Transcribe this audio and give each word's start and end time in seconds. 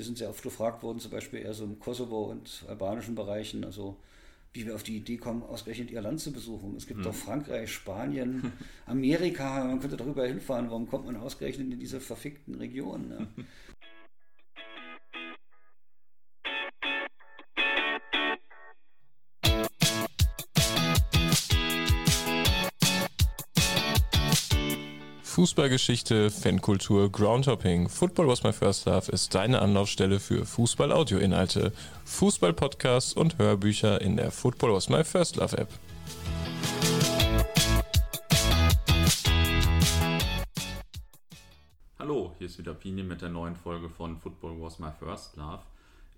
wir 0.00 0.04
sind 0.06 0.16
sehr 0.16 0.30
oft 0.30 0.42
gefragt 0.42 0.82
worden, 0.82 0.98
zum 0.98 1.10
Beispiel 1.10 1.40
eher 1.40 1.52
so 1.52 1.64
im 1.64 1.78
Kosovo 1.78 2.22
und 2.22 2.64
albanischen 2.66 3.14
Bereichen, 3.14 3.66
also 3.66 3.98
wie 4.54 4.64
wir 4.64 4.74
auf 4.74 4.82
die 4.82 4.96
Idee 4.96 5.18
kommen, 5.18 5.42
ausgerechnet 5.42 5.90
ihr 5.90 6.00
Land 6.00 6.20
zu 6.20 6.32
besuchen. 6.32 6.74
Es 6.74 6.86
gibt 6.86 7.00
hm. 7.00 7.04
doch 7.04 7.14
Frankreich, 7.14 7.70
Spanien, 7.70 8.50
Amerika, 8.86 9.62
man 9.62 9.78
könnte 9.78 9.98
darüber 9.98 10.26
hinfahren. 10.26 10.70
Warum 10.70 10.88
kommt 10.88 11.04
man 11.04 11.18
ausgerechnet 11.18 11.70
in 11.70 11.78
diese 11.78 12.00
verfickten 12.00 12.54
Regionen? 12.54 13.08
Ne? 13.08 13.28
Fußballgeschichte, 25.40 26.30
Fankultur, 26.30 27.10
Groundhopping. 27.10 27.88
Football 27.88 28.28
was 28.28 28.42
my 28.42 28.52
first 28.52 28.84
love 28.84 29.10
ist 29.10 29.34
deine 29.34 29.62
Anlaufstelle 29.62 30.20
für 30.20 30.44
Fußball-Audio-Inhalte, 30.44 31.72
Fußball-Podcasts 32.04 33.14
und 33.14 33.38
Hörbücher 33.38 34.02
in 34.02 34.18
der 34.18 34.32
Football 34.32 34.74
was 34.74 34.90
my 34.90 35.02
first 35.02 35.36
love 35.36 35.56
App. 35.56 35.70
Hallo, 41.98 42.34
hier 42.36 42.46
ist 42.46 42.58
wieder 42.58 42.74
Pini 42.74 43.02
mit 43.02 43.22
der 43.22 43.30
neuen 43.30 43.56
Folge 43.56 43.88
von 43.88 44.18
Football 44.18 44.60
was 44.60 44.78
my 44.78 44.90
first 44.98 45.38
love. 45.38 45.62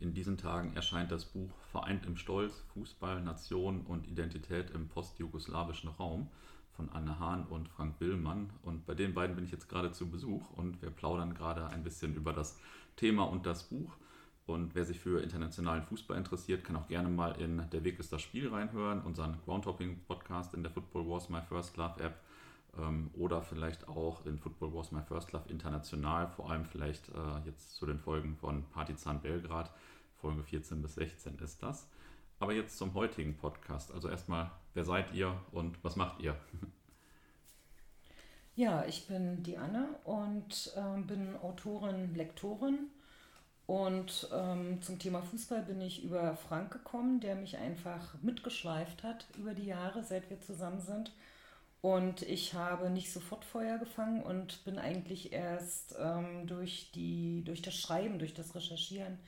In 0.00 0.14
diesen 0.14 0.36
Tagen 0.36 0.74
erscheint 0.74 1.12
das 1.12 1.26
Buch 1.26 1.50
Vereint 1.70 2.06
im 2.06 2.16
Stolz, 2.16 2.64
Fußball, 2.74 3.22
Nation 3.22 3.82
und 3.82 4.08
Identität 4.08 4.70
im 4.74 4.88
postjugoslawischen 4.88 5.90
Raum 5.90 6.26
von 6.76 6.88
Anne 6.90 7.18
Hahn 7.18 7.44
und 7.44 7.68
Frank 7.68 7.96
Willmann. 7.98 8.50
Und 8.62 8.86
bei 8.86 8.94
den 8.94 9.14
beiden 9.14 9.36
bin 9.36 9.44
ich 9.44 9.50
jetzt 9.50 9.68
gerade 9.68 9.92
zu 9.92 10.10
Besuch 10.10 10.50
und 10.52 10.80
wir 10.82 10.90
plaudern 10.90 11.34
gerade 11.34 11.66
ein 11.68 11.82
bisschen 11.82 12.14
über 12.14 12.32
das 12.32 12.58
Thema 12.96 13.24
und 13.24 13.46
das 13.46 13.64
Buch. 13.64 13.92
Und 14.46 14.74
wer 14.74 14.84
sich 14.84 14.98
für 14.98 15.22
internationalen 15.22 15.82
Fußball 15.84 16.16
interessiert, 16.16 16.64
kann 16.64 16.76
auch 16.76 16.88
gerne 16.88 17.08
mal 17.08 17.40
in 17.40 17.68
Der 17.70 17.84
Weg 17.84 18.00
ist 18.00 18.12
das 18.12 18.22
Spiel 18.22 18.48
reinhören, 18.48 19.00
unseren 19.02 19.36
Groundhopping-Podcast 19.44 20.54
in 20.54 20.62
der 20.62 20.72
Football 20.72 21.08
Wars 21.08 21.28
My 21.28 21.40
First 21.42 21.76
Love 21.76 22.02
App 22.02 22.20
ähm, 22.78 23.10
oder 23.14 23.42
vielleicht 23.42 23.88
auch 23.88 24.24
in 24.26 24.38
Football 24.38 24.74
Wars 24.74 24.90
My 24.92 25.02
First 25.02 25.32
Love 25.32 25.48
international, 25.48 26.28
vor 26.28 26.50
allem 26.50 26.64
vielleicht 26.64 27.08
äh, 27.10 27.38
jetzt 27.44 27.76
zu 27.76 27.86
den 27.86 27.98
Folgen 27.98 28.36
von 28.36 28.64
Partizan 28.70 29.20
Belgrad, 29.20 29.70
Folge 30.20 30.42
14 30.42 30.82
bis 30.82 30.94
16 30.94 31.38
ist 31.38 31.62
das. 31.62 31.88
Aber 32.38 32.52
jetzt 32.52 32.76
zum 32.76 32.94
heutigen 32.94 33.36
Podcast. 33.36 33.92
Also 33.92 34.08
erstmal, 34.08 34.50
wer 34.74 34.84
seid 34.84 35.12
ihr 35.14 35.40
und 35.52 35.82
was 35.84 35.96
macht 35.96 36.20
ihr? 36.20 36.36
Ja, 38.54 38.84
ich 38.84 39.06
bin 39.06 39.42
die 39.42 39.56
Anne 39.56 39.88
und 40.04 40.72
äh, 40.76 41.00
bin 41.00 41.36
Autorin, 41.36 42.14
Lektorin. 42.14 42.90
Und 43.66 44.28
ähm, 44.34 44.82
zum 44.82 44.98
Thema 44.98 45.22
Fußball 45.22 45.62
bin 45.62 45.80
ich 45.80 46.04
über 46.04 46.36
Frank 46.36 46.72
gekommen, 46.72 47.20
der 47.20 47.36
mich 47.36 47.56
einfach 47.56 48.14
mitgeschleift 48.20 49.02
hat 49.02 49.26
über 49.38 49.54
die 49.54 49.66
Jahre, 49.66 50.04
seit 50.04 50.28
wir 50.28 50.40
zusammen 50.40 50.80
sind. 50.80 51.12
Und 51.80 52.22
ich 52.22 52.54
habe 52.54 52.90
nicht 52.90 53.12
sofort 53.12 53.44
Feuer 53.44 53.78
gefangen 53.78 54.22
und 54.22 54.64
bin 54.64 54.78
eigentlich 54.78 55.32
erst 55.32 55.96
ähm, 55.98 56.46
durch, 56.46 56.92
die, 56.94 57.42
durch 57.44 57.62
das 57.62 57.74
Schreiben, 57.74 58.18
durch 58.18 58.34
das 58.34 58.54
Recherchieren 58.54 59.18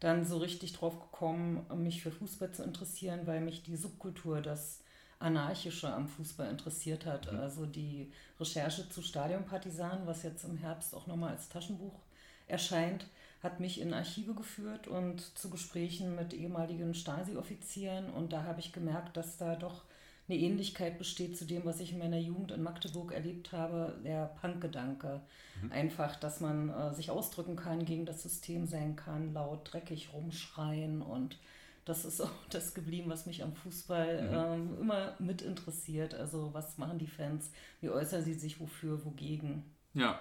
dann 0.00 0.24
so 0.24 0.38
richtig 0.38 0.74
drauf 0.74 1.00
gekommen, 1.00 1.66
mich 1.82 2.02
für 2.02 2.12
Fußball 2.12 2.52
zu 2.52 2.62
interessieren, 2.62 3.26
weil 3.26 3.40
mich 3.40 3.62
die 3.62 3.76
Subkultur, 3.76 4.40
das 4.40 4.80
Anarchische 5.18 5.92
am 5.92 6.08
Fußball 6.08 6.48
interessiert 6.50 7.06
hat. 7.06 7.32
Mhm. 7.32 7.40
Also 7.40 7.66
die 7.66 8.12
Recherche 8.38 8.88
zu 8.88 9.02
Stadionpartisanen, 9.02 10.06
was 10.06 10.22
jetzt 10.22 10.44
im 10.44 10.56
Herbst 10.56 10.94
auch 10.94 11.06
nochmal 11.06 11.30
als 11.30 11.48
Taschenbuch 11.48 12.00
erscheint, 12.46 13.06
hat 13.42 13.60
mich 13.60 13.80
in 13.80 13.94
Archive 13.94 14.34
geführt 14.34 14.88
und 14.88 15.20
zu 15.38 15.50
Gesprächen 15.50 16.16
mit 16.16 16.32
ehemaligen 16.32 16.94
Stasi-Offizieren. 16.94 18.10
Und 18.10 18.32
da 18.32 18.44
habe 18.44 18.60
ich 18.60 18.72
gemerkt, 18.72 19.16
dass 19.16 19.36
da 19.36 19.54
doch 19.54 19.84
eine 20.28 20.38
Ähnlichkeit 20.38 20.98
besteht 20.98 21.38
zu 21.38 21.46
dem, 21.46 21.64
was 21.64 21.80
ich 21.80 21.92
in 21.92 21.98
meiner 21.98 22.18
Jugend 22.18 22.50
in 22.52 22.62
Magdeburg 22.62 23.12
erlebt 23.12 23.52
habe, 23.52 23.98
der 24.04 24.26
Punk-Gedanke. 24.40 25.22
Mhm. 25.62 25.72
Einfach, 25.72 26.16
dass 26.16 26.40
man 26.40 26.68
äh, 26.68 26.94
sich 26.94 27.10
ausdrücken 27.10 27.56
kann, 27.56 27.84
gegen 27.84 28.04
das 28.04 28.22
System 28.22 28.66
sein 28.66 28.94
kann, 28.96 29.32
laut, 29.32 29.72
dreckig 29.72 30.12
rumschreien 30.12 31.00
und 31.00 31.38
das 31.88 32.04
ist 32.04 32.20
auch 32.20 32.30
das 32.50 32.74
geblieben, 32.74 33.10
was 33.10 33.26
mich 33.26 33.42
am 33.42 33.54
Fußball 33.54 34.22
mhm. 34.22 34.34
ähm, 34.34 34.80
immer 34.80 35.14
mit 35.18 35.42
interessiert. 35.42 36.14
Also 36.14 36.50
was 36.52 36.78
machen 36.78 36.98
die 36.98 37.06
Fans, 37.06 37.50
wie 37.80 37.90
äußern 37.90 38.22
sie 38.22 38.34
sich 38.34 38.60
wofür, 38.60 39.04
wogegen. 39.04 39.64
Ja, 39.94 40.20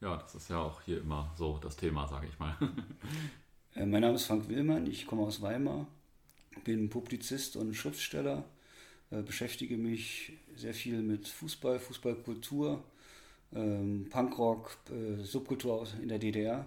ja, 0.00 0.16
das 0.16 0.34
ist 0.34 0.50
ja 0.50 0.58
auch 0.58 0.82
hier 0.82 1.00
immer 1.00 1.32
so 1.36 1.58
das 1.58 1.76
Thema, 1.76 2.06
sage 2.08 2.26
ich 2.28 2.38
mal. 2.38 2.56
Äh, 3.74 3.84
mein 3.84 4.00
Name 4.00 4.14
ist 4.14 4.24
Frank 4.24 4.48
Willmann, 4.48 4.86
ich 4.86 5.06
komme 5.06 5.20
aus 5.20 5.42
Weimar, 5.42 5.86
bin 6.64 6.88
Publizist 6.88 7.56
und 7.56 7.74
Schriftsteller 7.74 8.42
äh, 9.10 9.22
beschäftige 9.22 9.76
mich 9.76 10.32
sehr 10.56 10.74
viel 10.74 11.00
mit 11.00 11.28
Fußball, 11.28 11.78
Fußballkultur, 11.78 12.82
ähm, 13.54 14.08
Punkrock, 14.10 14.76
äh, 14.90 15.22
Subkultur 15.22 15.86
in 16.02 16.08
der 16.08 16.18
DDR. 16.18 16.66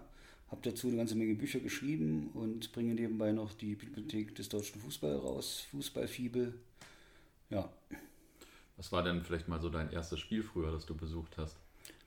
Habe 0.51 0.61
dazu 0.63 0.87
eine 0.87 0.97
ganze 0.97 1.15
Menge 1.15 1.35
Bücher 1.35 1.59
geschrieben 1.59 2.31
und 2.33 2.71
bringe 2.71 2.95
nebenbei 2.95 3.31
noch 3.31 3.53
die 3.53 3.75
Bibliothek 3.75 4.35
des 4.35 4.49
deutschen 4.49 4.81
Fußball 4.81 5.15
raus, 5.15 5.65
Fußballfibel. 5.71 6.53
Ja. 7.49 7.71
Was 8.77 8.91
war 8.91 9.03
denn 9.03 9.23
vielleicht 9.23 9.47
mal 9.47 9.61
so 9.61 9.69
dein 9.69 9.91
erstes 9.91 10.19
Spiel 10.19 10.41
früher, 10.41 10.71
das 10.71 10.85
du 10.85 10.95
besucht 10.95 11.37
hast? 11.37 11.57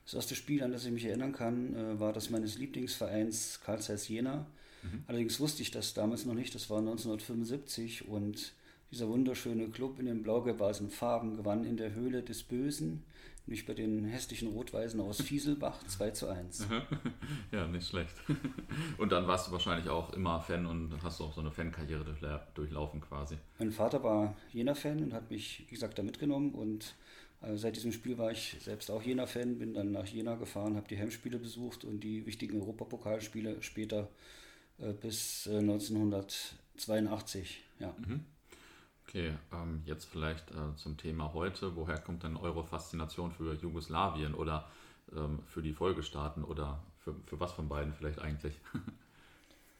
Das 0.05 0.15
erste 0.15 0.35
Spiel, 0.35 0.63
an 0.63 0.71
das 0.71 0.85
ich 0.85 0.91
mich 0.91 1.05
erinnern 1.05 1.31
kann, 1.31 1.75
äh, 1.75 1.99
war 1.99 2.11
das 2.11 2.29
meines 2.29 2.57
Lieblingsvereins 2.57 3.61
Karl 3.63 3.79
Zeiss 3.79 4.07
Jena. 4.09 4.45
Mhm. 4.81 5.03
Allerdings 5.07 5.39
wusste 5.39 5.61
ich 5.61 5.71
das 5.71 5.93
damals 5.93 6.25
noch 6.25 6.33
nicht, 6.33 6.53
das 6.55 6.69
war 6.69 6.79
1975 6.79 8.07
und 8.07 8.53
dieser 8.91 9.07
wunderschöne 9.07 9.69
Club 9.69 9.99
in 9.99 10.05
den 10.05 10.21
blau-gelb-weißen 10.21 10.89
Farben 10.89 11.37
gewann 11.37 11.65
in 11.65 11.77
der 11.77 11.95
Höhle 11.95 12.21
des 12.21 12.43
Bösen, 12.43 13.03
nämlich 13.45 13.65
bei 13.65 13.73
den 13.73 14.05
hässlichen 14.05 14.49
Rot-Weißen 14.49 14.99
aus 14.99 15.21
Fieselbach 15.21 15.83
2 15.85 16.11
zu 16.11 16.29
1. 16.29 16.67
Ja, 17.51 17.67
nicht 17.67 17.87
schlecht. 17.87 18.15
Und 18.97 19.11
dann 19.11 19.27
warst 19.27 19.47
du 19.47 19.51
wahrscheinlich 19.51 19.89
auch 19.89 20.13
immer 20.13 20.39
Fan 20.39 20.65
und 20.65 20.91
hast 21.03 21.21
auch 21.21 21.33
so 21.33 21.41
eine 21.41 21.51
Fankarriere 21.51 22.05
durchlaufen 22.55 23.01
quasi. 23.01 23.37
Mein 23.59 23.71
Vater 23.71 24.03
war 24.03 24.35
Jena-Fan 24.51 25.03
und 25.03 25.13
hat 25.13 25.29
mich, 25.29 25.65
wie 25.67 25.75
gesagt, 25.75 25.99
da 25.99 26.03
mitgenommen 26.03 26.53
und 26.53 26.95
äh, 27.41 27.55
seit 27.55 27.75
diesem 27.75 27.91
Spiel 27.91 28.17
war 28.17 28.31
ich 28.31 28.55
selbst 28.59 28.89
auch 28.89 29.03
Jena-Fan, 29.03 29.59
bin 29.59 29.73
dann 29.73 29.91
nach 29.91 30.07
Jena 30.07 30.35
gefahren, 30.35 30.75
habe 30.75 30.87
die 30.87 30.97
Heimspiele 30.97 31.37
besucht 31.37 31.85
und 31.85 31.99
die 31.99 32.25
wichtigen 32.25 32.59
Europapokalspiele 32.61 33.61
später 33.61 34.09
äh, 34.79 34.93
bis 34.93 35.47
äh, 35.47 35.57
1982. 35.57 37.63
Ja. 37.79 37.93
Mhm. 38.05 38.25
Okay, 39.13 39.31
ähm, 39.51 39.83
jetzt 39.85 40.05
vielleicht 40.05 40.49
äh, 40.49 40.75
zum 40.75 40.97
Thema 40.97 41.33
heute. 41.33 41.75
Woher 41.75 41.99
kommt 41.99 42.23
denn 42.23 42.35
eure 42.35 42.63
Faszination 42.63 43.31
für 43.31 43.53
Jugoslawien 43.53 44.33
oder 44.33 44.67
ähm, 45.15 45.43
für 45.45 45.61
die 45.61 45.73
Folgestaaten 45.73 46.43
oder 46.43 46.79
für, 46.97 47.13
für 47.27 47.39
was 47.39 47.51
von 47.51 47.69
beiden 47.69 47.93
vielleicht 47.93 48.19
eigentlich? 48.19 48.59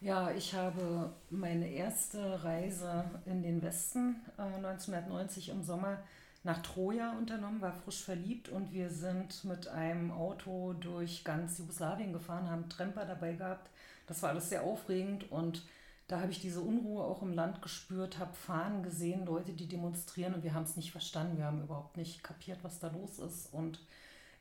Ja, 0.02 0.32
ich 0.32 0.54
habe 0.54 1.14
meine 1.30 1.66
erste 1.66 2.44
Reise 2.44 3.06
in 3.26 3.42
den 3.42 3.62
Westen 3.62 4.18
äh, 4.38 4.42
1990 4.42 5.48
im 5.48 5.64
Sommer 5.64 5.98
nach 6.44 6.62
Troja 6.62 7.18
unternommen, 7.18 7.62
war 7.62 7.72
frisch 7.72 8.04
verliebt 8.04 8.50
und 8.50 8.74
wir 8.74 8.90
sind 8.90 9.46
mit 9.46 9.70
einem 9.70 10.12
Auto 10.12 10.74
durch 10.74 11.24
ganz 11.24 11.58
Jugoslawien 11.58 12.12
gefahren, 12.12 12.50
haben 12.50 12.68
Tremper 12.68 13.06
dabei 13.06 13.36
gehabt. 13.36 13.70
Das 14.06 14.22
war 14.22 14.32
alles 14.32 14.50
sehr 14.50 14.64
aufregend 14.64 15.32
und 15.32 15.64
da 16.08 16.20
habe 16.20 16.32
ich 16.32 16.42
diese 16.42 16.62
Unruhe 16.62 17.04
auch 17.04 17.22
im 17.22 17.34
Land 17.34 17.62
gespürt, 17.62 18.20
habe 18.20 18.34
Fahnen 18.34 18.84
gesehen, 18.84 19.26
Leute, 19.26 19.54
die 19.54 19.68
demonstrieren 19.68 20.34
und 20.34 20.44
wir 20.44 20.54
haben 20.54 20.64
es 20.64 20.76
nicht 20.76 20.92
verstanden. 20.92 21.38
Wir 21.38 21.46
haben 21.46 21.64
überhaupt 21.64 21.98
nicht 21.98 22.24
kapiert, 22.24 22.60
was 22.62 22.80
da 22.80 22.90
los 22.90 23.20
ist. 23.20 23.54
Und 23.54 23.80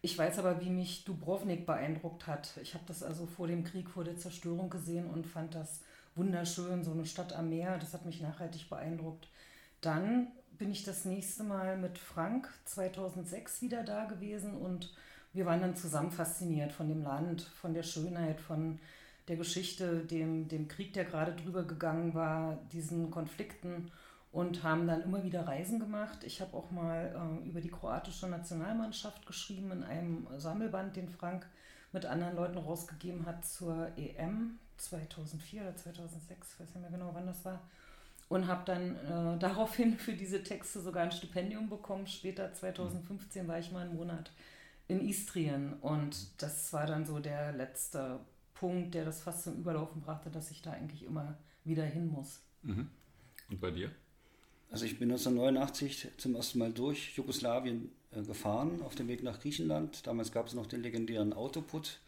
ich 0.00 0.18
weiß 0.18 0.38
aber, 0.38 0.60
wie 0.60 0.70
mich 0.70 1.04
Dubrovnik 1.04 1.64
beeindruckt 1.64 2.26
hat. 2.26 2.58
Ich 2.60 2.74
habe 2.74 2.84
das 2.88 3.02
also 3.04 3.26
vor 3.26 3.46
dem 3.46 3.62
Krieg, 3.62 3.88
vor 3.88 4.02
der 4.02 4.16
Zerstörung 4.16 4.70
gesehen 4.70 5.08
und 5.08 5.26
fand 5.26 5.54
das 5.54 5.80
wunderschön, 6.16 6.82
so 6.82 6.90
eine 6.90 7.06
Stadt 7.06 7.32
am 7.32 7.50
Meer. 7.50 7.78
Das 7.78 7.94
hat 7.94 8.04
mich 8.04 8.20
nachhaltig 8.20 8.68
beeindruckt. 8.68 9.28
Dann 9.80 10.28
bin 10.58 10.72
ich 10.72 10.84
das 10.84 11.04
nächste 11.04 11.44
Mal 11.44 11.76
mit 11.76 11.98
Frank 11.98 12.48
2006 12.64 13.62
wieder 13.62 13.84
da 13.84 14.04
gewesen 14.04 14.56
und 14.56 14.92
wir 15.32 15.46
waren 15.46 15.60
dann 15.60 15.76
zusammen 15.76 16.10
fasziniert 16.10 16.72
von 16.72 16.88
dem 16.88 17.02
Land, 17.02 17.42
von 17.42 17.72
der 17.72 17.82
Schönheit, 17.82 18.40
von 18.40 18.78
der 19.32 19.38
Geschichte, 19.38 20.04
dem, 20.04 20.46
dem 20.46 20.68
Krieg, 20.68 20.92
der 20.92 21.06
gerade 21.06 21.32
drüber 21.32 21.62
gegangen 21.62 22.12
war, 22.12 22.58
diesen 22.70 23.10
Konflikten 23.10 23.90
und 24.30 24.62
haben 24.62 24.86
dann 24.86 25.00
immer 25.00 25.24
wieder 25.24 25.48
Reisen 25.48 25.80
gemacht. 25.80 26.22
Ich 26.24 26.42
habe 26.42 26.54
auch 26.54 26.70
mal 26.70 27.40
äh, 27.42 27.48
über 27.48 27.62
die 27.62 27.70
kroatische 27.70 28.28
Nationalmannschaft 28.28 29.26
geschrieben 29.26 29.72
in 29.72 29.84
einem 29.84 30.26
Sammelband, 30.36 30.96
den 30.96 31.08
Frank 31.08 31.46
mit 31.92 32.04
anderen 32.04 32.36
Leuten 32.36 32.58
rausgegeben 32.58 33.24
hat 33.24 33.46
zur 33.46 33.88
EM 33.96 34.58
2004 34.76 35.62
oder 35.62 35.76
2006, 35.76 36.52
ich 36.52 36.60
weiß 36.60 36.74
nicht 36.74 36.82
mehr 36.82 36.90
genau, 36.90 37.10
wann 37.14 37.26
das 37.26 37.42
war. 37.46 37.62
Und 38.28 38.46
habe 38.48 38.66
dann 38.66 38.96
äh, 38.96 39.38
daraufhin 39.40 39.96
für 39.96 40.12
diese 40.12 40.42
Texte 40.42 40.80
sogar 40.80 41.04
ein 41.04 41.12
Stipendium 41.12 41.70
bekommen. 41.70 42.06
Später, 42.06 42.52
2015, 42.52 43.48
war 43.48 43.58
ich 43.58 43.72
mal 43.72 43.86
einen 43.86 43.96
Monat 43.96 44.30
in 44.88 45.00
Istrien 45.08 45.72
und 45.80 46.42
das 46.42 46.70
war 46.74 46.86
dann 46.86 47.06
so 47.06 47.18
der 47.18 47.52
letzte 47.52 48.20
Punkt, 48.62 48.94
der 48.94 49.04
das 49.04 49.20
fast 49.20 49.42
zum 49.42 49.56
Überlaufen 49.56 50.02
brachte, 50.02 50.30
dass 50.30 50.52
ich 50.52 50.62
da 50.62 50.70
eigentlich 50.70 51.02
immer 51.02 51.36
wieder 51.64 51.84
hin 51.84 52.06
muss. 52.06 52.42
Mhm. 52.62 52.88
Und 53.50 53.60
bei 53.60 53.72
dir? 53.72 53.90
Also 54.70 54.84
ich 54.84 55.00
bin 55.00 55.10
1989 55.10 56.10
zum 56.16 56.36
ersten 56.36 56.60
Mal 56.60 56.72
durch 56.72 57.16
Jugoslawien 57.16 57.90
äh, 58.12 58.22
gefahren, 58.22 58.80
auf 58.82 58.94
dem 58.94 59.08
Weg 59.08 59.24
nach 59.24 59.40
Griechenland. 59.40 60.06
Damals 60.06 60.30
gab 60.30 60.46
es 60.46 60.54
noch 60.54 60.66
den 60.66 60.80
legendären 60.80 61.32
Autoput, 61.32 61.98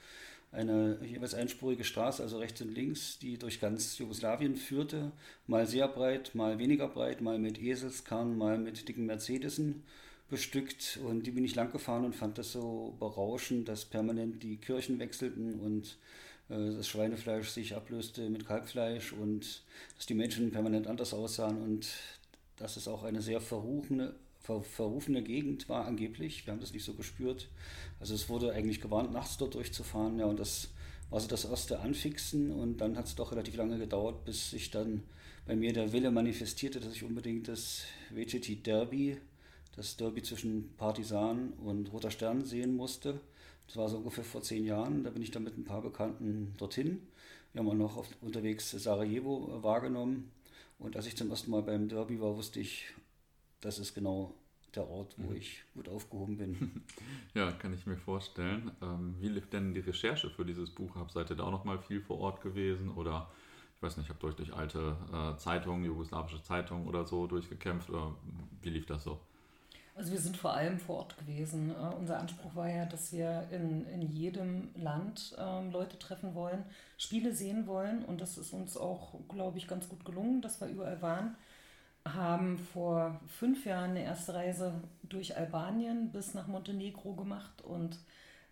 eine 0.52 1.04
jeweils 1.04 1.34
einspurige 1.34 1.82
Straße, 1.82 2.22
also 2.22 2.38
rechts 2.38 2.62
und 2.62 2.72
links, 2.72 3.18
die 3.18 3.36
durch 3.36 3.60
ganz 3.60 3.98
Jugoslawien 3.98 4.54
führte. 4.54 5.10
Mal 5.48 5.66
sehr 5.66 5.88
breit, 5.88 6.36
mal 6.36 6.60
weniger 6.60 6.86
breit, 6.86 7.20
mal 7.20 7.40
mit 7.40 7.60
Eselskarren, 7.60 8.38
mal 8.38 8.58
mit 8.58 8.88
dicken 8.88 9.06
Mercedesen 9.06 9.82
bestückt. 10.30 11.00
Und 11.04 11.26
die 11.26 11.32
bin 11.32 11.44
ich 11.44 11.56
lang 11.56 11.72
gefahren 11.72 12.04
und 12.04 12.14
fand 12.14 12.38
das 12.38 12.52
so 12.52 12.94
berauschend, 13.00 13.68
dass 13.68 13.84
permanent 13.84 14.44
die 14.44 14.58
Kirchen 14.58 15.00
wechselten 15.00 15.58
und 15.58 15.86
äh, 15.86 16.23
das 16.48 16.88
Schweinefleisch 16.88 17.48
sich 17.48 17.74
ablöste 17.74 18.28
mit 18.28 18.46
Kalbfleisch 18.46 19.12
und 19.12 19.62
dass 19.96 20.06
die 20.06 20.14
Menschen 20.14 20.50
permanent 20.50 20.86
anders 20.86 21.14
aussahen 21.14 21.62
und 21.62 21.88
dass 22.56 22.76
es 22.76 22.86
auch 22.86 23.02
eine 23.02 23.22
sehr 23.22 23.40
verruchene, 23.40 24.14
ver, 24.40 24.62
verrufene 24.62 25.22
Gegend 25.22 25.68
war 25.68 25.86
angeblich. 25.86 26.46
Wir 26.46 26.52
haben 26.52 26.60
das 26.60 26.72
nicht 26.72 26.84
so 26.84 26.94
gespürt. 26.94 27.48
Also 27.98 28.14
es 28.14 28.28
wurde 28.28 28.52
eigentlich 28.52 28.80
gewarnt, 28.80 29.12
nachts 29.12 29.38
dort 29.38 29.54
durchzufahren. 29.54 30.18
Ja, 30.18 30.26
und 30.26 30.38
das 30.38 30.68
war 31.10 31.20
so 31.20 31.28
das 31.28 31.44
erste 31.44 31.80
Anfixen 31.80 32.50
und 32.52 32.78
dann 32.78 32.96
hat 32.96 33.06
es 33.06 33.14
doch 33.14 33.32
relativ 33.32 33.56
lange 33.56 33.78
gedauert, 33.78 34.24
bis 34.24 34.50
sich 34.50 34.70
dann 34.70 35.02
bei 35.46 35.56
mir 35.56 35.72
der 35.72 35.92
Wille 35.92 36.10
manifestierte, 36.10 36.80
dass 36.80 36.94
ich 36.94 37.04
unbedingt 37.04 37.48
das 37.48 37.82
VGT 38.14 38.66
Derby, 38.66 39.18
das 39.76 39.96
Derby 39.96 40.22
zwischen 40.22 40.74
Partisan 40.76 41.52
und 41.64 41.92
Roter 41.92 42.10
Stern 42.10 42.44
sehen 42.44 42.76
musste. 42.76 43.20
Das 43.66 43.76
war 43.76 43.88
so 43.88 43.98
ungefähr 43.98 44.24
vor 44.24 44.42
zehn 44.42 44.64
Jahren. 44.64 45.04
Da 45.04 45.10
bin 45.10 45.22
ich 45.22 45.30
dann 45.30 45.44
mit 45.44 45.56
ein 45.56 45.64
paar 45.64 45.82
Bekannten 45.82 46.54
dorthin. 46.58 47.02
Wir 47.52 47.60
haben 47.60 47.68
auch 47.68 47.74
noch 47.74 47.96
auf, 47.96 48.08
unterwegs 48.20 48.70
Sarajevo 48.70 49.62
wahrgenommen. 49.62 50.30
Und 50.78 50.96
als 50.96 51.06
ich 51.06 51.16
zum 51.16 51.30
ersten 51.30 51.50
Mal 51.50 51.62
beim 51.62 51.88
Derby 51.88 52.20
war, 52.20 52.36
wusste 52.36 52.60
ich, 52.60 52.86
das 53.60 53.78
ist 53.78 53.94
genau 53.94 54.34
der 54.74 54.88
Ort, 54.88 55.14
wo 55.16 55.30
mhm. 55.30 55.36
ich 55.36 55.62
gut 55.74 55.88
aufgehoben 55.88 56.36
bin. 56.36 56.82
Ja, 57.34 57.50
kann 57.50 57.74
ich 57.74 57.84
mir 57.84 57.96
vorstellen. 57.96 58.70
Ähm, 58.80 59.16
wie 59.18 59.28
lief 59.28 59.48
denn 59.48 59.74
die 59.74 59.80
Recherche 59.80 60.30
für 60.30 60.44
dieses 60.44 60.70
Buch 60.70 60.94
ab? 60.94 61.10
Seid 61.10 61.30
ihr 61.30 61.36
da 61.36 61.42
auch 61.44 61.50
noch 61.50 61.64
mal 61.64 61.80
viel 61.80 62.00
vor 62.00 62.18
Ort 62.20 62.40
gewesen 62.42 62.90
oder 62.90 63.28
ich 63.74 63.82
weiß 63.82 63.96
nicht, 63.96 64.08
habt 64.08 64.22
ihr 64.22 64.28
euch 64.28 64.36
durch 64.36 64.54
alte 64.54 64.96
äh, 65.12 65.36
Zeitungen, 65.36 65.84
jugoslawische 65.84 66.40
Zeitungen 66.42 66.86
oder 66.86 67.04
so 67.04 67.26
durchgekämpft 67.26 67.90
oder 67.90 68.14
wie 68.62 68.70
lief 68.70 68.86
das 68.86 69.02
so? 69.02 69.18
Also 69.96 70.10
wir 70.10 70.18
sind 70.18 70.36
vor 70.36 70.54
allem 70.54 70.78
vor 70.80 70.96
Ort 70.96 71.16
gewesen. 71.18 71.70
Uh, 71.70 71.94
unser 71.96 72.18
Anspruch 72.18 72.54
war 72.56 72.68
ja, 72.68 72.84
dass 72.84 73.12
wir 73.12 73.46
in, 73.52 73.86
in 73.86 74.02
jedem 74.02 74.70
Land 74.74 75.36
ähm, 75.38 75.70
Leute 75.70 75.98
treffen 75.98 76.34
wollen, 76.34 76.64
Spiele 76.98 77.32
sehen 77.32 77.66
wollen 77.68 78.04
und 78.04 78.20
das 78.20 78.36
ist 78.36 78.52
uns 78.52 78.76
auch, 78.76 79.14
glaube 79.28 79.58
ich, 79.58 79.68
ganz 79.68 79.88
gut 79.88 80.04
gelungen, 80.04 80.42
dass 80.42 80.60
wir 80.60 80.68
überall 80.68 81.00
waren. 81.00 81.36
Haben 82.04 82.58
vor 82.58 83.20
fünf 83.38 83.64
Jahren 83.64 83.90
eine 83.90 84.04
erste 84.04 84.34
Reise 84.34 84.74
durch 85.04 85.36
Albanien 85.36 86.10
bis 86.10 86.34
nach 86.34 86.48
Montenegro 86.48 87.14
gemacht 87.14 87.62
und 87.62 87.96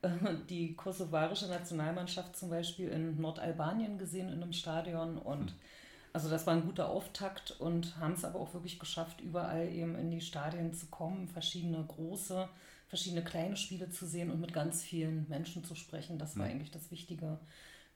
äh, 0.02 0.08
die 0.48 0.74
kosovarische 0.76 1.48
Nationalmannschaft 1.48 2.36
zum 2.36 2.50
Beispiel 2.50 2.88
in 2.88 3.20
Nordalbanien 3.20 3.98
gesehen 3.98 4.28
in 4.28 4.42
einem 4.42 4.52
Stadion 4.52 5.18
und 5.18 5.46
mhm 5.46 5.81
also 6.12 6.28
das 6.28 6.46
war 6.46 6.54
ein 6.54 6.66
guter 6.66 6.88
Auftakt 6.88 7.52
und 7.60 7.96
haben 7.98 8.12
es 8.12 8.24
aber 8.24 8.38
auch 8.38 8.52
wirklich 8.52 8.78
geschafft, 8.78 9.20
überall 9.20 9.68
eben 9.68 9.96
in 9.96 10.10
die 10.10 10.20
Stadien 10.20 10.74
zu 10.74 10.86
kommen, 10.86 11.28
verschiedene 11.28 11.82
große, 11.82 12.48
verschiedene 12.88 13.24
kleine 13.24 13.56
Spiele 13.56 13.90
zu 13.90 14.06
sehen 14.06 14.30
und 14.30 14.40
mit 14.40 14.52
ganz 14.52 14.82
vielen 14.82 15.26
Menschen 15.28 15.64
zu 15.64 15.74
sprechen. 15.74 16.18
Das 16.18 16.36
war 16.36 16.46
mhm. 16.46 16.52
eigentlich 16.52 16.70
das 16.70 16.90
Wichtige. 16.90 17.38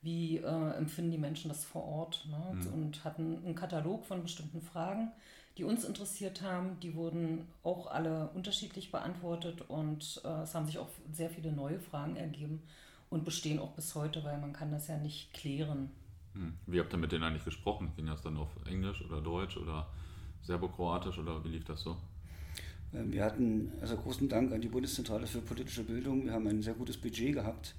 Wie 0.01 0.37
äh, 0.37 0.71
empfinden 0.77 1.11
die 1.11 1.17
Menschen 1.17 1.49
das 1.49 1.65
vor 1.65 1.83
Ort? 1.83 2.27
Ne? 2.29 2.55
Mhm. 2.55 2.73
Und 2.73 3.03
hatten 3.03 3.43
einen 3.45 3.55
Katalog 3.55 4.05
von 4.05 4.23
bestimmten 4.23 4.61
Fragen, 4.61 5.11
die 5.57 5.63
uns 5.63 5.85
interessiert 5.85 6.41
haben. 6.41 6.79
Die 6.79 6.95
wurden 6.95 7.47
auch 7.63 7.87
alle 7.87 8.29
unterschiedlich 8.29 8.91
beantwortet 8.91 9.61
und 9.69 10.21
äh, 10.23 10.41
es 10.41 10.55
haben 10.55 10.65
sich 10.65 10.79
auch 10.79 10.89
sehr 11.11 11.29
viele 11.29 11.51
neue 11.51 11.79
Fragen 11.79 12.15
ergeben 12.15 12.63
und 13.09 13.25
bestehen 13.25 13.59
auch 13.59 13.71
bis 13.71 13.93
heute, 13.93 14.23
weil 14.23 14.39
man 14.39 14.53
kann 14.53 14.71
das 14.71 14.87
ja 14.87 14.97
nicht 14.97 15.33
klären. 15.33 15.91
Hm. 16.37 16.53
Wie 16.67 16.79
habt 16.79 16.93
ihr 16.93 16.97
mit 16.97 17.11
denen 17.11 17.23
eigentlich 17.23 17.45
gesprochen? 17.45 17.91
Ging 17.95 18.07
das 18.07 18.21
dann 18.21 18.37
auf 18.37 18.49
Englisch 18.65 19.03
oder 19.03 19.21
Deutsch 19.21 19.57
oder 19.57 19.87
Serbokroatisch 20.43 21.17
oder 21.19 21.43
wie 21.43 21.49
lief 21.49 21.65
das 21.65 21.81
so? 21.81 21.97
Ähm, 22.93 23.11
wir 23.11 23.23
hatten 23.23 23.71
also 23.81 23.97
großen 23.97 24.29
Dank 24.29 24.51
an 24.51 24.61
die 24.61 24.69
Bundeszentrale 24.69 25.27
für 25.27 25.41
politische 25.41 25.83
Bildung. 25.83 26.25
Wir 26.25 26.33
haben 26.33 26.47
ein 26.47 26.61
sehr 26.61 26.73
gutes 26.73 26.97
Budget 26.97 27.33
gehabt 27.33 27.75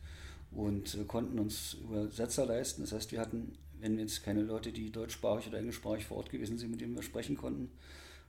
und 0.50 0.94
äh, 0.94 1.05
konnten 1.05 1.38
uns 1.38 1.75
Übersetzer 1.75 2.46
leisten. 2.46 2.82
Das 2.82 2.93
heißt, 2.93 3.12
wir 3.12 3.20
hatten, 3.20 3.52
wenn 3.81 3.99
jetzt 3.99 4.22
keine 4.25 4.43
Leute, 4.43 4.72
die 4.72 4.90
deutschsprachig 4.90 5.49
oder 5.49 5.58
englischsprachig 5.58 6.06
vor 6.06 6.19
Ort 6.19 6.31
gewesen 6.31 6.58
sind, 6.58 6.70
mit 6.70 6.81
denen 6.81 6.94
wir 6.94 7.02
sprechen 7.02 7.37
konnten, 7.37 7.70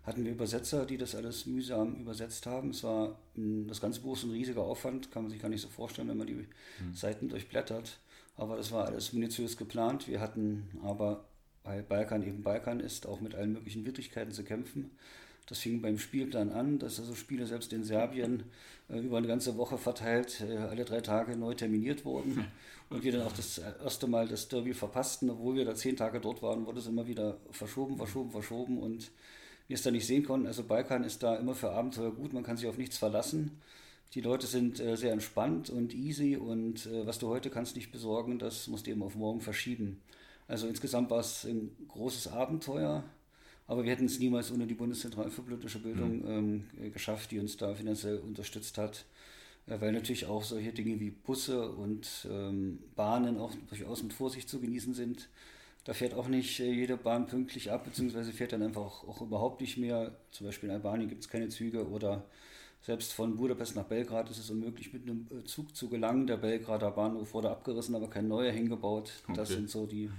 hatten 0.03 0.23
wir 0.23 0.31
Übersetzer, 0.31 0.85
die 0.85 0.97
das 0.97 1.13
alles 1.13 1.45
mühsam 1.45 1.95
übersetzt 1.95 2.45
haben. 2.45 2.69
Es 2.69 2.83
war 2.83 3.19
das 3.35 3.81
ganze 3.81 3.99
Buch 3.99 4.15
ist 4.15 4.23
ein 4.23 4.31
riesiger 4.31 4.61
Aufwand, 4.61 5.11
kann 5.11 5.23
man 5.23 5.31
sich 5.31 5.41
gar 5.41 5.49
nicht 5.49 5.61
so 5.61 5.67
vorstellen, 5.67 6.07
wenn 6.07 6.17
man 6.17 6.27
die 6.27 6.35
hm. 6.35 6.47
Seiten 6.93 7.27
durchblättert. 7.29 7.99
Aber 8.39 8.55
das 8.55 8.71
war 8.71 8.85
alles 8.85 9.11
minutiös 9.11 9.57
geplant. 9.57 10.07
Wir 10.07 10.21
hatten 10.21 10.69
aber, 10.81 11.25
weil 11.63 11.83
Balkan 11.83 12.25
eben 12.25 12.41
Balkan 12.41 12.79
ist, 12.79 13.05
auch 13.05 13.19
mit 13.19 13.35
allen 13.35 13.51
möglichen 13.51 13.85
Widrigkeiten 13.85 14.31
zu 14.31 14.45
kämpfen. 14.45 14.91
Das 15.45 15.59
fing 15.59 15.81
beim 15.81 15.97
Spielplan 15.97 16.51
an, 16.51 16.79
dass 16.79 16.99
also 16.99 17.15
Spiele 17.15 17.45
selbst 17.47 17.73
in 17.73 17.83
Serbien 17.83 18.43
äh, 18.87 18.99
über 18.99 19.17
eine 19.17 19.27
ganze 19.27 19.57
Woche 19.57 19.77
verteilt, 19.77 20.41
äh, 20.41 20.55
alle 20.57 20.85
drei 20.85 21.01
Tage 21.01 21.35
neu 21.35 21.53
terminiert 21.53 22.05
wurden. 22.05 22.45
Und 22.89 23.03
wir 23.03 23.11
dann 23.11 23.23
auch 23.23 23.33
das 23.33 23.57
erste 23.57 24.07
Mal 24.07 24.27
das 24.27 24.47
Derby 24.47 24.73
verpassten, 24.73 25.29
obwohl 25.29 25.55
wir 25.55 25.65
da 25.65 25.75
zehn 25.75 25.97
Tage 25.97 26.21
dort 26.21 26.41
waren, 26.41 26.65
wurde 26.65 26.79
es 26.79 26.87
immer 26.87 27.07
wieder 27.07 27.37
verschoben, 27.51 27.97
verschoben, 27.97 28.31
verschoben 28.31 28.79
und 28.79 29.11
wir 29.67 29.75
es 29.75 29.83
da 29.83 29.91
nicht 29.91 30.07
sehen 30.07 30.23
konnten. 30.23 30.47
Also 30.47 30.63
Balkan 30.63 31.03
ist 31.03 31.21
da 31.23 31.35
immer 31.35 31.55
für 31.55 31.71
Abenteuer 31.71 32.11
gut, 32.11 32.31
man 32.31 32.43
kann 32.43 32.57
sich 32.57 32.67
auf 32.67 32.77
nichts 32.77 32.97
verlassen. 32.97 33.59
Die 34.15 34.21
Leute 34.21 34.47
sind 34.47 34.79
äh, 34.79 34.97
sehr 34.97 35.11
entspannt 35.11 35.69
und 35.69 35.93
easy 35.93 36.35
und 36.35 36.87
äh, 36.87 37.05
was 37.05 37.19
du 37.19 37.27
heute 37.27 37.51
kannst 37.51 37.75
nicht 37.75 37.91
besorgen, 37.91 38.39
das 38.39 38.67
musst 38.67 38.87
du 38.87 38.91
eben 38.91 39.03
auf 39.03 39.15
morgen 39.15 39.39
verschieben. 39.39 40.01
Also 40.47 40.67
insgesamt 40.67 41.11
war 41.11 41.19
es 41.19 41.43
ein 41.43 41.69
großes 41.87 42.29
Abenteuer, 42.29 43.03
aber 43.67 43.83
wir 43.83 43.91
hätten 43.91 44.05
es 44.05 44.17
niemals 44.17 44.51
ohne 44.51 44.65
die 44.65 44.73
Bundeszentrale 44.73 45.29
für 45.29 45.43
politische 45.43 45.77
Bildung 45.77 46.23
mhm. 46.23 46.65
ähm, 46.75 46.91
geschafft, 46.91 47.29
die 47.29 47.39
uns 47.39 47.55
da 47.55 47.75
finanziell 47.75 48.17
unterstützt 48.17 48.79
hat, 48.79 49.05
äh, 49.67 49.79
weil 49.79 49.91
natürlich 49.91 50.25
auch 50.25 50.43
solche 50.43 50.73
Dinge 50.73 50.99
wie 50.99 51.11
Busse 51.11 51.69
und 51.69 52.27
ähm, 52.31 52.79
Bahnen 52.95 53.37
auch 53.37 53.53
durchaus 53.69 54.01
mit 54.01 54.13
Vorsicht 54.13 54.49
zu 54.49 54.59
genießen 54.59 54.95
sind. 54.95 55.29
Da 55.83 55.93
fährt 55.93 56.15
auch 56.15 56.27
nicht 56.27 56.59
äh, 56.59 56.71
jede 56.71 56.97
Bahn 56.97 57.27
pünktlich 57.27 57.71
ab, 57.71 57.85
beziehungsweise 57.85 58.31
fährt 58.31 58.53
dann 58.53 58.63
einfach 58.63 58.81
auch, 58.81 59.07
auch 59.07 59.21
überhaupt 59.21 59.61
nicht 59.61 59.77
mehr. 59.77 60.15
Zum 60.31 60.47
Beispiel 60.47 60.69
in 60.69 60.75
Albanien 60.75 61.09
gibt 61.09 61.21
es 61.21 61.29
keine 61.29 61.49
Züge 61.49 61.87
oder 61.87 62.25
selbst 62.81 63.13
von 63.13 63.35
Budapest 63.35 63.75
nach 63.75 63.83
Belgrad 63.83 64.29
ist 64.29 64.39
es 64.39 64.49
unmöglich, 64.49 64.93
mit 64.93 65.03
einem 65.03 65.27
äh, 65.31 65.43
Zug 65.43 65.75
zu 65.75 65.89
gelangen. 65.89 66.27
Der 66.27 66.37
Belgrader 66.37 66.91
Bahnhof 66.91 67.33
wurde 67.33 67.49
abgerissen, 67.49 67.95
aber 67.95 68.09
kein 68.09 68.27
neuer 68.27 68.51
hingebaut. 68.51 69.11
Okay. 69.27 69.37
Das 69.37 69.49
sind 69.49 69.69
so 69.69 69.85
die 69.85 70.09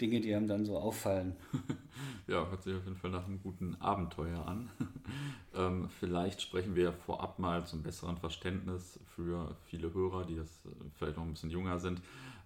Dinge, 0.00 0.20
die 0.20 0.34
einem 0.34 0.48
dann 0.48 0.64
so 0.64 0.78
auffallen. 0.78 1.36
ja, 2.26 2.48
hört 2.48 2.62
sich 2.62 2.74
auf 2.74 2.84
jeden 2.84 2.96
Fall 2.96 3.10
nach 3.10 3.26
einem 3.26 3.40
guten 3.42 3.76
Abenteuer 3.80 4.44
an. 4.46 4.70
ähm, 5.54 5.88
vielleicht 6.00 6.42
sprechen 6.42 6.74
wir 6.74 6.92
vorab 6.92 7.38
mal 7.38 7.64
zum 7.66 7.82
besseren 7.82 8.16
Verständnis 8.16 8.98
für 9.14 9.56
viele 9.66 9.92
Hörer, 9.94 10.24
die 10.24 10.34
jetzt 10.34 10.66
äh, 10.66 10.70
vielleicht 10.98 11.16
noch 11.16 11.24
ein 11.24 11.32
bisschen 11.32 11.50
jünger 11.50 11.78
sind. 11.78 12.00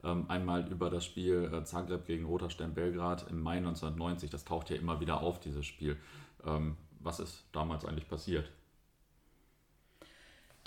Ähm, 0.05 0.27
einmal 0.29 0.71
über 0.71 0.91
das 0.91 1.05
Spiel 1.05 1.51
äh, 1.53 1.65
Zagreb 1.65 2.07
gegen 2.07 2.27
Roter 2.27 2.51
Stern 2.51 2.75
Belgrad 2.75 3.31
im 3.31 3.41
Mai 3.41 3.57
1990. 3.59 4.31
Das 4.31 4.45
taucht 4.45 4.69
ja 4.71 4.77
immer 4.77 5.01
wieder 5.01 5.23
auf, 5.23 5.41
dieses 5.41 5.65
Spiel. 5.65 5.97
Ähm, 6.45 6.77
was 7.01 7.21
ist 7.21 7.45
damals 7.53 7.85
eigentlich 7.85 8.09
passiert? 8.09 8.51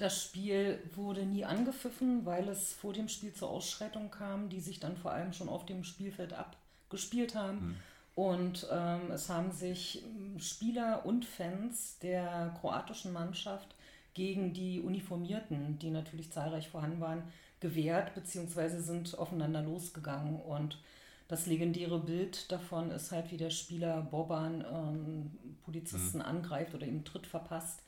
Das 0.02 0.20
Spiel 0.20 0.80
wurde 0.96 1.28
nie 1.28 1.46
angepfiffen, 1.46 2.26
weil 2.26 2.50
es 2.50 2.74
vor 2.74 2.92
dem 2.92 3.08
Spiel 3.08 3.34
zur 3.34 3.52
Ausschreitung 3.52 4.10
kam, 4.10 4.50
die 4.50 4.60
sich 4.60 4.80
dann 4.80 4.98
vor 4.98 5.12
allem 5.12 5.32
schon 5.32 5.48
auf 5.48 5.68
dem 5.68 5.84
Spielfeld 5.84 6.34
abgespielt 6.34 7.36
haben. 7.36 7.68
Mhm. 7.68 7.76
Und 8.16 8.68
ähm, 8.72 9.12
es 9.12 9.30
haben 9.30 9.52
sich 9.52 10.04
ähm, 10.04 10.40
Spieler 10.40 11.06
und 11.06 11.24
Fans 11.24 12.00
der 12.00 12.52
kroatischen 12.60 13.14
Mannschaft 13.14 13.76
gegen 14.16 14.54
die 14.54 14.82
Uniformierten, 14.82 15.78
die 15.78 15.92
natürlich 15.92 16.32
zahlreich 16.32 16.68
vorhanden 16.68 17.00
waren, 17.00 17.22
gewehrt 17.60 18.16
bzw. 18.16 18.80
sind 18.80 19.20
aufeinander 19.20 19.62
losgegangen. 19.62 20.42
Und 20.42 20.80
das 21.28 21.46
legendäre 21.46 22.00
Bild 22.00 22.52
davon 22.52 22.90
ist 22.90 23.12
halt, 23.12 23.32
wie 23.32 23.38
der 23.38 23.52
Spieler 23.52 24.02
Boban 24.02 24.66
ähm, 24.68 25.58
Polizisten 25.64 26.18
mhm. 26.18 26.26
angreift 26.26 26.74
oder 26.74 26.88
ihm 26.88 27.06
Tritt 27.06 27.28
verpasst. 27.28 27.84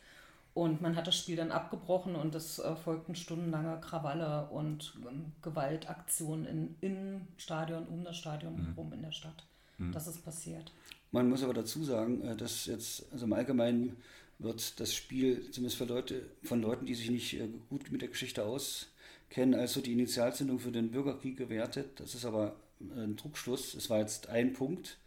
Und 0.54 0.82
man 0.82 0.96
hat 0.96 1.08
das 1.08 1.18
Spiel 1.18 1.36
dann 1.36 1.52
abgebrochen 1.52 2.16
und 2.16 2.36
es 2.36 2.60
äh, 2.60 2.76
folgten 2.76 3.16
stundenlange 3.16 3.80
Krawalle 3.82 4.48
und 4.52 4.94
ähm, 5.10 5.32
Gewaltaktionen 5.42 6.46
in, 6.46 6.76
im 6.82 7.22
Stadion, 7.38 7.88
um 7.88 8.04
das 8.04 8.18
Stadion 8.18 8.56
mhm. 8.56 8.66
herum 8.68 8.94
in 8.94 9.02
der 9.02 9.12
Stadt. 9.12 9.46
Mhm. 9.80 9.92
Das 9.92 10.08
ist 10.08 10.24
passiert. 10.24 10.72
Man 11.12 11.30
muss 11.30 11.44
aber 11.44 11.56
dazu 11.56 11.84
sagen, 11.84 12.22
äh, 12.22 12.36
dass 12.36 12.68
jetzt, 12.68 13.12
also 13.12 13.26
im 13.26 13.34
Allgemeinen 13.34 13.98
wird 14.38 14.80
das 14.80 14.94
Spiel, 14.94 15.50
zumindest 15.52 15.78
für 15.78 15.86
Leute, 15.86 16.22
von 16.44 16.62
Leuten, 16.62 16.86
die 16.86 16.96
sich 16.96 17.10
nicht 17.10 17.34
äh, 17.34 17.48
gut 17.70 17.92
mit 17.92 18.02
der 18.02 18.10
Geschichte 18.10 18.44
auskennen, 18.44 18.94
kennen 19.34 19.56
als 19.56 19.74
so 19.74 19.82
die 19.82 19.94
Initialzündung 19.94 20.60
für 20.60 20.72
den 20.72 20.92
Bürgerkrieg 20.92 21.36
gewertet. 21.36 22.00
Das 22.00 22.14
ist 22.14 22.24
aber 22.24 22.56
ein 22.80 23.16
Druckschluss. 23.16 23.74
Es 23.74 23.90
war 23.90 24.00
jetzt 24.00 24.30
ein 24.30 24.54
Punkt, 24.54 24.98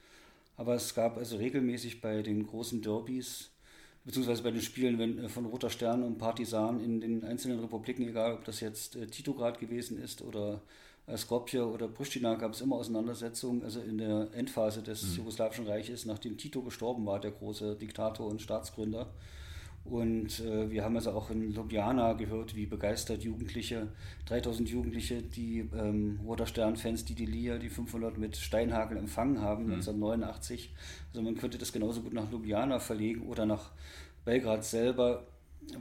aber 0.57 0.75
es 0.75 0.95
gab 0.95 1.17
also 1.17 1.37
regelmäßig 1.37 2.01
bei 2.01 2.23
den 2.23 2.45
großen 2.45 2.83
Derbys, 2.83 3.51
beziehungsweise 4.07 4.43
bei 4.43 4.53
den 4.53 4.63
Spielen 4.63 4.99
wenn, 4.99 5.19
äh, 5.19 5.29
von 5.29 5.45
Roter 5.45 5.69
Stern 5.69 6.03
und 6.03 6.17
Partisan 6.17 6.81
in 6.81 7.01
den 7.01 7.25
einzelnen 7.25 7.61
Republiken, 7.61 8.09
egal 8.09 8.35
ob 8.35 8.45
das 8.45 8.61
jetzt 8.61 8.97
äh, 8.97 9.07
Titograd 9.09 9.59
gewesen 9.59 10.01
ist 10.03 10.23
oder 10.23 10.63
äh, 11.07 11.17
Skopje 11.17 11.67
oder 11.67 11.89
Pristina, 11.89 12.37
gab 12.37 12.53
es 12.53 12.61
immer 12.61 12.77
Auseinandersetzungen. 12.77 13.63
Also 13.65 13.81
in 13.81 13.99
der 13.99 14.29
Endphase 14.33 14.83
des 14.83 15.03
mhm. 15.03 15.17
jugoslawischen 15.19 15.67
Reiches, 15.67 16.07
nachdem 16.07 16.39
Tito 16.39 16.63
gestorben 16.63 17.05
war, 17.05 17.21
der 17.21 17.33
große 17.33 17.77
Diktator 17.77 18.29
und 18.29 18.41
Staatsgründer, 18.41 19.13
und 19.91 20.41
äh, 20.41 20.71
wir 20.71 20.85
haben 20.85 20.97
also 20.97 21.13
auch 21.13 21.31
in 21.31 21.53
Ljubljana 21.53 22.15
gehört, 22.15 22.55
wie 22.55 22.67
begeistert 22.67 23.23
Jugendliche, 23.23 23.89
3000 24.27 24.69
Jugendliche, 24.69 25.23
die 25.23 25.69
ähm, 25.75 26.21
Roter 26.25 26.47
Stern-Fans, 26.47 27.05
die 27.05 27.15
die 27.15 27.27
Lia, 27.27 27.59
die 27.59 27.69
500 27.69 28.19
mit 28.19 28.37
Steinhagel 28.37 28.99
empfangen 28.99 29.41
haben, 29.41 29.67
mhm. 29.67 29.75
1989. 29.75 30.75
Also 31.09 31.23
man 31.23 31.37
könnte 31.37 31.59
das 31.59 31.73
genauso 31.73 32.03
gut 32.03 32.13
nach 32.13 32.31
Ljubljana 32.31 32.79
verlegen 32.79 33.23
oder 33.23 33.47
nach 33.47 33.71
Belgrad 34.25 34.65
selber, 34.65 35.27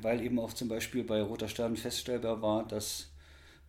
weil 0.02 0.22
eben 0.22 0.40
auch 0.40 0.54
zum 0.54 0.68
Beispiel 0.68 1.04
bei 1.04 1.22
Roter 1.22 1.48
Stern 1.48 1.76
feststellbar 1.76 2.42
war, 2.42 2.68
dass 2.68 3.12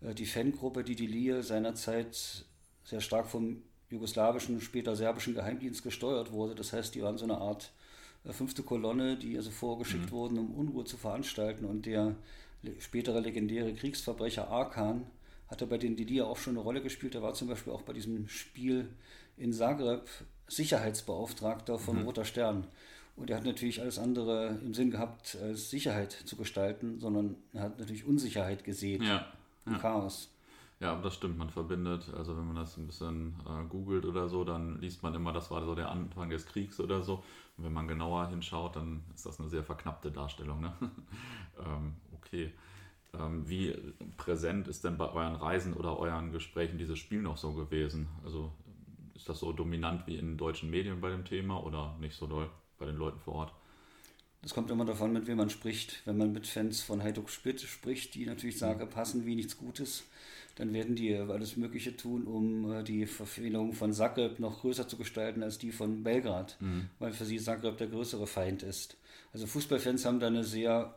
äh, 0.03 0.15
die 0.15 0.27
Fangruppe, 0.27 0.85
die 0.85 0.97
die 0.97 1.07
Lia 1.07 1.43
seinerzeit 1.43 2.45
sehr 2.85 3.01
stark 3.01 3.27
vom 3.27 3.63
jugoslawischen, 3.91 4.61
später 4.61 4.97
serbischen 4.97 5.35
Geheimdienst 5.35 5.83
gesteuert 5.83 6.33
wurde. 6.33 6.55
Das 6.55 6.73
heißt, 6.73 6.95
die 6.95 7.03
waren 7.03 7.19
so 7.19 7.25
eine 7.25 7.39
Art 7.39 7.73
fünfte 8.33 8.63
Kolonne, 8.63 9.17
die 9.17 9.37
also 9.37 9.51
vorgeschickt 9.51 10.07
mhm. 10.07 10.11
wurden, 10.11 10.39
um 10.39 10.55
Unruhe 10.55 10.85
zu 10.85 10.97
veranstalten. 10.97 11.65
Und 11.65 11.87
der 11.87 12.15
spätere 12.79 13.21
legendäre 13.21 13.73
Kriegsverbrecher 13.75 14.49
Arkan 14.49 15.07
hatte 15.49 15.67
bei 15.67 15.79
den 15.79 15.97
Didia 15.97 16.25
auch 16.25 16.37
schon 16.37 16.55
eine 16.55 16.63
Rolle 16.63 16.83
gespielt. 16.83 17.15
Er 17.15 17.23
war 17.23 17.35
zum 17.35 17.49
Beispiel 17.49 17.73
auch 17.73 17.83
bei 17.83 17.93
diesem 17.93 18.29
Spiel 18.29 18.89
in 19.37 19.53
Zagreb 19.53 20.09
Sicherheitsbeauftragter 20.49 21.79
von 21.79 22.01
mhm. 22.01 22.05
Roter 22.05 22.25
Stern. 22.25 22.67
Und 23.17 23.31
er 23.31 23.39
hat 23.39 23.45
natürlich 23.45 23.81
alles 23.81 23.99
andere 23.99 24.59
im 24.63 24.75
Sinn 24.75 24.91
gehabt, 24.91 25.39
als 25.43 25.71
Sicherheit 25.71 26.13
zu 26.13 26.37
gestalten, 26.37 27.01
sondern 27.01 27.37
er 27.55 27.63
hat 27.63 27.79
natürlich 27.79 28.05
Unsicherheit 28.05 28.63
gesehen 28.63 29.03
ja. 29.03 29.27
ja. 29.67 29.79
Chaos. 29.79 30.29
Ja, 30.79 30.93
aber 30.93 31.03
das 31.03 31.15
stimmt, 31.15 31.39
man 31.39 31.49
verbindet, 31.49 32.13
also 32.15 32.37
wenn 32.37 32.47
man 32.47 32.57
das 32.57 32.77
ein 32.77 32.87
bisschen 32.87 33.35
äh, 33.49 33.65
googelt 33.67 34.05
oder 34.05 34.29
so, 34.29 34.45
dann 34.45 34.79
liest 34.81 35.03
man 35.03 35.15
immer, 35.15 35.33
das 35.33 35.51
war 35.51 35.65
so 35.65 35.75
der 35.75 35.91
Anfang 35.91 36.29
des 36.29 36.45
Kriegs 36.47 36.81
oder 36.81 37.03
so. 37.03 37.25
Und 37.57 37.65
wenn 37.65 37.73
man 37.73 37.89
genauer 37.89 38.29
hinschaut, 38.29 38.77
dann 38.77 39.03
ist 39.15 39.25
das 39.25 39.41
eine 39.41 39.49
sehr 39.49 39.65
verknappte 39.65 40.11
Darstellung. 40.11 40.61
Ne? 40.61 40.75
ähm, 41.65 41.95
okay. 42.13 42.53
Ähm, 43.15 43.49
wie 43.49 43.75
präsent 44.19 44.69
ist 44.69 44.85
denn 44.85 44.99
bei 44.99 45.11
euren 45.11 45.37
Reisen 45.37 45.73
oder 45.73 45.99
euren 45.99 46.33
Gesprächen 46.33 46.77
dieses 46.77 46.99
Spiel 46.99 47.23
noch 47.23 47.39
so 47.39 47.55
gewesen? 47.55 48.09
Also 48.23 48.53
ist 49.15 49.29
das 49.29 49.41
so 49.41 49.53
dominant 49.53 50.07
wie 50.07 50.17
in 50.17 50.37
deutschen 50.37 50.71
Medien 50.71 51.01
bei 51.01 51.09
dem 51.09 51.25
Thema 51.25 51.63
oder 51.65 51.97
nicht 52.01 52.17
so 52.17 52.27
doll 52.27 52.51
bei 52.79 52.85
den 52.85 52.97
Leuten 52.97 53.19
vor 53.21 53.35
Ort? 53.35 53.53
Das 54.43 54.53
kommt 54.53 54.71
immer 54.71 54.85
davon, 54.85 55.13
mit 55.13 55.27
wem 55.27 55.39
man 55.39 55.51
spricht. 55.51 56.03
Wenn 56.05 56.19
man 56.19 56.33
mit 56.33 56.47
Fans 56.47 56.83
von 56.83 57.03
Heiduk 57.03 57.31
Spit 57.31 57.63
spricht, 57.63 58.15
die 58.15 58.27
natürlich 58.27 58.59
sagen, 58.59 58.89
passen 58.91 59.25
wie 59.25 59.35
nichts 59.35 59.57
Gutes, 59.57 60.05
dann 60.57 60.73
werden 60.73 60.97
die 60.97 61.15
alles 61.15 61.57
Mögliche 61.57 61.97
tun, 61.97 62.25
um 62.25 62.73
äh, 62.73 62.83
die 62.83 63.07
Verfehlung 63.07 63.73
von 63.73 63.93
Zagreb 63.93 64.41
noch 64.41 64.61
größer 64.61 64.89
zu 64.89 64.97
gestalten 64.97 65.43
als 65.43 65.59
die 65.59 65.71
von 65.71 66.03
Belgrad, 66.03 66.57
mhm. 66.61 66.89
weil 66.99 67.13
für 67.13 67.25
sie 67.25 67.39
Zagreb 67.39 67.77
der 67.79 67.89
größere 67.89 68.27
Feind 68.27 68.63
ist. 68.63 68.97
Also 69.33 69.47
Fußballfans 69.47 70.07
haben 70.07 70.19
da 70.19 70.29
eine 70.29 70.45
sehr, 70.45 70.97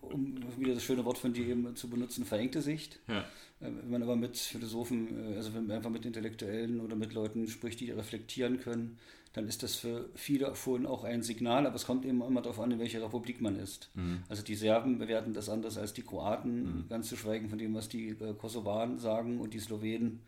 um 0.00 0.36
wieder 0.58 0.74
das 0.74 0.84
schöne 0.84 1.04
Wort 1.04 1.18
von 1.18 1.32
dir 1.32 1.46
eben 1.46 1.74
zu 1.74 1.90
benutzen, 1.90 2.24
verengte 2.24 2.62
Sicht. 2.62 3.00
Ja. 3.08 3.20
Äh, 3.60 3.72
wenn 3.82 3.90
man 3.90 4.02
aber 4.02 4.16
mit 4.16 4.36
Philosophen, 4.36 5.32
äh, 5.32 5.36
also 5.36 5.54
wenn 5.54 5.66
man 5.66 5.76
einfach 5.76 5.90
mit 5.90 6.06
Intellektuellen 6.06 6.80
oder 6.80 6.94
mit 6.94 7.12
Leuten 7.12 7.48
spricht, 7.48 7.80
die 7.80 7.90
reflektieren 7.90 8.60
können, 8.60 8.96
dann 9.32 9.46
ist 9.46 9.62
das 9.62 9.76
für 9.76 10.08
viele 10.14 10.54
schon 10.56 10.86
auch 10.86 11.04
ein 11.04 11.22
Signal, 11.22 11.66
aber 11.66 11.76
es 11.76 11.86
kommt 11.86 12.04
eben 12.04 12.20
immer 12.20 12.42
darauf 12.42 12.58
an, 12.58 12.72
in 12.72 12.78
welcher 12.80 13.02
Republik 13.02 13.40
man 13.40 13.56
ist. 13.56 13.90
Mhm. 13.94 14.24
Also 14.28 14.42
die 14.42 14.56
Serben 14.56 14.98
bewerten 14.98 15.32
das 15.32 15.48
anders 15.48 15.78
als 15.78 15.92
die 15.92 16.02
Kroaten, 16.02 16.62
mhm. 16.62 16.88
ganz 16.88 17.08
zu 17.08 17.16
schweigen 17.16 17.48
von 17.48 17.58
dem, 17.58 17.74
was 17.74 17.88
die 17.88 18.08
äh, 18.08 18.34
Kosovaren 18.34 18.98
sagen 18.98 19.40
und 19.40 19.54
die 19.54 19.60
Slowenen 19.60 20.20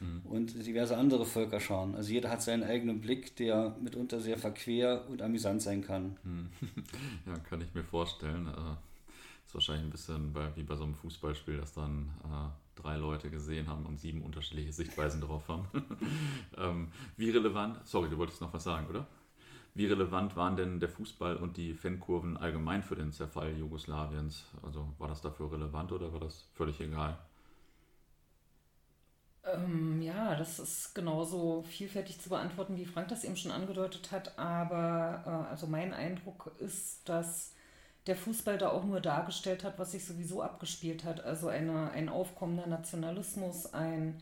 mhm. 0.00 0.22
und 0.24 0.66
diverse 0.66 0.96
andere 0.96 1.24
Völkerscharen. 1.24 1.94
Also 1.94 2.12
jeder 2.12 2.30
hat 2.30 2.42
seinen 2.42 2.64
eigenen 2.64 3.00
Blick, 3.00 3.36
der 3.36 3.76
mitunter 3.80 4.20
sehr 4.20 4.38
verquer 4.38 5.08
und 5.08 5.22
amüsant 5.22 5.62
sein 5.62 5.82
kann. 5.82 6.16
Mhm. 6.24 6.48
Ja, 7.26 7.38
kann 7.38 7.60
ich 7.60 7.72
mir 7.74 7.84
vorstellen. 7.84 8.46
Äh, 8.48 8.76
ist 9.46 9.54
wahrscheinlich 9.54 9.84
ein 9.84 9.90
bisschen 9.90 10.32
bei, 10.32 10.54
wie 10.56 10.62
bei 10.62 10.76
so 10.76 10.84
einem 10.84 10.94
Fußballspiel, 10.94 11.58
dass 11.58 11.72
dann 11.72 12.10
äh, 12.24 12.67
drei 12.82 12.96
Leute 12.96 13.30
gesehen 13.30 13.68
haben 13.68 13.86
und 13.86 13.98
sieben 13.98 14.22
unterschiedliche 14.22 14.72
Sichtweisen 14.72 15.20
drauf 15.20 15.48
haben. 15.48 15.66
ähm, 16.56 16.88
wie 17.16 17.30
relevant, 17.30 17.80
sorry, 17.84 18.08
du 18.08 18.18
wolltest 18.18 18.40
noch 18.40 18.52
was 18.52 18.64
sagen, 18.64 18.86
oder? 18.88 19.06
Wie 19.74 19.86
relevant 19.86 20.34
waren 20.34 20.56
denn 20.56 20.80
der 20.80 20.88
Fußball 20.88 21.36
und 21.36 21.56
die 21.56 21.74
Fankurven 21.74 22.36
allgemein 22.36 22.82
für 22.82 22.96
den 22.96 23.12
Zerfall 23.12 23.56
Jugoslawiens? 23.56 24.46
Also 24.62 24.92
war 24.98 25.08
das 25.08 25.20
dafür 25.20 25.52
relevant 25.52 25.92
oder 25.92 26.12
war 26.12 26.20
das 26.20 26.48
völlig 26.54 26.80
egal? 26.80 27.16
Ähm, 29.44 30.02
ja, 30.02 30.34
das 30.34 30.58
ist 30.58 30.94
genauso 30.94 31.62
vielfältig 31.62 32.20
zu 32.20 32.28
beantworten, 32.28 32.76
wie 32.76 32.86
Frank 32.86 33.08
das 33.08 33.24
eben 33.24 33.36
schon 33.36 33.52
angedeutet 33.52 34.10
hat. 34.10 34.38
Aber 34.38 35.22
äh, 35.24 35.50
also 35.50 35.66
mein 35.66 35.94
Eindruck 35.94 36.52
ist, 36.58 37.08
dass 37.08 37.54
der 38.08 38.16
Fußball 38.16 38.58
da 38.58 38.70
auch 38.70 38.84
nur 38.84 39.00
dargestellt 39.00 39.62
hat, 39.64 39.78
was 39.78 39.92
sich 39.92 40.04
sowieso 40.04 40.42
abgespielt 40.42 41.04
hat. 41.04 41.24
Also 41.24 41.48
eine, 41.48 41.90
ein 41.92 42.08
aufkommender 42.08 42.66
Nationalismus, 42.66 43.72
ein 43.72 44.16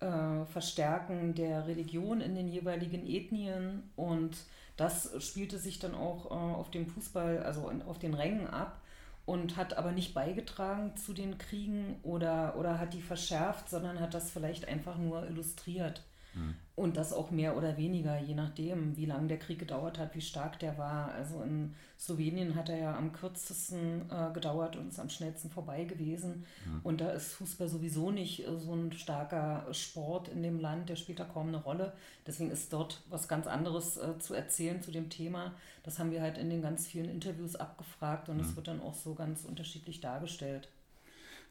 äh, 0.00 0.44
Verstärken 0.44 1.34
der 1.34 1.66
Religion 1.66 2.20
in 2.20 2.34
den 2.34 2.48
jeweiligen 2.48 3.06
Ethnien 3.06 3.90
und 3.96 4.36
das 4.76 5.10
spielte 5.22 5.58
sich 5.58 5.78
dann 5.78 5.94
auch 5.94 6.30
äh, 6.30 6.34
auf 6.34 6.70
dem 6.70 6.86
Fußball, 6.86 7.42
also 7.42 7.70
auf 7.86 7.98
den 7.98 8.14
Rängen 8.14 8.46
ab 8.46 8.80
und 9.26 9.56
hat 9.56 9.76
aber 9.76 9.92
nicht 9.92 10.14
beigetragen 10.14 10.96
zu 10.96 11.12
den 11.12 11.38
Kriegen 11.38 11.98
oder, 12.02 12.56
oder 12.58 12.78
hat 12.78 12.94
die 12.94 13.02
verschärft, 13.02 13.70
sondern 13.70 14.00
hat 14.00 14.14
das 14.14 14.30
vielleicht 14.30 14.68
einfach 14.68 14.98
nur 14.98 15.26
illustriert. 15.26 16.02
Mhm. 16.34 16.54
Und 16.76 16.96
das 16.96 17.12
auch 17.12 17.30
mehr 17.30 17.58
oder 17.58 17.76
weniger, 17.76 18.18
je 18.18 18.34
nachdem, 18.34 18.96
wie 18.96 19.04
lange 19.04 19.28
der 19.28 19.38
Krieg 19.38 19.58
gedauert 19.58 19.98
hat, 19.98 20.14
wie 20.14 20.20
stark 20.20 20.58
der 20.60 20.78
war. 20.78 21.12
Also 21.12 21.42
in 21.42 21.74
Slowenien 21.98 22.54
hat 22.54 22.70
er 22.70 22.78
ja 22.78 22.96
am 22.96 23.12
kürzesten 23.12 24.10
äh, 24.10 24.32
gedauert 24.32 24.76
und 24.76 24.88
ist 24.88 24.98
am 24.98 25.10
schnellsten 25.10 25.50
vorbei 25.50 25.84
gewesen. 25.84 26.46
Mhm. 26.64 26.80
Und 26.82 27.00
da 27.02 27.10
ist 27.10 27.34
Fußball 27.34 27.68
sowieso 27.68 28.10
nicht 28.10 28.46
äh, 28.46 28.58
so 28.58 28.74
ein 28.74 28.92
starker 28.92 29.66
Sport 29.72 30.28
in 30.28 30.42
dem 30.42 30.58
Land, 30.58 30.88
der 30.88 30.96
spielt 30.96 31.20
da 31.20 31.24
kaum 31.24 31.48
eine 31.48 31.62
Rolle. 31.62 31.92
Deswegen 32.26 32.50
ist 32.50 32.72
dort 32.72 33.02
was 33.10 33.28
ganz 33.28 33.46
anderes 33.46 33.98
äh, 33.98 34.18
zu 34.18 34.32
erzählen 34.32 34.80
zu 34.80 34.90
dem 34.90 35.10
Thema. 35.10 35.52
Das 35.82 35.98
haben 35.98 36.10
wir 36.12 36.22
halt 36.22 36.38
in 36.38 36.48
den 36.48 36.62
ganz 36.62 36.86
vielen 36.86 37.10
Interviews 37.10 37.56
abgefragt 37.56 38.30
und 38.30 38.40
es 38.40 38.52
mhm. 38.52 38.56
wird 38.56 38.68
dann 38.68 38.80
auch 38.80 38.94
so 38.94 39.14
ganz 39.14 39.44
unterschiedlich 39.44 40.00
dargestellt. 40.00 40.68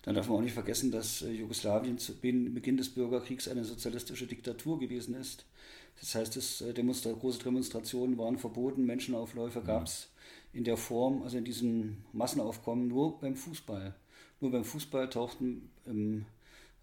Dann 0.04 0.16
darf 0.16 0.30
man 0.30 0.38
auch 0.38 0.42
nicht 0.42 0.54
vergessen, 0.54 0.92
dass 0.92 1.22
äh, 1.22 1.32
Jugoslawien 1.32 1.98
zu 1.98 2.16
Beginn 2.20 2.78
des 2.78 2.90
Bürgerkriegs 2.90 3.48
eine 3.48 3.66
sozialistische 3.66 4.28
Diktatur 4.28 4.80
gewesen 4.80 5.16
ist. 5.16 5.46
Das 6.00 6.16
heißt, 6.16 6.38
es, 6.38 6.62
äh, 6.62 6.74
Demonstra 6.74 7.12
große 7.12 7.44
Demonstrationen 7.44 8.18
waren 8.18 8.38
verboten, 8.38 8.86
Menschenaufläufe 8.86 9.62
gab 9.62 9.84
es 9.84 10.10
in 10.54 10.64
der 10.64 10.78
Form, 10.78 11.24
also 11.24 11.38
in 11.38 11.46
diesem 11.46 11.98
Massenaufkommen, 12.14 12.88
nur 12.88 13.20
beim 13.20 13.36
Fußball. 13.36 13.94
Nur 14.40 14.52
beim 14.52 14.64
Fußball 14.64 15.10
tauchten 15.10 15.70
im, 15.86 16.26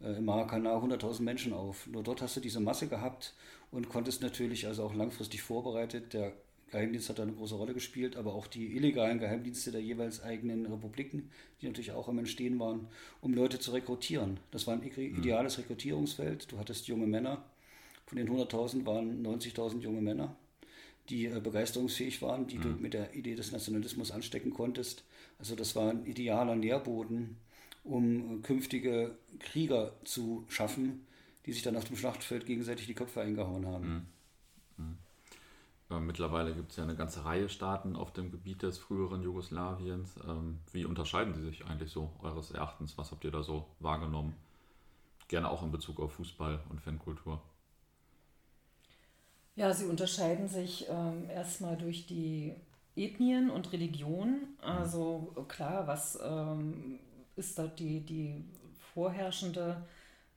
äh, 0.01 0.19
im 0.19 0.27
Maracanã 0.27 0.77
100.000 0.77 1.23
Menschen 1.23 1.53
auf. 1.55 1.87
Nur 1.87 2.03
dort 2.03 2.21
hast 2.21 2.37
du 2.37 2.41
diese 2.41 2.61
Masse 2.61 2.87
gehabt 2.87 3.35
und 3.71 3.89
konntest 3.89 4.21
natürlich 4.21 4.67
also 4.67 4.85
auch 4.85 4.95
langfristig 4.95 5.43
vorbereitet. 5.43 6.13
Der 6.13 6.35
Geheimdienst 6.71 7.09
hat 7.09 7.19
da 7.19 7.23
eine 7.23 7.33
große 7.33 7.55
Rolle 7.55 7.75
gespielt, 7.75 8.17
aber 8.17 8.35
auch 8.35 8.49
die 8.49 8.75
illegalen 8.75 9.21
Geheimdienste 9.21 9.71
der 9.71 9.81
jeweils 9.81 10.23
eigenen 10.23 10.67
Republiken, 10.67 11.31
die 11.61 11.67
natürlich 11.67 11.93
auch 11.93 12.09
am 12.09 12.19
Entstehen 12.19 12.59
waren, 12.59 12.89
um 13.21 13.35
Leute 13.35 13.61
zu 13.61 13.71
rekrutieren. 13.71 14.41
Das 14.51 14.67
war 14.67 14.75
ein 14.75 14.81
mhm. 14.81 15.19
ideales 15.19 15.59
Rekrutierungsfeld. 15.59 16.51
Du 16.51 16.59
hattest 16.59 16.89
junge 16.89 17.07
Männer. 17.07 17.45
Von 18.07 18.19
den 18.19 18.29
100.000 18.29 18.85
waren 18.87 19.25
90.000 19.25 19.81
junge 19.81 20.01
Männer, 20.01 20.37
die 21.09 21.27
äh, 21.27 21.41
begeisterungsfähig 21.41 22.23
waren, 22.23 22.47
die 22.47 22.59
mhm. 22.59 22.63
du 22.63 22.69
mit 22.71 22.95
der 22.95 23.15
Idee 23.15 23.35
des 23.35 23.53
Nationalismus 23.53 24.11
anstecken 24.11 24.53
konntest. 24.53 25.05
Also 25.39 25.55
das 25.55 25.77
war 25.77 25.91
ein 25.91 26.05
idealer 26.05 26.57
Nährboden, 26.57 27.37
um 27.85 28.39
äh, 28.39 28.43
künftige 28.43 29.17
Krieger 29.39 29.93
zu 30.05 30.45
schaffen, 30.49 31.07
die 31.47 31.53
sich 31.53 31.63
dann 31.63 31.77
auf 31.77 31.85
dem 31.85 31.97
Schlachtfeld 31.97 32.47
gegenseitig 32.47 32.87
die 32.87 32.95
Köpfe 32.95 33.21
eingehauen 33.21 33.67
haben. 33.67 34.07
Mhm. 34.77 34.85
Äh, 34.85 35.06
mittlerweile 35.89 36.53
gibt 36.53 36.73
es 36.73 36.77
ja 36.77 36.83
eine 36.83 36.97
ganze 36.97 37.25
Reihe 37.25 37.49
Staaten 37.49 37.95
auf 37.95 38.13
dem 38.13 38.33
Gebiet 38.33 38.63
des 38.63 38.79
früheren 38.79 39.23
Jugoslawiens. 39.23 40.17
Ähm, 40.27 40.59
wie 40.73 40.85
unterscheiden 40.85 41.35
sie 41.35 41.45
sich 41.45 41.65
eigentlich 41.65 41.93
so 41.93 42.11
eures 42.23 42.51
Erachtens? 42.51 42.99
Was 42.99 43.13
habt 43.13 43.25
ihr 43.25 43.31
da 43.31 43.43
so 43.43 43.67
wahrgenommen? 43.79 44.35
Gerne 45.29 45.51
auch 45.51 45.63
in 45.63 45.71
Bezug 45.71 46.01
auf 46.01 46.13
Fußball 46.15 46.61
und 46.71 46.81
Fankultur. 46.81 47.41
Ja, 49.55 49.73
sie 49.73 49.87
unterscheiden 49.87 50.49
sich 50.49 50.87
ähm, 50.89 51.31
erstmal 51.31 51.77
durch 51.77 52.07
die 52.07 52.55
Ethnien 52.97 53.51
und 53.51 53.73
Religionen. 53.73 54.57
Also 54.61 55.35
klar, 55.49 55.87
was 55.87 56.19
ähm, 56.23 56.99
ist 57.37 57.59
da 57.59 57.67
die, 57.67 58.01
die 58.01 58.45
vorherrschende 58.93 59.87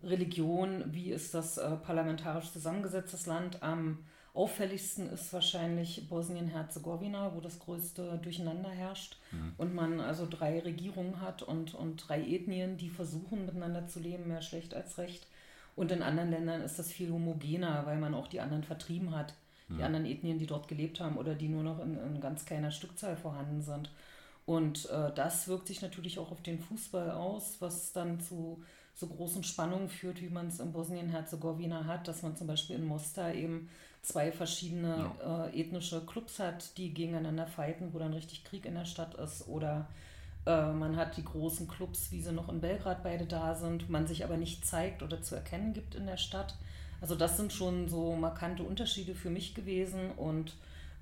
Religion, 0.04 0.84
wie 0.88 1.12
ist 1.12 1.34
das 1.34 1.58
äh, 1.58 1.76
parlamentarisch 1.78 2.52
zusammengesetztes 2.52 3.26
Land. 3.26 3.62
Am 3.64 4.00
auffälligsten 4.40 5.10
ist 5.10 5.34
wahrscheinlich 5.34 6.08
Bosnien-Herzegowina, 6.08 7.36
wo 7.36 7.42
das 7.42 7.60
größte 7.60 8.20
Durcheinander 8.24 8.70
herrscht 8.70 9.18
mhm. 9.32 9.54
und 9.58 9.76
man 9.76 10.00
also 10.00 10.26
drei 10.30 10.60
Regierungen 10.60 11.20
hat 11.20 11.44
und, 11.44 11.74
und 11.74 12.08
drei 12.08 12.22
Ethnien, 12.22 12.78
die 12.78 12.90
versuchen 12.90 13.46
miteinander 13.46 13.88
zu 13.88 14.00
leben, 14.00 14.30
mehr 14.30 14.42
schlecht 14.42 14.74
als 14.74 14.98
recht. 14.98 15.28
Und 15.76 15.92
in 15.92 16.02
anderen 16.02 16.32
Ländern 16.32 16.62
ist 16.62 16.80
das 16.80 16.90
viel 16.90 17.12
homogener, 17.12 17.86
weil 17.86 17.98
man 17.98 18.14
auch 18.14 18.28
die 18.28 18.40
anderen 18.40 18.64
vertrieben 18.64 19.14
hat, 19.14 19.34
die 19.68 19.74
mhm. 19.74 19.84
anderen 19.84 20.06
Ethnien, 20.06 20.40
die 20.40 20.48
dort 20.48 20.70
gelebt 20.70 21.02
haben 21.02 21.18
oder 21.18 21.36
die 21.36 21.50
nur 21.50 21.64
noch 21.64 21.80
in, 21.84 21.98
in 21.98 22.22
ganz 22.22 22.46
kleiner 22.46 22.72
Stückzahl 22.72 23.18
vorhanden 23.18 23.62
sind. 23.62 23.92
Und 24.50 24.90
äh, 24.90 25.12
das 25.14 25.48
wirkt 25.48 25.68
sich 25.68 25.84
natürlich 25.84 26.18
auch 26.18 26.32
auf 26.32 26.42
den 26.42 26.58
Fußball 26.58 27.12
aus, 27.12 27.58
was 27.60 27.94
dann 27.94 28.20
zu 28.20 28.64
so 28.96 29.06
großen 29.06 29.44
Spannungen 29.44 29.90
führt, 29.90 30.24
wie 30.24 30.30
man 30.30 30.48
es 30.48 30.60
in 30.60 30.72
Bosnien-Herzegowina 30.72 31.86
hat, 31.86 32.08
dass 32.08 32.24
man 32.24 32.36
zum 32.36 32.48
Beispiel 32.48 32.78
in 32.78 32.86
Mostar 32.86 33.36
eben 33.36 33.70
zwei 34.02 34.32
verschiedene 34.32 35.12
ja. 35.20 35.46
äh, 35.46 35.62
ethnische 35.62 36.04
Clubs 36.04 36.40
hat, 36.40 36.76
die 36.80 36.96
gegeneinander 36.96 37.46
fighten, 37.46 37.94
wo 37.94 38.00
dann 38.00 38.12
richtig 38.12 38.44
Krieg 38.44 38.66
in 38.66 38.74
der 38.74 38.86
Stadt 38.86 39.14
ist. 39.14 39.48
Oder 39.48 39.88
äh, 40.48 40.72
man 40.74 40.96
hat 40.96 41.16
die 41.18 41.26
großen 41.26 41.68
Clubs, 41.68 42.12
wie 42.12 42.24
sie 42.24 42.32
noch 42.32 42.50
in 42.50 42.60
Belgrad 42.60 43.04
beide 43.04 43.28
da 43.28 43.54
sind, 43.54 43.88
man 43.88 44.08
sich 44.08 44.24
aber 44.24 44.38
nicht 44.38 44.66
zeigt 44.66 45.04
oder 45.04 45.22
zu 45.22 45.36
erkennen 45.36 45.74
gibt 45.74 45.94
in 45.94 46.08
der 46.08 46.18
Stadt. 46.18 46.56
Also 47.02 47.14
das 47.14 47.38
sind 47.38 47.54
schon 47.54 47.88
so 47.88 48.16
markante 48.16 48.64
Unterschiede 48.64 49.14
für 49.14 49.30
mich 49.30 49.54
gewesen 49.54 50.10
und 50.18 50.56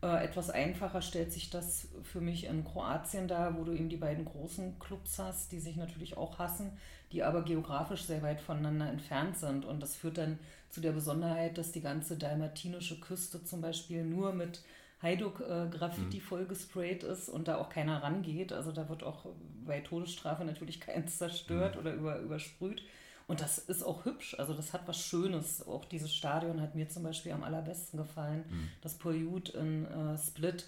äh, 0.03 0.23
etwas 0.23 0.49
einfacher 0.49 1.01
stellt 1.01 1.33
sich 1.33 1.49
das 1.49 1.87
für 2.03 2.21
mich 2.21 2.45
in 2.45 2.63
Kroatien 2.63 3.27
dar, 3.27 3.57
wo 3.57 3.63
du 3.63 3.71
eben 3.71 3.89
die 3.89 3.97
beiden 3.97 4.25
großen 4.25 4.77
Clubs 4.79 5.17
hast, 5.17 5.51
die 5.51 5.59
sich 5.59 5.75
natürlich 5.75 6.17
auch 6.17 6.37
hassen, 6.37 6.71
die 7.11 7.23
aber 7.23 7.41
geografisch 7.41 8.03
sehr 8.03 8.21
weit 8.21 8.39
voneinander 8.39 8.89
entfernt 8.89 9.37
sind. 9.37 9.65
Und 9.65 9.81
das 9.81 9.95
führt 9.95 10.17
dann 10.17 10.37
zu 10.69 10.81
der 10.81 10.91
Besonderheit, 10.91 11.57
dass 11.57 11.71
die 11.71 11.81
ganze 11.81 12.15
dalmatinische 12.15 12.99
Küste 12.99 13.43
zum 13.43 13.61
Beispiel 13.61 14.03
nur 14.03 14.33
mit 14.33 14.61
Hajduk-Graffiti 15.01 16.17
äh, 16.17 16.19
mhm. 16.19 16.25
vollgesprayt 16.25 17.03
ist 17.03 17.29
und 17.29 17.47
da 17.47 17.57
auch 17.57 17.69
keiner 17.69 18.03
rangeht. 18.03 18.51
Also 18.51 18.71
da 18.71 18.89
wird 18.89 19.03
auch 19.03 19.25
bei 19.65 19.79
Todesstrafe 19.81 20.43
natürlich 20.43 20.79
keins 20.79 21.17
zerstört 21.17 21.75
mhm. 21.75 21.81
oder 21.81 21.93
über, 21.93 22.19
übersprüht. 22.19 22.83
Und 23.27 23.41
das 23.41 23.57
ist 23.57 23.83
auch 23.83 24.05
hübsch, 24.05 24.35
also 24.39 24.53
das 24.53 24.71
hat 24.71 24.87
was 24.87 24.97
Schönes. 24.97 25.67
Auch 25.67 25.83
dieses 25.83 26.15
Stadion 26.15 26.61
hat 26.61 26.75
mir 26.75 26.87
zum 26.87 27.03
Beispiel 27.03 27.33
am 27.33 27.43
allerbesten 27.43 27.99
gefallen, 27.99 28.45
mhm. 28.49 28.69
das 28.81 28.95
Poljut 28.95 29.49
in 29.49 29.85
äh, 29.85 30.17
Split. 30.17 30.65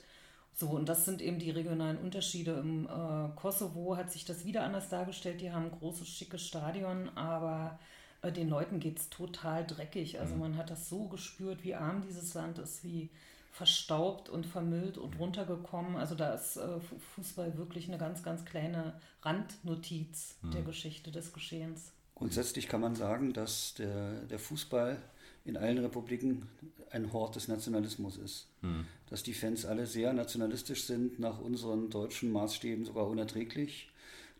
So, 0.53 0.71
und 0.71 0.89
das 0.89 1.05
sind 1.05 1.21
eben 1.21 1.39
die 1.39 1.51
regionalen 1.51 1.97
Unterschiede. 1.97 2.51
Im 2.51 2.85
äh, 2.85 3.29
Kosovo 3.37 3.95
hat 3.95 4.11
sich 4.11 4.25
das 4.25 4.43
wieder 4.43 4.63
anders 4.63 4.89
dargestellt. 4.89 5.39
Die 5.39 5.53
haben 5.53 5.65
ein 5.65 5.79
großes, 5.79 6.09
schickes 6.09 6.45
Stadion, 6.45 7.07
aber 7.15 7.79
äh, 8.21 8.31
den 8.33 8.49
Leuten 8.49 8.81
geht 8.81 8.99
es 8.99 9.09
total 9.09 9.65
dreckig. 9.65 10.19
Also 10.19 10.33
mhm. 10.33 10.41
man 10.41 10.57
hat 10.57 10.69
das 10.69 10.89
so 10.89 11.07
gespürt, 11.07 11.63
wie 11.63 11.75
arm 11.75 12.01
dieses 12.01 12.33
Land 12.33 12.59
ist, 12.59 12.83
wie 12.83 13.09
verstaubt 13.53 14.27
und 14.27 14.45
vermüllt 14.45 14.97
und 14.97 15.15
mhm. 15.15 15.21
runtergekommen. 15.21 15.95
Also 15.95 16.15
da 16.15 16.33
ist 16.33 16.57
äh, 16.57 16.79
Fußball 17.15 17.57
wirklich 17.57 17.87
eine 17.87 17.97
ganz, 17.97 18.21
ganz 18.21 18.43
kleine 18.43 18.99
Randnotiz 19.21 20.35
mhm. 20.41 20.51
der 20.51 20.63
Geschichte 20.63 21.11
des 21.11 21.31
Geschehens. 21.31 21.93
Grundsätzlich 22.19 22.67
kann 22.67 22.81
man 22.81 22.95
sagen, 22.95 23.31
dass 23.31 23.75
der, 23.75 24.25
der 24.25 24.39
Fußball 24.39 25.01
in 25.45 25.55
allen 25.55 25.77
Republiken 25.77 26.49
ein 26.91 27.13
Hort 27.13 27.37
des 27.37 27.47
Nationalismus 27.47 28.17
ist. 28.17 28.47
Hm. 28.61 28.85
Dass 29.09 29.23
die 29.23 29.33
Fans 29.33 29.65
alle 29.65 29.87
sehr 29.87 30.11
nationalistisch 30.11 30.83
sind, 30.83 31.17
nach 31.17 31.39
unseren 31.39 31.89
deutschen 31.89 32.31
Maßstäben 32.33 32.83
sogar 32.83 33.07
unerträglich. 33.07 33.89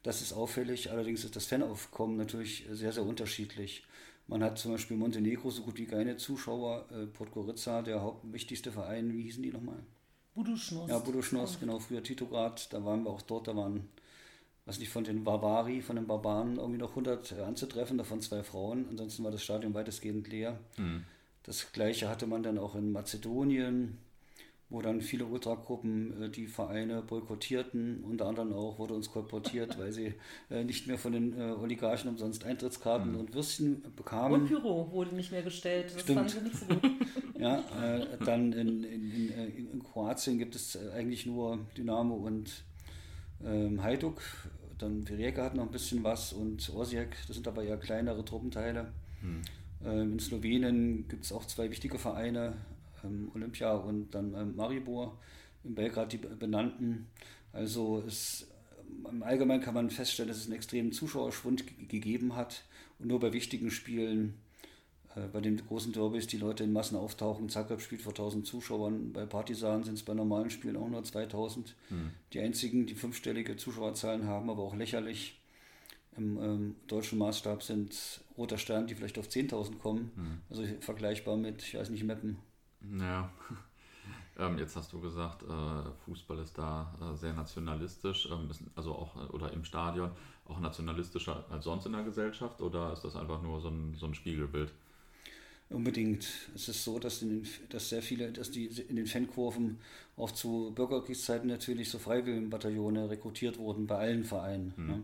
Das 0.03 0.21
ist 0.21 0.33
auffällig, 0.33 0.91
allerdings 0.91 1.23
ist 1.23 1.37
das 1.37 1.45
Fanaufkommen 1.45 2.17
natürlich 2.17 2.65
sehr, 2.69 2.91
sehr 2.91 3.03
unterschiedlich. 3.03 3.83
Man 4.27 4.43
hat 4.43 4.59
zum 4.59 4.73
Beispiel 4.73 4.97
Montenegro 4.97 5.49
so 5.49 5.63
gut 5.63 5.77
wie 5.77 5.85
keine 5.85 6.17
Zuschauer. 6.17 6.85
Äh, 6.91 7.05
Podgorica, 7.05 7.81
der 7.81 8.01
hauptwichtigste 8.01 8.73
Verein, 8.73 9.13
wie 9.13 9.23
hießen 9.23 9.41
die 9.41 9.51
nochmal? 9.51 9.79
Buduschnos. 10.35 10.89
Ja, 10.89 10.99
Buduschnos, 10.99 11.57
genau, 11.61 11.79
früher 11.79 12.03
Titograd. 12.03 12.71
Da 12.73 12.83
waren 12.83 13.03
wir 13.03 13.09
auch 13.09 13.21
dort, 13.21 13.47
da 13.47 13.55
waren 13.55 13.87
was 14.69 14.77
nicht, 14.77 14.91
von 14.91 15.03
den 15.03 15.23
Barbari, 15.23 15.81
von 15.81 15.95
den 15.95 16.05
Barbaren 16.05 16.57
irgendwie 16.57 16.77
noch 16.77 16.91
100 16.91 17.31
äh, 17.31 17.41
anzutreffen, 17.41 17.97
davon 17.97 18.21
zwei 18.21 18.43
Frauen. 18.43 18.85
Ansonsten 18.87 19.23
war 19.23 19.31
das 19.31 19.43
Stadion 19.43 19.73
weitestgehend 19.73 20.27
leer. 20.27 20.59
Mhm. 20.77 21.05
Das 21.41 21.71
gleiche 21.71 22.07
hatte 22.07 22.27
man 22.27 22.43
dann 22.43 22.59
auch 22.59 22.75
in 22.75 22.91
Mazedonien, 22.91 23.97
wo 24.69 24.83
dann 24.83 25.01
viele 25.01 25.25
Ultragruppen 25.25 26.21
äh, 26.21 26.29
die 26.29 26.45
Vereine 26.45 27.01
boykottierten. 27.01 28.03
Unter 28.03 28.27
anderem 28.27 28.53
auch 28.53 28.77
wurde 28.77 28.93
uns 28.93 29.09
kolportiert, 29.09 29.79
weil 29.79 29.91
sie 29.91 30.13
äh, 30.51 30.63
nicht 30.63 30.85
mehr 30.85 30.99
von 30.99 31.13
den 31.13 31.35
äh, 31.35 31.51
Oligarchen 31.53 32.07
umsonst 32.07 32.45
Eintrittskarten 32.45 33.13
mhm. 33.13 33.19
und 33.21 33.33
Würstchen 33.33 33.81
bekamen. 33.95 34.41
Und 34.41 34.47
Pyro 34.49 34.91
wurde 34.91 35.15
nicht 35.15 35.31
mehr 35.31 35.41
gestellt. 35.41 35.91
Das 35.95 36.01
Stimmt. 36.03 36.29
fanden 36.29 36.29
sie 36.29 36.41
nicht 36.41 36.57
so 36.57 36.65
gut. 36.67 36.91
ja, 37.39 37.57
äh, 37.81 38.05
dann 38.23 38.53
in, 38.53 38.83
in, 38.83 39.11
in, 39.11 39.31
äh, 39.31 39.45
in, 39.47 39.83
Kroatien 39.83 40.37
gibt 40.37 40.53
es 40.53 40.77
eigentlich 40.93 41.25
nur 41.25 41.57
Dynamo 41.75 42.13
und 42.13 42.63
ähm, 43.43 43.81
Hajduk 43.81 44.21
dann 44.81 45.03
Rijeka 45.03 45.43
hat 45.43 45.55
noch 45.55 45.65
ein 45.65 45.71
bisschen 45.71 46.03
was 46.03 46.33
und 46.33 46.69
Osijek, 46.73 47.15
das 47.27 47.35
sind 47.35 47.47
aber 47.47 47.63
eher 47.63 47.77
kleinere 47.77 48.23
Truppenteile. 48.25 48.91
Hm. 49.21 49.41
Ähm, 49.85 50.13
in 50.13 50.19
Slowenien 50.19 51.07
gibt 51.07 51.25
es 51.25 51.31
auch 51.31 51.45
zwei 51.45 51.69
wichtige 51.69 51.99
Vereine, 51.99 52.53
ähm, 53.03 53.31
Olympia 53.33 53.73
und 53.73 54.11
dann 54.11 54.33
ähm, 54.33 54.55
Maribor. 54.55 55.17
In 55.63 55.75
Belgrad 55.75 56.13
die 56.13 56.17
benannten. 56.17 57.07
Also 57.51 58.01
es, 58.07 58.47
im 59.09 59.23
Allgemeinen 59.23 59.61
kann 59.61 59.73
man 59.73 59.89
feststellen, 59.89 60.29
dass 60.29 60.37
es 60.37 60.45
einen 60.45 60.55
extremen 60.55 60.93
Zuschauerschwund 60.93 61.65
gegeben 61.89 62.35
hat. 62.35 62.63
Und 62.97 63.07
nur 63.07 63.19
bei 63.19 63.33
wichtigen 63.33 63.71
Spielen 63.71 64.35
bei 65.27 65.41
den 65.41 65.57
großen 65.57 65.91
Derbys 65.91 66.27
die 66.27 66.37
Leute 66.37 66.63
in 66.63 66.73
Massen 66.73 66.97
auftauchen. 66.97 67.49
Zagreb 67.49 67.81
spielt 67.81 68.01
vor 68.01 68.11
1000 68.11 68.45
Zuschauern, 68.45 69.13
bei 69.13 69.25
Partisan 69.25 69.83
sind 69.83 69.95
es 69.95 70.03
bei 70.03 70.13
normalen 70.13 70.49
Spielen 70.49 70.77
auch 70.77 70.89
nur 70.89 71.03
2000. 71.03 71.75
Hm. 71.89 72.11
Die 72.33 72.39
einzigen, 72.39 72.85
die 72.85 72.95
fünfstellige 72.95 73.57
Zuschauerzahlen 73.57 74.25
haben, 74.25 74.49
aber 74.49 74.63
auch 74.63 74.75
lächerlich 74.75 75.39
im 76.17 76.37
ähm, 76.41 76.75
deutschen 76.87 77.17
Maßstab 77.19 77.63
sind 77.63 78.21
Roter 78.37 78.57
Stern, 78.57 78.87
die 78.87 78.95
vielleicht 78.95 79.17
auf 79.17 79.27
10.000 79.27 79.77
kommen. 79.77 80.11
Hm. 80.15 80.41
Also 80.49 80.63
vergleichbar 80.79 81.37
mit, 81.37 81.61
ich 81.63 81.75
weiß 81.75 81.89
nicht, 81.89 82.03
Meppen. 82.03 82.37
Ja. 82.99 83.31
Ähm, 84.39 84.57
jetzt 84.57 84.77
hast 84.77 84.93
du 84.93 85.01
gesagt, 85.01 85.43
äh, 85.43 85.91
Fußball 86.05 86.39
ist 86.39 86.57
da 86.57 86.95
äh, 87.01 87.17
sehr 87.17 87.33
nationalistisch, 87.33 88.29
ähm, 88.31 88.49
ist 88.49 88.63
also 88.73 88.93
auch 88.93 89.17
äh, 89.17 89.27
oder 89.33 89.51
im 89.51 89.65
Stadion 89.65 90.11
auch 90.45 90.61
nationalistischer 90.61 91.43
als 91.49 91.65
sonst 91.65 91.85
in 91.85 91.91
der 91.91 92.03
Gesellschaft 92.03 92.61
oder 92.61 92.93
ist 92.93 93.03
das 93.03 93.17
einfach 93.17 93.41
nur 93.41 93.59
so 93.59 93.67
ein, 93.67 93.95
so 93.95 94.05
ein 94.05 94.15
Spiegelbild? 94.15 94.71
Unbedingt. 95.69 96.27
Es 96.55 96.67
ist 96.67 96.83
so, 96.83 96.97
dass, 96.97 97.19
den, 97.19 97.45
dass 97.69 97.89
sehr 97.89 98.01
viele, 98.01 98.31
dass 98.31 98.49
die 98.49 98.65
in 98.65 98.95
den 98.95 99.05
Fankurven 99.05 99.77
auch 100.17 100.31
zu 100.31 100.71
Bürgerkriegszeiten 100.73 101.47
natürlich 101.47 101.89
so 101.89 101.99
Freiwilligenbataillone 101.99 103.09
rekrutiert 103.09 103.59
wurden 103.59 103.85
bei 103.85 103.97
allen 103.97 104.23
Vereinen. 104.23 104.73
Mhm. 104.75 104.87
Ne? 104.87 105.01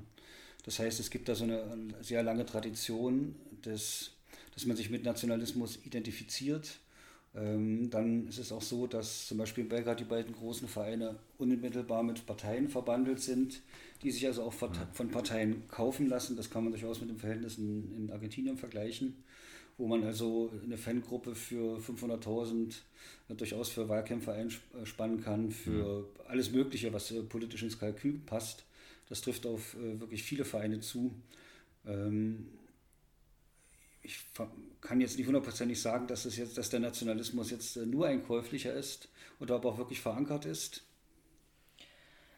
Das 0.63 0.79
heißt, 0.79 0.99
es 0.99 1.11
gibt 1.11 1.29
da 1.29 1.35
so 1.35 1.43
eine 1.43 1.93
sehr 2.01 2.23
lange 2.23 2.47
Tradition, 2.47 3.35
des, 3.63 4.11
dass 4.55 4.65
man 4.65 4.75
sich 4.75 4.89
mit 4.89 5.03
Nationalismus 5.03 5.77
identifiziert. 5.85 6.79
Ähm, 7.35 7.91
dann 7.91 8.27
ist 8.27 8.39
es 8.39 8.51
auch 8.51 8.63
so, 8.63 8.87
dass 8.87 9.27
zum 9.27 9.37
Beispiel 9.37 9.65
in 9.65 9.69
Belgrad 9.69 9.99
die 9.99 10.05
beiden 10.05 10.33
großen 10.33 10.67
Vereine 10.67 11.17
unmittelbar 11.37 12.01
mit 12.01 12.25
Parteien 12.25 12.69
verbandelt 12.69 13.19
sind, 13.19 13.61
die 14.01 14.09
sich 14.09 14.25
also 14.25 14.41
auch 14.41 14.53
von 14.53 15.11
Parteien 15.11 15.67
kaufen 15.67 16.07
lassen. 16.07 16.35
Das 16.35 16.49
kann 16.49 16.63
man 16.63 16.73
durchaus 16.73 17.01
mit 17.01 17.11
den 17.11 17.19
Verhältnissen 17.19 17.93
in 17.95 18.11
Argentinien 18.11 18.57
vergleichen 18.57 19.23
wo 19.77 19.87
man 19.87 20.03
also 20.03 20.51
eine 20.63 20.77
Fangruppe 20.77 21.35
für 21.35 21.79
500.000 21.79 22.75
durchaus 23.29 23.69
für 23.69 23.89
Wahlkämpfe 23.89 24.31
einspannen 24.31 25.21
kann, 25.21 25.51
für 25.51 25.99
mhm. 25.99 26.05
alles 26.27 26.51
Mögliche, 26.51 26.93
was 26.93 27.11
äh, 27.11 27.21
politisch 27.23 27.63
ins 27.63 27.79
Kalkül 27.79 28.19
passt. 28.25 28.63
Das 29.09 29.21
trifft 29.21 29.45
auf 29.45 29.75
äh, 29.75 29.99
wirklich 29.99 30.23
viele 30.23 30.45
Vereine 30.45 30.79
zu. 30.79 31.13
Ähm, 31.85 32.47
ich 34.01 34.19
kann 34.81 35.01
jetzt 35.01 35.17
nicht 35.17 35.27
hundertprozentig 35.27 35.81
sagen, 35.81 36.07
dass, 36.07 36.25
es 36.25 36.37
jetzt, 36.37 36.57
dass 36.57 36.69
der 36.69 36.79
Nationalismus 36.79 37.51
jetzt 37.51 37.75
äh, 37.75 37.85
nur 37.85 38.07
ein 38.07 38.23
käuflicher 38.23 38.73
ist 38.73 39.09
oder 39.39 39.55
aber 39.55 39.69
auch 39.69 39.77
wirklich 39.77 39.99
verankert 39.99 40.45
ist. 40.45 40.84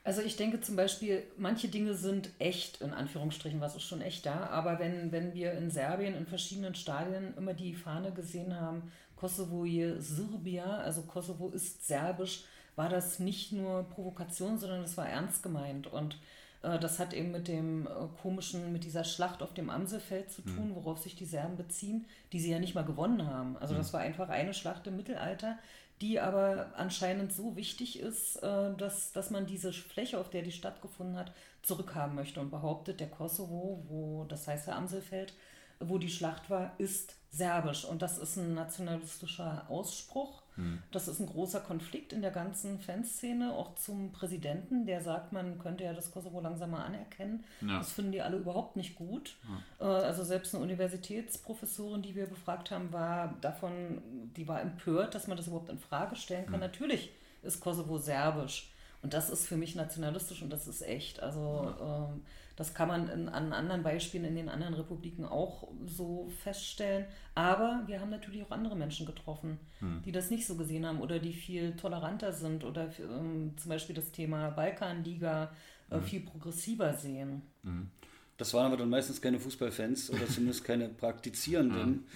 Also 0.08 0.22
ich 0.22 0.38
denke 0.38 0.62
zum 0.62 0.78
Beispiel, 0.78 1.24
manche 1.38 1.68
Dinge 1.68 1.94
sind 1.94 2.30
echt, 2.40 2.80
in 2.80 2.94
Anführungsstrichen, 2.94 3.60
was 3.60 3.76
ist 3.76 3.84
schon 3.84 4.00
echt 4.00 4.26
da, 4.26 4.48
aber 4.48 4.80
wenn, 4.80 5.12
wenn 5.12 5.34
wir 5.34 5.52
in 5.52 5.70
Serbien 5.70 6.16
in 6.16 6.26
verschiedenen 6.26 6.76
Stadien 6.76 7.34
immer 7.36 7.54
die 7.54 7.76
Fahne 7.76 8.14
gesehen 8.14 8.58
haben, 8.58 8.90
Kosovo 9.18 9.66
je 9.66 10.00
Serbia, 10.00 10.78
also 10.78 11.02
Kosovo 11.02 11.50
ist 11.50 11.86
serbisch, 11.86 12.46
war 12.78 12.88
das 12.88 13.20
nicht 13.20 13.52
nur 13.52 13.84
Provokation, 13.90 14.58
sondern 14.58 14.84
es 14.84 14.96
war 14.96 15.10
ernst 15.10 15.44
gemeint. 15.44 15.88
Und 15.88 16.18
Äh, 16.64 16.80
das 16.80 17.00
hat 17.00 17.14
eben 17.14 17.32
mit 17.32 17.48
dem 17.48 17.88
äh, 17.88 17.90
komischen, 18.22 18.72
mit 18.72 18.84
dieser 18.84 19.04
Schlacht 19.04 19.42
auf 19.42 19.54
dem 19.54 19.70
Amselfeld 19.70 20.32
zu 20.32 20.42
tun, 20.42 20.70
mhm. 20.70 20.76
worauf 20.76 21.00
sich 21.00 21.16
die 21.16 21.26
Serben 21.26 21.58
beziehen, 21.58 22.06
die 22.32 22.40
sie 22.40 22.52
ja 22.52 22.60
nicht 22.60 22.76
mal 22.76 22.86
gewonnen 22.86 23.26
haben. 23.26 23.58
Also 23.58 23.74
mhm. 23.74 23.80
das 23.80 23.94
war 23.94 24.02
einfach 24.02 24.30
eine 24.30 24.54
Schlacht 24.54 24.88
im 24.88 24.98
Mittelalter, 24.98 25.58
die 26.02 26.20
aber 26.20 26.74
anscheinend 26.76 27.34
so 27.34 27.56
wichtig 27.56 28.00
ist, 28.00 28.38
äh, 28.38 28.76
dass, 28.78 29.12
dass 29.14 29.30
man 29.30 29.46
diese 29.46 29.74
Fläche, 29.74 30.20
auf 30.20 30.30
der 30.30 30.44
die 30.44 30.52
stattgefunden 30.52 31.18
hat, 31.18 31.32
zurückhaben 31.64 32.16
möchte 32.16 32.40
und 32.40 32.52
behauptet, 32.52 33.00
der 33.00 33.10
Kosovo, 33.10 33.84
wo 33.88 34.26
das 34.26 34.48
heißt 34.48 34.68
der 34.68 34.76
Amselfeld, 34.76 35.34
wo 35.80 35.98
die 35.98 36.10
Schlacht 36.10 36.50
war, 36.50 36.72
ist 36.78 37.16
serbisch. 37.32 37.86
Und 37.86 38.02
das 38.02 38.18
ist 38.18 38.38
ein 38.38 38.54
nationalistischer 38.54 39.66
Ausspruch. 39.70 40.42
Hm. 40.56 40.82
Das 40.92 41.08
ist 41.08 41.20
ein 41.20 41.28
großer 41.28 41.60
Konflikt 41.60 42.14
in 42.14 42.22
der 42.22 42.32
ganzen 42.32 42.80
Fanszene, 42.80 43.54
auch 43.54 43.76
zum 43.76 44.12
Präsidenten, 44.12 44.86
der 44.86 45.02
sagt, 45.02 45.32
man 45.32 45.60
könnte 45.60 45.84
ja 45.84 45.94
das 45.94 46.12
Kosovo 46.12 46.40
langsam 46.40 46.72
mal 46.72 46.84
anerkennen. 46.84 47.44
Ja. 47.62 47.78
Das 47.78 47.92
finden 47.92 48.12
die 48.12 48.22
alle 48.22 48.38
überhaupt 48.38 48.76
nicht 48.76 48.96
gut. 48.96 49.36
Ja. 49.80 49.88
Äh, 49.88 50.06
also 50.06 50.24
selbst 50.24 50.56
eine 50.56 50.64
Universitätsprofessorin, 50.64 52.02
die 52.02 52.16
wir 52.16 52.26
befragt 52.26 52.72
haben, 52.72 52.92
war 52.92 53.36
davon, 53.42 54.02
die 54.36 54.48
war 54.48 54.62
empört, 54.62 55.14
dass 55.14 55.28
man 55.28 55.38
das 55.38 55.48
überhaupt 55.48 55.70
in 55.70 55.80
Frage 55.80 56.16
stellen 56.16 56.46
kann. 56.46 56.56
Hm. 56.56 56.62
Natürlich 56.62 57.12
ist 57.44 57.60
Kosovo 57.60 57.98
serbisch. 57.98 58.72
Und 59.04 59.14
das 59.14 59.30
ist 59.30 59.48
für 59.48 59.58
mich 59.58 59.76
nationalistisch 59.76 60.42
und 60.42 60.50
das 60.50 60.68
ist 60.68 60.82
echt. 60.82 61.22
Also 61.22 61.76
ja. 61.80 62.10
ähm, 62.10 62.24
das 62.58 62.74
kann 62.74 62.88
man 62.88 63.08
in, 63.08 63.30
an 63.30 63.54
anderen 63.54 63.84
Beispielen 63.84 64.26
in 64.26 64.36
den 64.36 64.50
anderen 64.50 64.74
Republiken 64.74 65.26
auch 65.26 65.70
so 65.86 66.28
feststellen. 66.44 67.06
Aber 67.36 67.84
wir 67.86 68.02
haben 68.02 68.10
natürlich 68.10 68.44
auch 68.44 68.50
andere 68.50 68.76
Menschen 68.76 69.06
getroffen, 69.06 69.60
hm. 69.80 70.02
die 70.04 70.12
das 70.12 70.32
nicht 70.32 70.48
so 70.48 70.56
gesehen 70.56 70.86
haben 70.86 71.00
oder 71.00 71.20
die 71.20 71.34
viel 71.34 71.76
toleranter 71.78 72.34
sind 72.34 72.64
oder 72.64 72.90
ähm, 73.00 73.54
zum 73.58 73.70
Beispiel 73.70 73.96
das 73.96 74.12
Thema 74.12 74.50
Balkanliga 74.50 75.52
äh, 75.92 75.96
hm. 75.96 76.04
viel 76.04 76.22
progressiver 76.22 76.94
sehen. 76.96 77.44
Hm. 77.64 77.92
Das 78.38 78.56
waren 78.56 78.66
aber 78.66 78.78
dann 78.78 78.90
meistens 78.90 79.22
keine 79.22 79.40
Fußballfans 79.40 80.10
oder 80.10 80.26
zumindest 80.28 80.64
keine 80.64 80.90
Praktizierenden. 80.90 82.08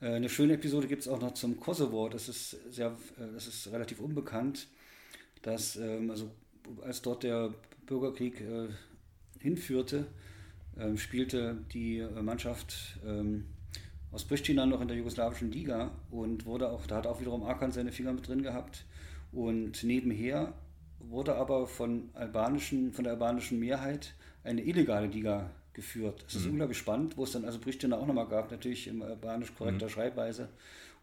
Äh, 0.00 0.12
eine 0.12 0.28
schöne 0.28 0.54
Episode 0.54 0.86
gibt 0.86 1.02
es 1.02 1.08
auch 1.08 1.20
noch 1.20 1.34
zum 1.34 1.58
Kosovo. 1.58 2.08
Das 2.08 2.28
ist, 2.28 2.50
sehr, 2.72 2.96
äh, 3.18 3.32
das 3.34 3.48
ist 3.48 3.66
relativ 3.72 3.98
unbekannt, 3.98 4.68
dass 5.42 5.74
ähm, 5.74 6.08
also 6.08 6.30
als 6.82 7.02
dort 7.02 7.24
der 7.24 7.52
Bürgerkrieg 7.84 8.40
äh, 8.40 8.68
hinführte, 9.38 10.06
ähm, 10.78 10.96
spielte 10.96 11.58
die 11.72 11.98
äh, 11.98 12.22
Mannschaft 12.22 12.98
ähm, 13.06 13.44
aus 14.10 14.24
Pristina 14.24 14.64
noch 14.66 14.80
in 14.80 14.88
der 14.88 14.96
jugoslawischen 14.96 15.50
Liga 15.50 15.90
und 16.10 16.46
wurde 16.46 16.70
auch, 16.70 16.86
da 16.86 16.96
hat 16.96 17.06
auch 17.06 17.20
wiederum 17.20 17.44
Akan 17.44 17.72
seine 17.72 17.92
Finger 17.92 18.12
mit 18.12 18.26
drin 18.26 18.42
gehabt. 18.42 18.84
Und 19.32 19.84
nebenher 19.84 20.54
wurde 21.00 21.34
aber 21.34 21.66
von, 21.66 22.10
albanischen, 22.14 22.92
von 22.92 23.04
der 23.04 23.14
albanischen 23.14 23.58
Mehrheit 23.58 24.14
eine 24.44 24.62
illegale 24.62 25.06
Liga 25.06 25.50
geführt. 25.74 26.24
Das 26.24 26.34
ist 26.34 26.46
mhm. 26.46 26.52
unglaublich 26.52 26.78
spannend, 26.78 27.16
wo 27.16 27.24
es 27.24 27.32
dann 27.32 27.44
also 27.44 27.58
Pristina 27.58 27.96
auch 27.96 28.06
nochmal 28.06 28.28
gab, 28.28 28.50
natürlich 28.50 28.88
in 28.88 29.02
albanisch 29.02 29.54
korrekter 29.54 29.86
mhm. 29.86 29.90
Schreibweise 29.90 30.48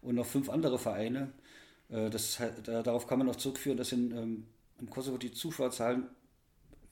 und 0.02 0.16
noch 0.16 0.26
fünf 0.26 0.50
andere 0.50 0.78
Vereine. 0.78 1.32
Äh, 1.88 2.10
das, 2.10 2.40
darauf 2.64 3.06
kann 3.06 3.18
man 3.18 3.28
auch 3.28 3.36
zurückführen, 3.36 3.78
dass 3.78 3.92
in, 3.92 4.10
ähm, 4.10 4.46
im 4.78 4.90
Kosovo 4.90 5.16
die 5.16 5.32
Zuschauerzahlen 5.32 6.08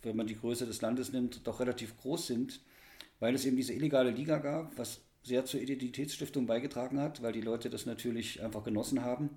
wenn 0.05 0.17
man 0.17 0.27
die 0.27 0.39
Größe 0.39 0.67
des 0.67 0.81
Landes 0.81 1.13
nimmt, 1.13 1.47
doch 1.47 1.61
relativ 1.61 1.97
groß 1.99 2.27
sind, 2.27 2.61
weil 3.21 3.35
es 3.35 3.45
eben 3.45 3.57
diese 3.57 3.73
illegale 3.73 4.11
Liga 4.11 4.39
gab, 4.39 4.77
was 4.79 5.01
sehr 5.23 5.45
zur 5.45 5.61
Identitätsstiftung 5.61 6.47
beigetragen 6.47 7.01
hat, 7.01 7.23
weil 7.23 7.33
die 7.33 7.41
Leute 7.41 7.71
das 7.71 7.87
natürlich 7.87 8.43
einfach 8.43 8.63
genossen 8.63 9.03
haben. 9.03 9.31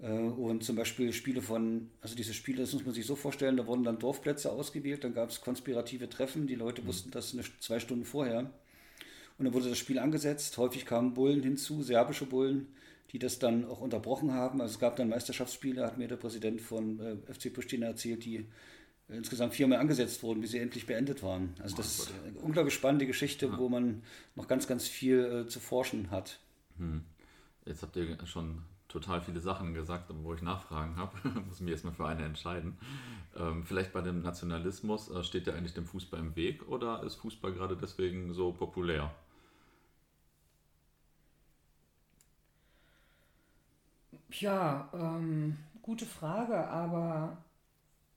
Äh, 0.00 0.10
und 0.10 0.64
zum 0.64 0.76
Beispiel 0.76 1.12
Spiele 1.12 1.40
von, 1.40 1.90
also 2.00 2.14
diese 2.14 2.34
Spiele, 2.34 2.60
das 2.62 2.72
muss 2.72 2.84
man 2.84 2.94
sich 2.94 3.06
so 3.06 3.16
vorstellen, 3.16 3.56
da 3.56 3.66
wurden 3.66 3.84
dann 3.84 3.98
Dorfplätze 3.98 4.52
ausgewählt, 4.52 5.04
dann 5.04 5.14
gab 5.14 5.30
es 5.30 5.40
konspirative 5.40 6.08
Treffen, 6.08 6.46
die 6.46 6.54
Leute 6.54 6.82
mhm. 6.82 6.86
wussten 6.88 7.10
das 7.10 7.32
eine, 7.32 7.42
zwei 7.60 7.80
Stunden 7.80 8.04
vorher. 8.04 8.50
Und 9.36 9.46
dann 9.46 9.54
wurde 9.54 9.68
das 9.68 9.78
Spiel 9.78 9.98
angesetzt, 9.98 10.56
häufig 10.58 10.86
kamen 10.86 11.14
Bullen 11.14 11.42
hinzu, 11.42 11.82
serbische 11.82 12.26
Bullen, 12.26 12.68
die 13.10 13.18
das 13.18 13.38
dann 13.38 13.64
auch 13.64 13.80
unterbrochen 13.80 14.32
haben. 14.32 14.60
Also 14.60 14.74
es 14.74 14.78
gab 14.78 14.96
dann 14.96 15.08
Meisterschaftsspiele, 15.08 15.84
hat 15.84 15.98
mir 15.98 16.08
der 16.08 16.16
Präsident 16.16 16.60
von 16.60 17.00
äh, 17.00 17.32
FC 17.32 17.52
Pristina 17.52 17.86
erzählt, 17.86 18.24
die 18.24 18.46
insgesamt 19.08 19.54
viermal 19.54 19.78
angesetzt 19.78 20.22
wurden, 20.22 20.40
bis 20.40 20.52
sie 20.52 20.58
endlich 20.58 20.86
beendet 20.86 21.22
waren. 21.22 21.54
Also 21.62 21.76
das 21.76 21.98
ist 21.98 22.12
eine 22.26 22.38
unglaublich 22.38 22.74
spannende 22.74 23.06
Geschichte, 23.06 23.46
ja. 23.46 23.58
wo 23.58 23.68
man 23.68 24.02
noch 24.34 24.48
ganz, 24.48 24.66
ganz 24.66 24.88
viel 24.88 25.44
äh, 25.46 25.48
zu 25.48 25.60
forschen 25.60 26.10
hat. 26.10 26.38
Hm. 26.78 27.04
Jetzt 27.66 27.82
habt 27.82 27.96
ihr 27.96 28.16
schon 28.26 28.62
total 28.88 29.20
viele 29.20 29.40
Sachen 29.40 29.74
gesagt, 29.74 30.10
wo 30.22 30.34
ich 30.34 30.42
Nachfragen 30.42 30.96
habe. 30.96 31.16
Muss 31.48 31.60
mich 31.60 31.72
erstmal 31.72 31.94
für 31.94 32.06
eine 32.06 32.24
entscheiden. 32.24 32.78
Ähm, 33.36 33.64
vielleicht 33.64 33.92
bei 33.92 34.00
dem 34.00 34.22
Nationalismus, 34.22 35.10
äh, 35.10 35.24
steht 35.24 35.46
der 35.46 35.54
eigentlich 35.54 35.74
dem 35.74 35.86
Fußball 35.86 36.20
im 36.20 36.36
Weg 36.36 36.68
oder 36.68 37.02
ist 37.02 37.16
Fußball 37.16 37.52
gerade 37.52 37.76
deswegen 37.76 38.32
so 38.32 38.52
populär? 38.52 39.12
Ja, 44.30 44.88
ähm, 44.94 45.56
gute 45.82 46.06
Frage, 46.06 46.68
aber 46.68 47.36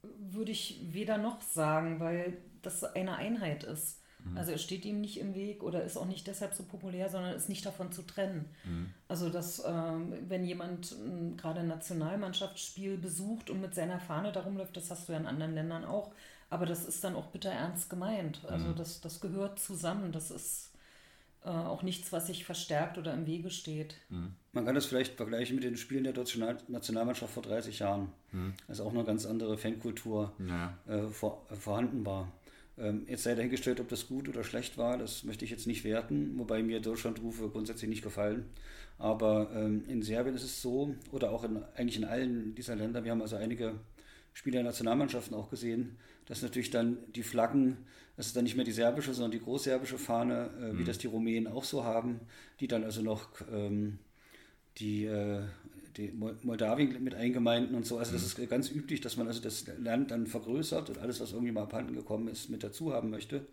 würde 0.02 0.52
ich 0.52 0.82
weder 0.92 1.18
noch 1.18 1.42
sagen, 1.42 2.00
weil 2.00 2.38
das 2.62 2.84
eine 2.84 3.16
Einheit 3.16 3.64
ist. 3.64 4.02
Mhm. 4.24 4.38
Also 4.38 4.52
es 4.52 4.62
steht 4.62 4.86
ihm 4.86 5.02
nicht 5.02 5.20
im 5.20 5.36
Weg 5.36 5.64
oder 5.64 5.84
ist 5.84 5.98
auch 5.98 6.06
nicht 6.06 6.28
deshalb 6.28 6.54
so 6.54 6.64
populär, 6.64 7.10
sondern 7.10 7.36
ist 7.36 7.50
nicht 7.50 7.66
davon 7.66 7.92
zu 7.92 8.04
trennen. 8.04 8.46
Mhm. 8.64 8.94
Also 9.08 9.30
dass, 9.30 9.64
ähm, 9.66 10.14
wenn 10.28 10.46
jemand 10.46 10.94
äh, 10.94 11.36
gerade 11.36 11.62
ein 11.62 11.68
Nationalmannschaftsspiel 11.68 12.98
besucht 12.98 13.50
und 13.50 13.62
mit 13.62 13.76
seiner 13.76 14.00
Fahne 14.00 14.32
darum 14.32 14.58
läuft, 14.58 14.78
das 14.78 14.92
hast 14.92 15.08
du 15.08 15.14
ja 15.14 15.20
in 15.20 15.28
anderen 15.28 15.54
Ländern 15.54 15.86
auch, 15.86 16.12
aber 16.50 16.66
das 16.66 16.86
ist 16.86 17.04
dann 17.04 17.16
auch 17.16 17.28
bitter 17.28 17.52
ernst 17.52 17.90
gemeint. 17.90 18.42
Also 18.48 18.68
mhm. 18.68 18.76
das, 18.76 19.02
das 19.02 19.20
gehört 19.20 19.60
zusammen, 19.60 20.12
das 20.12 20.32
ist 20.32 20.67
auch 21.52 21.84
nichts, 21.84 22.12
was 22.12 22.28
sich 22.28 22.46
verstärkt 22.46 22.98
oder 22.98 23.14
im 23.14 23.26
Wege 23.26 23.50
steht. 23.50 23.96
Mhm. 24.10 24.34
Man 24.52 24.66
kann 24.66 24.76
das 24.76 24.86
vielleicht 24.86 25.16
vergleichen 25.16 25.56
mit 25.56 25.64
den 25.64 25.78
Spielen 25.78 26.04
der 26.04 26.14
deutschen 26.14 26.46
Nationalmannschaft 26.68 27.34
vor 27.34 27.44
30 27.44 27.80
Jahren. 27.80 28.10
Mhm. 28.32 28.54
Also 28.68 28.84
auch 28.86 28.94
eine 28.94 29.04
ganz 29.04 29.26
andere 29.26 29.58
Fankultur 29.58 30.34
ja. 30.48 30.78
äh, 30.88 31.08
vor, 31.08 31.46
äh, 31.52 31.56
vorhanden 31.56 32.06
war. 32.06 32.32
Ähm, 32.78 33.06
jetzt 33.08 33.24
sei 33.24 33.34
dahingestellt, 33.36 33.80
ob 33.80 33.90
das 33.90 34.08
gut 34.08 34.30
oder 34.30 34.44
schlecht 34.44 34.78
war, 34.78 34.98
das 34.98 35.24
möchte 35.24 35.46
ich 35.46 35.52
jetzt 35.52 35.68
nicht 35.68 35.84
werten, 35.84 36.38
wobei 36.38 36.62
mir 36.62 36.80
Deutschlandrufe 36.80 37.50
grundsätzlich 37.50 37.90
nicht 37.90 38.04
gefallen. 38.04 38.46
Aber 39.00 39.50
ähm, 39.54 39.84
in 39.88 40.02
Serbien 40.02 40.36
ist 40.36 40.44
es 40.44 40.62
so, 40.62 40.96
oder 41.12 41.32
auch 41.32 41.44
in, 41.44 41.64
eigentlich 41.76 41.98
in 41.98 42.06
allen 42.06 42.56
dieser 42.56 42.76
Länder, 42.76 43.04
wir 43.04 43.12
haben 43.12 43.22
also 43.22 43.36
einige 43.36 43.74
Spieler 44.38 44.58
der 44.58 44.66
Nationalmannschaften 44.66 45.36
auch 45.36 45.50
gesehen, 45.50 45.98
dass 46.28 46.44
natürlich 46.44 46.70
dann 46.70 47.00
die 47.16 47.24
Flaggen, 47.24 47.78
das 48.18 48.28
ist 48.28 48.36
dann 48.36 48.44
nicht 48.44 48.56
mehr 48.56 48.66
die 48.66 48.72
serbische, 48.72 49.12
sondern 49.16 49.32
die 49.32 49.40
großserbische 49.40 49.98
Fahne, 49.98 50.52
äh, 50.62 50.74
mhm. 50.74 50.78
wie 50.78 50.84
das 50.84 51.00
die 51.00 51.08
Rumänen 51.08 51.52
auch 51.52 51.64
so 51.64 51.84
haben, 51.84 52.20
die 52.60 52.68
dann 52.68 52.84
also 52.84 53.02
noch 53.02 53.30
ähm, 53.52 53.98
die, 54.78 55.06
äh, 55.06 55.42
die 55.98 56.12
Moldawien 56.12 57.04
mit 57.04 57.16
eingemeinden 57.16 57.76
und 57.76 57.88
so. 57.88 57.98
Also 57.98 58.14
das 58.14 58.38
mhm. 58.38 58.44
ist 58.44 58.50
ganz 58.52 58.70
üblich, 58.70 59.02
dass 59.02 59.18
man 59.18 59.26
also 59.26 59.42
das 59.42 59.66
Land 59.80 60.12
dann 60.12 60.28
vergrößert 60.28 60.92
und 60.92 61.00
alles, 61.00 61.20
was 61.20 61.32
irgendwie 61.32 61.52
mal 61.52 61.64
abhanden 61.64 61.96
gekommen 61.96 62.28
ist, 62.28 62.52
mit 62.52 62.64
dazu 62.64 62.94
haben 62.94 63.10
möchte. 63.10 63.48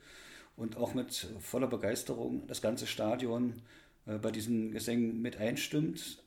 Und 0.54 0.76
auch 0.76 0.92
mit 0.92 1.28
voller 1.40 1.66
Begeisterung 1.66 2.46
das 2.46 2.60
ganze 2.60 2.86
Stadion 2.86 3.54
äh, 4.04 4.18
bei 4.18 4.30
diesen 4.30 4.70
Gesängen 4.70 5.22
mit 5.22 5.38
einstimmt. 5.38 6.22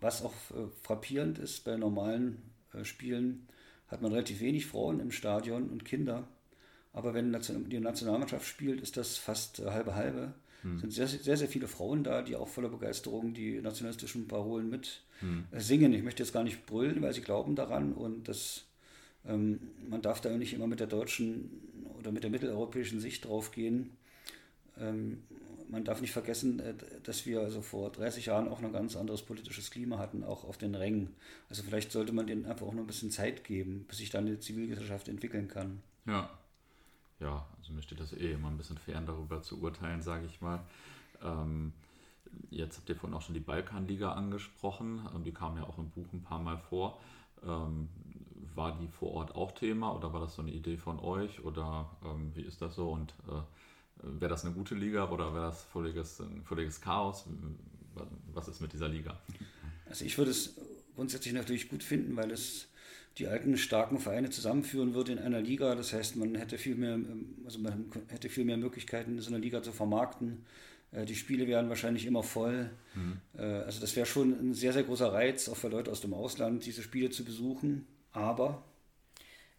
Was 0.00 0.22
auch 0.22 0.34
äh, 0.52 0.68
frappierend 0.80 1.40
ist 1.40 1.64
bei 1.64 1.76
normalen 1.76 2.40
äh, 2.72 2.84
Spielen, 2.84 3.48
hat 3.90 4.02
man 4.02 4.12
relativ 4.12 4.40
wenig 4.40 4.66
Frauen 4.66 5.00
im 5.00 5.10
Stadion 5.10 5.68
und 5.68 5.84
Kinder. 5.84 6.28
Aber 6.92 7.14
wenn 7.14 7.32
die 7.68 7.80
Nationalmannschaft 7.80 8.46
spielt, 8.46 8.80
ist 8.80 8.96
das 8.96 9.16
fast 9.16 9.60
äh, 9.60 9.66
halbe 9.66 9.94
halbe. 9.94 10.34
Hm. 10.62 10.74
Es 10.74 10.80
sind 10.80 10.92
sehr, 10.92 11.06
sehr, 11.06 11.36
sehr 11.36 11.48
viele 11.48 11.68
Frauen 11.68 12.04
da, 12.04 12.22
die 12.22 12.36
auch 12.36 12.48
voller 12.48 12.68
Begeisterung 12.68 13.32
die 13.32 13.60
nationalistischen 13.60 14.28
Parolen 14.28 14.68
mit 14.68 15.02
hm. 15.20 15.44
Äh, 15.50 15.60
singen. 15.60 15.92
Ich 15.92 16.02
möchte 16.02 16.22
jetzt 16.22 16.32
gar 16.32 16.44
nicht 16.44 16.66
brüllen, 16.66 17.02
weil 17.02 17.14
sie 17.14 17.20
glauben 17.20 17.54
daran 17.54 17.92
und 17.92 18.28
das, 18.28 18.64
ähm, 19.26 19.60
man 19.88 20.02
darf 20.02 20.20
da 20.20 20.30
nicht 20.30 20.52
immer 20.52 20.66
mit 20.66 20.80
der 20.80 20.86
deutschen 20.86 21.50
oder 21.98 22.10
mit 22.12 22.24
der 22.24 22.30
mitteleuropäischen 22.30 23.00
Sicht 23.00 23.24
drauf 23.24 23.52
gehen. 23.52 23.90
Ähm, 24.78 25.22
man 25.70 25.84
darf 25.84 26.00
nicht 26.00 26.12
vergessen, 26.12 26.60
äh, 26.60 26.74
dass 27.02 27.26
wir 27.26 27.40
also 27.40 27.62
vor 27.62 27.90
30 27.90 28.26
Jahren 28.26 28.48
auch 28.48 28.62
ein 28.62 28.72
ganz 28.72 28.96
anderes 28.96 29.22
politisches 29.22 29.70
Klima 29.70 29.98
hatten, 29.98 30.24
auch 30.24 30.44
auf 30.44 30.58
den 30.58 30.74
Rängen. 30.74 31.14
Also 31.48 31.62
vielleicht 31.62 31.92
sollte 31.92 32.12
man 32.12 32.26
denen 32.26 32.46
einfach 32.46 32.66
auch 32.66 32.74
noch 32.74 32.82
ein 32.82 32.86
bisschen 32.86 33.10
Zeit 33.10 33.44
geben, 33.44 33.84
bis 33.88 33.98
sich 33.98 34.10
dann 34.10 34.26
eine 34.26 34.38
Zivilgesellschaft 34.38 35.08
entwickeln 35.08 35.48
kann. 35.48 35.82
Ja. 36.06 36.30
Ja, 37.20 37.46
also 37.58 37.74
mir 37.74 37.82
steht 37.82 38.00
das 38.00 38.14
eh 38.14 38.32
immer 38.32 38.48
ein 38.48 38.56
bisschen 38.56 38.78
fern, 38.78 39.04
darüber 39.04 39.42
zu 39.42 39.60
urteilen, 39.60 40.00
sage 40.00 40.24
ich 40.24 40.40
mal. 40.40 40.60
Ähm, 41.22 41.74
jetzt 42.48 42.78
habt 42.78 42.88
ihr 42.88 42.96
vorhin 42.96 43.16
auch 43.16 43.20
schon 43.20 43.34
die 43.34 43.40
Balkanliga 43.40 44.12
angesprochen. 44.12 45.06
Ähm, 45.14 45.22
die 45.22 45.32
kam 45.32 45.56
ja 45.56 45.64
auch 45.64 45.78
im 45.78 45.90
Buch 45.90 46.06
ein 46.14 46.22
paar 46.22 46.40
Mal 46.40 46.56
vor. 46.56 46.98
Ähm, 47.44 47.88
war 48.54 48.76
die 48.78 48.88
vor 48.88 49.12
Ort 49.12 49.34
auch 49.34 49.52
Thema 49.52 49.94
oder 49.94 50.12
war 50.12 50.20
das 50.20 50.34
so 50.34 50.42
eine 50.42 50.50
Idee 50.50 50.76
von 50.76 50.98
euch 50.98 51.44
oder 51.44 51.90
ähm, 52.04 52.34
wie 52.34 52.42
ist 52.42 52.60
das 52.62 52.74
so? 52.74 52.90
Und 52.90 53.14
äh, 53.28 53.42
Wäre 54.02 54.30
das 54.30 54.44
eine 54.44 54.54
gute 54.54 54.74
Liga 54.74 55.08
oder 55.10 55.34
wäre 55.34 55.46
das 55.46 55.64
völliges, 55.64 56.22
völliges 56.44 56.80
Chaos? 56.80 57.24
Was 58.32 58.48
ist 58.48 58.60
mit 58.60 58.72
dieser 58.72 58.88
Liga? 58.88 59.18
Also 59.88 60.04
ich 60.04 60.16
würde 60.16 60.30
es 60.30 60.54
grundsätzlich 60.94 61.34
natürlich 61.34 61.68
gut 61.68 61.82
finden, 61.82 62.16
weil 62.16 62.30
es 62.30 62.68
die 63.18 63.26
alten 63.26 63.56
starken 63.56 63.98
Vereine 63.98 64.30
zusammenführen 64.30 64.94
würde 64.94 65.12
in 65.12 65.18
einer 65.18 65.40
Liga. 65.40 65.74
Das 65.74 65.92
heißt, 65.92 66.16
man 66.16 66.34
hätte 66.34 66.58
viel 66.58 66.76
mehr, 66.76 66.98
also 67.44 67.58
man 67.58 67.90
hätte 68.08 68.28
viel 68.28 68.44
mehr 68.44 68.56
Möglichkeiten, 68.56 69.20
so 69.20 69.30
einer 69.30 69.38
Liga 69.38 69.62
zu 69.62 69.72
vermarkten. 69.72 70.44
Äh, 70.92 71.04
die 71.04 71.16
Spiele 71.16 71.46
wären 71.46 71.68
wahrscheinlich 71.68 72.06
immer 72.06 72.22
voll. 72.22 72.70
Mhm. 72.94 73.20
Äh, 73.36 73.42
also 73.42 73.80
das 73.80 73.96
wäre 73.96 74.06
schon 74.06 74.32
ein 74.32 74.54
sehr, 74.54 74.72
sehr 74.72 74.84
großer 74.84 75.12
Reiz, 75.12 75.48
auch 75.48 75.56
für 75.56 75.68
Leute 75.68 75.90
aus 75.90 76.00
dem 76.00 76.14
Ausland, 76.14 76.64
diese 76.64 76.82
Spiele 76.82 77.10
zu 77.10 77.24
besuchen. 77.24 77.86
Aber 78.12 78.62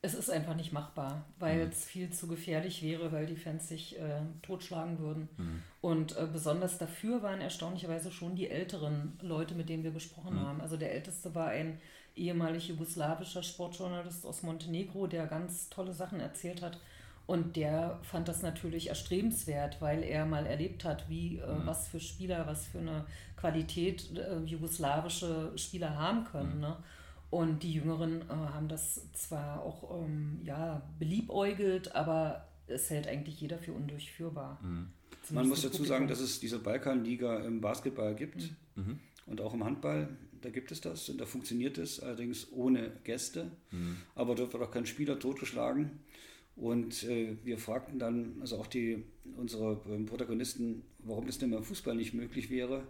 es 0.04 0.16
ist 0.16 0.32
einfach 0.32 0.56
nicht 0.56 0.74
machbar, 0.74 1.26
weil 1.38 1.66
mhm. 1.66 1.72
es 1.72 1.86
viel 1.86 2.10
zu 2.10 2.28
gefährlich 2.28 2.82
wäre, 2.82 3.12
weil 3.12 3.28
die 3.28 3.36
Fans 3.36 3.68
sich 3.68 4.00
äh, 4.00 4.22
totschlagen 4.42 4.98
würden. 4.98 5.30
Mhm. 5.38 5.64
Und 5.80 6.18
äh, 6.18 6.28
besonders 6.32 6.80
dafür 6.80 7.22
waren 7.22 7.40
erstaunlicherweise 7.40 8.12
schon 8.12 8.36
die 8.36 8.50
älteren 8.50 9.20
Leute, 9.22 9.54
mit 9.54 9.70
denen 9.70 9.84
wir 9.84 9.92
gesprochen 9.92 10.36
mhm. 10.36 10.42
haben. 10.42 10.62
Also 10.62 10.76
der 10.76 10.94
älteste 10.94 11.36
war 11.36 11.50
ein 11.50 11.80
ehemalig 12.16 12.70
jugoslawischer 12.70 13.44
Sportjournalist 13.44 14.26
aus 14.26 14.42
Montenegro, 14.42 15.06
der 15.06 15.28
ganz 15.28 15.70
tolle 15.70 15.94
Sachen 15.94 16.20
erzählt 16.20 16.64
hat. 16.64 16.80
Und 17.28 17.56
der 17.56 18.00
fand 18.02 18.28
das 18.28 18.42
natürlich 18.42 18.90
erstrebenswert, 18.90 19.80
weil 19.82 20.04
er 20.04 20.26
mal 20.26 20.48
erlebt 20.48 20.84
hat, 20.84 21.08
wie 21.10 21.38
äh, 21.38 21.48
mhm. 21.48 21.68
was 21.68 21.88
für 21.88 22.00
Spieler, 22.00 22.48
was 22.48 22.66
für 22.66 22.80
eine 22.80 23.06
Qualität 23.38 24.18
äh, 24.18 24.40
jugoslawische 24.46 25.52
Spieler 25.58 25.96
haben 25.96 26.26
können. 26.26 26.56
Mhm. 26.56 26.62
Ne? 26.62 26.78
Und 27.32 27.64
die 27.64 27.72
Jüngeren 27.72 28.22
äh, 28.30 28.34
haben 28.34 28.68
das 28.68 29.10
zwar 29.14 29.64
auch 29.64 30.04
ähm, 30.04 30.42
ja, 30.44 30.82
beliebäugelt, 31.00 31.96
aber 31.96 32.50
es 32.68 32.90
hält 32.90 33.08
eigentlich 33.08 33.40
jeder 33.40 33.58
für 33.58 33.72
undurchführbar. 33.72 34.60
Mhm. 34.62 34.88
Man 35.30 35.48
muss 35.48 35.62
dazu 35.62 35.86
sagen, 35.86 36.08
dass 36.10 36.20
es 36.20 36.42
diese 36.42 36.60
Balkanliga 36.60 37.40
im 37.40 37.62
Basketball 37.62 38.16
gibt 38.16 38.52
mhm. 38.76 38.84
mhm. 38.84 39.00
und 39.28 39.40
auch 39.40 39.54
im 39.54 39.64
Handball. 39.64 40.10
Da 40.42 40.50
gibt 40.50 40.74
es 40.74 40.82
das 40.82 41.08
und 41.08 41.22
da 41.22 41.26
funktioniert 41.26 41.78
es 41.78 42.02
allerdings 42.02 42.52
ohne 42.52 42.92
Gäste. 43.06 43.50
Mhm. 43.72 43.98
Aber 44.14 44.36
dort 44.36 44.52
wird 44.52 44.64
auch 44.64 44.72
kein 44.72 44.86
Spieler 44.86 45.18
totgeschlagen. 45.18 46.00
Und 46.58 47.04
äh, 47.04 47.38
wir 47.46 47.58
fragten 47.58 47.98
dann, 47.98 48.36
also 48.42 48.58
auch 48.58 48.68
die, 48.68 49.04
unsere 49.38 49.80
ähm, 49.90 50.06
Protagonisten, 50.06 50.84
warum 51.00 51.28
das 51.28 51.38
denn 51.38 51.52
beim 51.52 51.64
Fußball 51.64 51.96
nicht 51.96 52.14
möglich 52.14 52.50
wäre. 52.50 52.84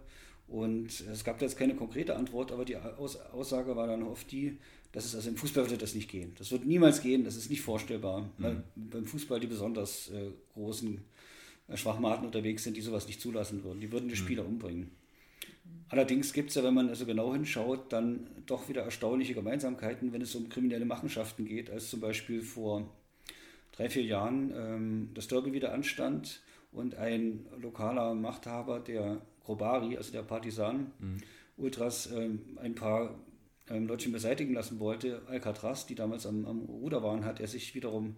Und 0.52 1.00
es 1.10 1.24
gab 1.24 1.38
da 1.38 1.46
jetzt 1.46 1.56
keine 1.56 1.74
konkrete 1.74 2.14
Antwort, 2.14 2.52
aber 2.52 2.66
die 2.66 2.76
Aus 2.76 3.16
Aussage 3.16 3.74
war 3.74 3.86
dann 3.86 4.02
oft 4.02 4.30
die, 4.30 4.58
dass 4.92 5.06
es 5.06 5.14
also 5.14 5.30
im 5.30 5.36
Fußball 5.38 5.64
würde 5.64 5.78
das 5.78 5.94
nicht 5.94 6.10
gehen. 6.10 6.34
Das 6.36 6.52
wird 6.52 6.66
niemals 6.66 7.00
gehen, 7.00 7.24
das 7.24 7.36
ist 7.36 7.48
nicht 7.48 7.62
vorstellbar, 7.62 8.20
mhm. 8.20 8.26
weil 8.36 8.62
beim 8.76 9.06
Fußball 9.06 9.40
die 9.40 9.46
besonders 9.46 10.10
äh, 10.10 10.30
großen 10.52 11.00
äh, 11.68 11.76
Schwachmaten 11.78 12.26
unterwegs 12.26 12.64
sind, 12.64 12.76
die 12.76 12.82
sowas 12.82 13.06
nicht 13.06 13.18
zulassen 13.18 13.64
würden. 13.64 13.80
Die 13.80 13.90
würden 13.90 14.08
die 14.08 14.14
mhm. 14.14 14.18
Spieler 14.18 14.44
umbringen. 14.44 14.90
Allerdings 15.88 16.34
gibt 16.34 16.50
es 16.50 16.56
ja, 16.56 16.62
wenn 16.62 16.74
man 16.74 16.90
also 16.90 17.06
genau 17.06 17.32
hinschaut, 17.32 17.90
dann 17.90 18.26
doch 18.44 18.68
wieder 18.68 18.82
erstaunliche 18.82 19.32
Gemeinsamkeiten, 19.32 20.12
wenn 20.12 20.20
es 20.20 20.34
um 20.34 20.50
kriminelle 20.50 20.84
Machenschaften 20.84 21.46
geht, 21.46 21.70
als 21.70 21.88
zum 21.88 22.00
Beispiel 22.00 22.42
vor 22.42 22.90
drei, 23.72 23.88
vier 23.88 24.04
Jahren 24.04 24.52
ähm, 24.54 25.08
das 25.14 25.28
Derby 25.28 25.54
wieder 25.54 25.72
anstand 25.72 26.42
und 26.72 26.96
ein 26.96 27.46
lokaler 27.58 28.14
Machthaber, 28.14 28.80
der 28.80 29.22
Grobari, 29.44 29.96
also 29.96 30.12
der 30.12 30.22
Partisan, 30.22 30.92
mhm. 30.98 31.18
Ultras, 31.56 32.10
ähm, 32.12 32.58
ein 32.60 32.74
paar 32.74 33.14
ähm, 33.68 33.86
Leutchen 33.86 34.12
beseitigen 34.12 34.54
lassen 34.54 34.80
wollte. 34.80 35.22
Alcatraz, 35.28 35.86
die 35.86 35.94
damals 35.94 36.26
am, 36.26 36.46
am 36.46 36.60
Ruder 36.60 37.02
waren, 37.02 37.24
hat 37.24 37.40
er 37.40 37.48
sich 37.48 37.74
wiederum 37.74 38.16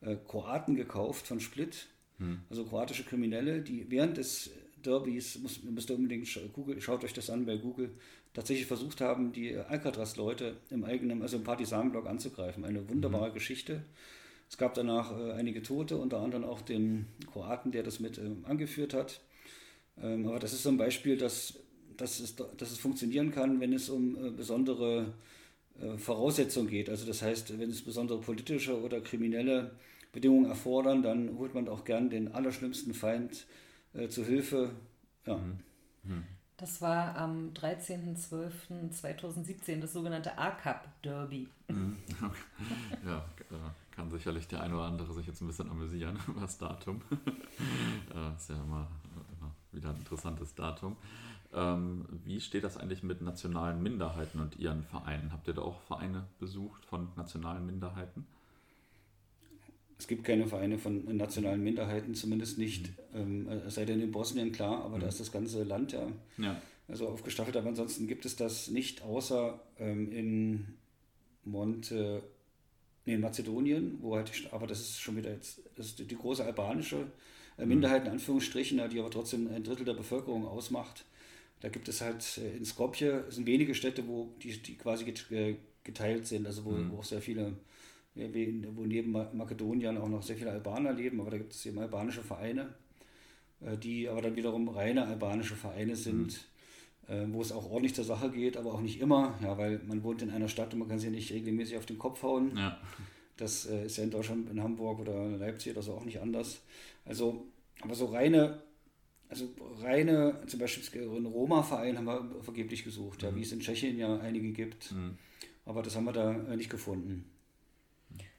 äh, 0.00 0.16
Kroaten 0.28 0.74
gekauft 0.76 1.26
von 1.26 1.40
Split, 1.40 1.86
mhm. 2.18 2.40
also 2.50 2.64
kroatische 2.64 3.04
Kriminelle, 3.04 3.60
die 3.60 3.90
während 3.90 4.16
des 4.16 4.50
Derbys, 4.84 5.38
muss, 5.38 5.62
müsst 5.62 5.90
ihr 5.90 5.96
unbedingt 5.96 6.28
Google, 6.52 6.80
schaut 6.80 7.04
euch 7.04 7.14
das 7.14 7.30
an 7.30 7.46
bei 7.46 7.56
Google, 7.56 7.90
tatsächlich 8.34 8.66
versucht 8.66 9.00
haben, 9.00 9.32
die 9.32 9.56
Alcatraz-Leute 9.56 10.56
im 10.70 10.84
eigenen, 10.84 11.22
also 11.22 11.36
im 11.36 11.44
Partisanblock 11.44 12.06
anzugreifen. 12.06 12.64
Eine 12.64 12.88
wunderbare 12.88 13.30
mhm. 13.30 13.34
Geschichte. 13.34 13.82
Es 14.50 14.58
gab 14.58 14.74
danach 14.74 15.16
äh, 15.18 15.32
einige 15.32 15.62
Tote, 15.62 15.96
unter 15.96 16.20
anderem 16.20 16.44
auch 16.44 16.60
den 16.60 17.06
Kroaten, 17.32 17.72
der 17.72 17.82
das 17.82 18.00
mit 18.00 18.18
äh, 18.18 18.30
angeführt 18.44 18.92
hat. 18.92 19.20
Ähm, 20.00 20.26
aber 20.26 20.38
das 20.38 20.52
ist 20.52 20.62
so 20.62 20.70
ein 20.70 20.76
Beispiel, 20.76 21.16
dass, 21.16 21.54
dass, 21.96 22.20
es, 22.20 22.36
dass 22.36 22.70
es 22.70 22.78
funktionieren 22.78 23.30
kann, 23.30 23.60
wenn 23.60 23.72
es 23.72 23.88
um 23.88 24.16
äh, 24.16 24.30
besondere 24.30 25.14
äh, 25.80 25.96
Voraussetzungen 25.98 26.68
geht. 26.68 26.88
Also 26.88 27.06
das 27.06 27.22
heißt, 27.22 27.58
wenn 27.58 27.70
es 27.70 27.82
besondere 27.82 28.20
politische 28.20 28.80
oder 28.80 29.00
kriminelle 29.00 29.72
Bedingungen 30.12 30.46
erfordern, 30.46 31.02
dann 31.02 31.36
holt 31.38 31.54
man 31.54 31.68
auch 31.68 31.84
gern 31.84 32.10
den 32.10 32.32
allerschlimmsten 32.32 32.94
Feind 32.94 33.46
äh, 33.92 34.08
zu 34.08 34.24
Hilfe. 34.24 34.70
Ja. 35.26 35.36
Mhm. 35.36 35.58
Mhm. 36.04 36.24
Das 36.56 36.80
war 36.80 37.16
am 37.16 37.50
13.12.2017 37.54 39.80
das 39.80 39.92
sogenannte 39.92 40.38
A-Cup 40.38 40.86
Derby. 41.02 41.48
Mhm. 41.68 41.96
ja, 43.04 43.24
kann 43.90 44.10
sicherlich 44.10 44.46
der 44.48 44.60
eine 44.60 44.74
oder 44.74 44.84
andere 44.84 45.12
sich 45.12 45.26
jetzt 45.26 45.40
ein 45.40 45.46
bisschen 45.46 45.70
amüsieren 45.70 46.18
über 46.28 46.42
das 46.42 46.58
Datum. 46.58 47.00
äh, 48.14 48.34
ist 48.36 48.50
ja 48.50 48.62
immer, 48.62 48.86
wieder 49.74 49.90
ein 49.90 49.96
interessantes 49.96 50.54
Datum. 50.54 50.96
Ähm, 51.52 52.06
wie 52.24 52.40
steht 52.40 52.64
das 52.64 52.76
eigentlich 52.76 53.02
mit 53.02 53.20
nationalen 53.20 53.82
Minderheiten 53.82 54.40
und 54.40 54.58
ihren 54.58 54.82
Vereinen? 54.84 55.32
Habt 55.32 55.46
ihr 55.46 55.54
da 55.54 55.62
auch 55.62 55.80
Vereine 55.82 56.26
besucht 56.40 56.84
von 56.84 57.08
nationalen 57.16 57.64
Minderheiten? 57.66 58.26
Es 59.98 60.08
gibt 60.08 60.24
keine 60.24 60.46
Vereine 60.46 60.78
von 60.78 61.16
nationalen 61.16 61.62
Minderheiten, 61.62 62.14
zumindest 62.14 62.58
nicht, 62.58 62.88
mhm. 63.14 63.48
ähm, 63.48 63.70
sei 63.70 63.84
denn 63.84 64.00
in 64.00 64.10
Bosnien 64.10 64.50
klar, 64.50 64.84
aber 64.84 64.96
mhm. 64.96 65.00
da 65.02 65.06
ist 65.06 65.20
das 65.20 65.30
ganze 65.30 65.62
Land 65.62 65.92
ja, 65.92 66.08
ja. 66.38 66.60
also 66.88 67.08
aufgestaffelt. 67.08 67.56
Aber 67.56 67.68
ansonsten 67.68 68.08
gibt 68.08 68.24
es 68.24 68.34
das 68.34 68.68
nicht, 68.68 69.02
außer 69.02 69.60
ähm, 69.78 70.10
in 70.10 70.66
Monte 71.44 72.22
Nee, 73.06 73.14
in 73.14 73.20
Mazedonien, 73.20 73.98
wo 74.00 74.16
halt, 74.16 74.32
aber 74.50 74.66
das 74.66 74.80
ist 74.80 75.00
schon 75.00 75.16
wieder 75.16 75.30
jetzt, 75.30 75.60
das 75.76 75.86
ist 75.86 75.98
die 75.98 76.16
große 76.16 76.42
albanische 76.42 77.06
äh, 77.58 77.66
Minderheit 77.66 78.04
in 78.04 78.12
Anführungsstrichen, 78.12 78.80
die 78.90 78.98
aber 78.98 79.10
trotzdem 79.10 79.48
ein 79.48 79.64
Drittel 79.64 79.84
der 79.84 79.94
Bevölkerung 79.94 80.46
ausmacht. 80.46 81.04
Da 81.60 81.68
gibt 81.68 81.88
es 81.88 82.00
halt 82.00 82.38
äh, 82.38 82.56
in 82.56 82.64
Skopje, 82.64 83.24
es 83.28 83.36
sind 83.36 83.46
wenige 83.46 83.74
Städte, 83.74 84.06
wo 84.06 84.34
die, 84.42 84.56
die 84.58 84.76
quasi 84.76 85.04
geteilt 85.84 86.26
sind, 86.26 86.46
also 86.46 86.64
wo, 86.64 86.70
mhm. 86.70 86.92
wo 86.92 86.98
auch 86.98 87.04
sehr 87.04 87.20
viele, 87.20 87.54
wo 88.14 88.84
neben 88.84 89.12
Makedonien 89.12 89.98
auch 89.98 90.08
noch 90.08 90.22
sehr 90.22 90.36
viele 90.36 90.52
Albaner 90.52 90.92
leben, 90.92 91.20
aber 91.20 91.30
da 91.30 91.38
gibt 91.38 91.52
es 91.52 91.66
eben 91.66 91.78
albanische 91.78 92.22
Vereine, 92.22 92.74
äh, 93.60 93.76
die 93.76 94.08
aber 94.08 94.22
dann 94.22 94.36
wiederum 94.36 94.68
reine 94.68 95.06
albanische 95.06 95.56
Vereine 95.56 95.96
sind. 95.96 96.26
Mhm 96.26 96.54
äh, 97.08 97.24
wo 97.28 97.42
es 97.42 97.52
auch 97.52 97.70
ordentlich 97.70 97.94
zur 97.94 98.04
Sache 98.04 98.30
geht, 98.30 98.56
aber 98.56 98.72
auch 98.72 98.80
nicht 98.80 99.00
immer, 99.00 99.38
ja, 99.42 99.58
weil 99.58 99.80
man 99.86 100.02
wohnt 100.02 100.22
in 100.22 100.30
einer 100.30 100.48
Stadt 100.48 100.72
und 100.72 100.80
man 100.80 100.88
kann 100.88 100.98
sich 100.98 101.10
nicht 101.10 101.32
regelmäßig 101.32 101.76
auf 101.76 101.86
den 101.86 101.98
Kopf 101.98 102.22
hauen. 102.22 102.56
Ja. 102.56 102.78
Das 103.36 103.66
äh, 103.66 103.86
ist 103.86 103.96
ja 103.96 104.04
in 104.04 104.10
Deutschland, 104.10 104.50
in 104.50 104.62
Hamburg 104.62 105.00
oder 105.00 105.26
Leipzig 105.28 105.72
oder 105.72 105.82
so 105.82 105.94
auch 105.94 106.04
nicht 106.04 106.20
anders. 106.20 106.62
Also, 107.04 107.46
aber 107.80 107.94
so 107.94 108.06
reine, 108.06 108.62
also 109.28 109.48
reine, 109.80 110.40
zum 110.46 110.60
Beispiel 110.60 111.02
einen 111.02 111.26
Roma-Verein 111.26 111.98
haben 111.98 112.06
wir 112.06 112.42
vergeblich 112.42 112.84
gesucht, 112.84 113.22
mhm. 113.22 113.28
ja, 113.28 113.36
wie 113.36 113.42
es 113.42 113.52
in 113.52 113.60
Tschechien 113.60 113.98
ja 113.98 114.18
einige 114.18 114.52
gibt. 114.52 114.92
Mhm. 114.92 115.18
Aber 115.66 115.82
das 115.82 115.96
haben 115.96 116.04
wir 116.04 116.12
da 116.12 116.32
äh, 116.32 116.56
nicht 116.56 116.70
gefunden. 116.70 117.30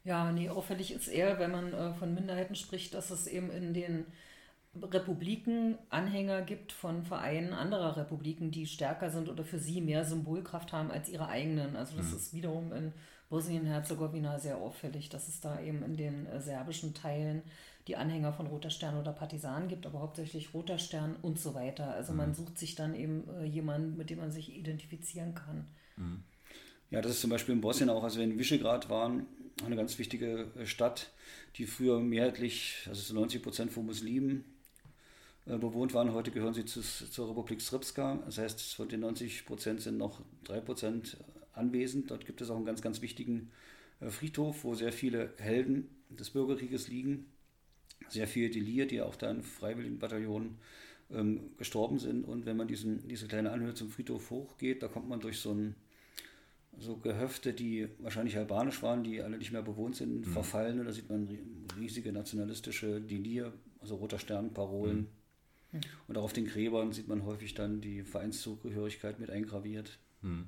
Ja, 0.03 0.31
nee, 0.31 0.49
auffällig 0.49 0.91
ist 0.91 1.07
eher, 1.07 1.39
wenn 1.39 1.51
man 1.51 1.73
äh, 1.73 1.93
von 1.95 2.13
Minderheiten 2.13 2.55
spricht, 2.55 2.93
dass 2.93 3.09
es 3.09 3.25
eben 3.25 3.49
in 3.49 3.73
den 3.73 4.05
Republiken 4.81 5.77
Anhänger 5.89 6.41
gibt 6.41 6.71
von 6.71 7.03
Vereinen 7.03 7.53
anderer 7.53 7.97
Republiken, 7.97 8.51
die 8.51 8.67
stärker 8.67 9.09
sind 9.09 9.29
oder 9.29 9.43
für 9.43 9.57
sie 9.57 9.81
mehr 9.81 10.05
Symbolkraft 10.05 10.73
haben 10.73 10.91
als 10.91 11.09
ihre 11.09 11.27
eigenen. 11.27 11.75
Also 11.75 11.97
das 11.97 12.11
mhm. 12.11 12.17
ist 12.17 12.33
wiederum 12.33 12.73
in 12.73 12.93
Bosnien-Herzegowina 13.29 14.39
sehr 14.39 14.57
auffällig, 14.57 15.09
dass 15.09 15.27
es 15.27 15.39
da 15.41 15.59
eben 15.59 15.83
in 15.83 15.97
den 15.97 16.25
äh, 16.27 16.39
serbischen 16.39 16.93
Teilen 16.93 17.41
die 17.87 17.97
Anhänger 17.97 18.33
von 18.33 18.47
Roter 18.47 18.69
Stern 18.69 18.97
oder 18.97 19.13
Partisan 19.13 19.67
gibt, 19.67 19.85
aber 19.85 19.99
hauptsächlich 19.99 20.53
Roter 20.53 20.79
Stern 20.79 21.15
und 21.21 21.39
so 21.39 21.53
weiter. 21.53 21.93
Also 21.93 22.11
mhm. 22.11 22.17
man 22.17 22.33
sucht 22.33 22.57
sich 22.57 22.75
dann 22.75 22.95
eben 22.95 23.27
äh, 23.39 23.45
jemanden, 23.45 23.97
mit 23.97 24.09
dem 24.09 24.19
man 24.19 24.31
sich 24.31 24.55
identifizieren 24.55 25.35
kann. 25.35 25.67
Mhm. 25.97 26.23
Ja, 26.91 27.01
das 27.01 27.13
ist 27.13 27.21
zum 27.21 27.29
Beispiel 27.29 27.55
in 27.55 27.61
Bosnien 27.61 27.89
auch, 27.89 28.03
als 28.03 28.17
wir 28.17 28.23
in 28.23 28.37
Visegrad 28.37 28.89
waren, 28.89 29.25
eine 29.63 29.75
ganz 29.75 29.97
wichtige 29.97 30.47
äh, 30.57 30.65
Stadt, 30.65 31.11
die 31.57 31.65
früher 31.65 31.99
mehrheitlich, 31.99 32.85
also 32.87 33.01
zu 33.01 33.13
90 33.13 33.41
Prozent 33.41 33.71
von 33.71 33.85
Muslimen 33.85 34.45
äh, 35.45 35.57
bewohnt 35.57 35.93
waren. 35.93 36.13
Heute 36.13 36.31
gehören 36.31 36.53
sie 36.53 36.65
zu, 36.65 36.81
zur 36.81 37.29
Republik 37.29 37.61
Srpska. 37.61 38.19
Das 38.25 38.37
heißt, 38.37 38.75
von 38.75 38.89
den 38.89 39.01
90 39.01 39.45
Prozent 39.45 39.81
sind 39.81 39.97
noch 39.97 40.21
3 40.45 40.59
Prozent 40.61 41.17
anwesend. 41.55 42.11
Dort 42.11 42.25
gibt 42.25 42.41
es 42.41 42.49
auch 42.49 42.55
einen 42.55 42.65
ganz, 42.65 42.81
ganz 42.81 43.01
wichtigen 43.01 43.51
äh, 43.99 44.09
Friedhof, 44.09 44.63
wo 44.63 44.75
sehr 44.75 44.91
viele 44.91 45.33
Helden 45.37 45.89
des 46.09 46.31
Bürgerkrieges 46.31 46.87
liegen. 46.87 47.25
Sehr 48.09 48.27
viele 48.27 48.49
Delir, 48.49 48.85
die 48.87 49.01
auch 49.01 49.15
da 49.15 49.31
in 49.31 49.41
Freiwilligenbataillonen 49.41 50.57
ähm, 51.11 51.51
gestorben 51.57 51.99
sind. 51.99 52.25
Und 52.25 52.45
wenn 52.45 52.57
man 52.57 52.67
diesen, 52.67 53.07
diese 53.07 53.27
kleine 53.27 53.51
Anhöhe 53.51 53.73
zum 53.73 53.89
Friedhof 53.89 54.29
hochgeht, 54.29 54.83
da 54.83 54.87
kommt 54.87 55.09
man 55.09 55.19
durch 55.19 55.39
so 55.39 55.51
ein 55.51 55.75
so 56.77 56.97
Gehöfte, 56.97 57.53
die 57.53 57.87
wahrscheinlich 57.99 58.35
albanisch 58.35 58.83
waren, 58.83 59.03
die 59.03 59.21
alle 59.21 59.37
nicht 59.37 59.53
mehr 59.53 59.61
bewohnt 59.61 59.95
sind, 59.95 60.27
mhm. 60.27 60.31
verfallen. 60.31 60.83
Da 60.83 60.91
sieht 60.91 61.09
man 61.09 61.29
riesige 61.79 62.11
nationalistische 62.11 62.99
Delir, 62.99 63.53
also 63.79 63.95
roter 63.95 64.19
Stern, 64.19 64.53
Parolen. 64.53 65.07
Mhm. 65.71 65.81
Und 66.07 66.17
auch 66.17 66.23
auf 66.23 66.33
den 66.33 66.45
Gräbern 66.45 66.91
sieht 66.91 67.07
man 67.07 67.25
häufig 67.25 67.53
dann 67.53 67.81
die 67.81 68.03
Vereinszugehörigkeit 68.03 69.19
mit 69.19 69.29
eingraviert. 69.29 69.99
Hm. 70.21 70.45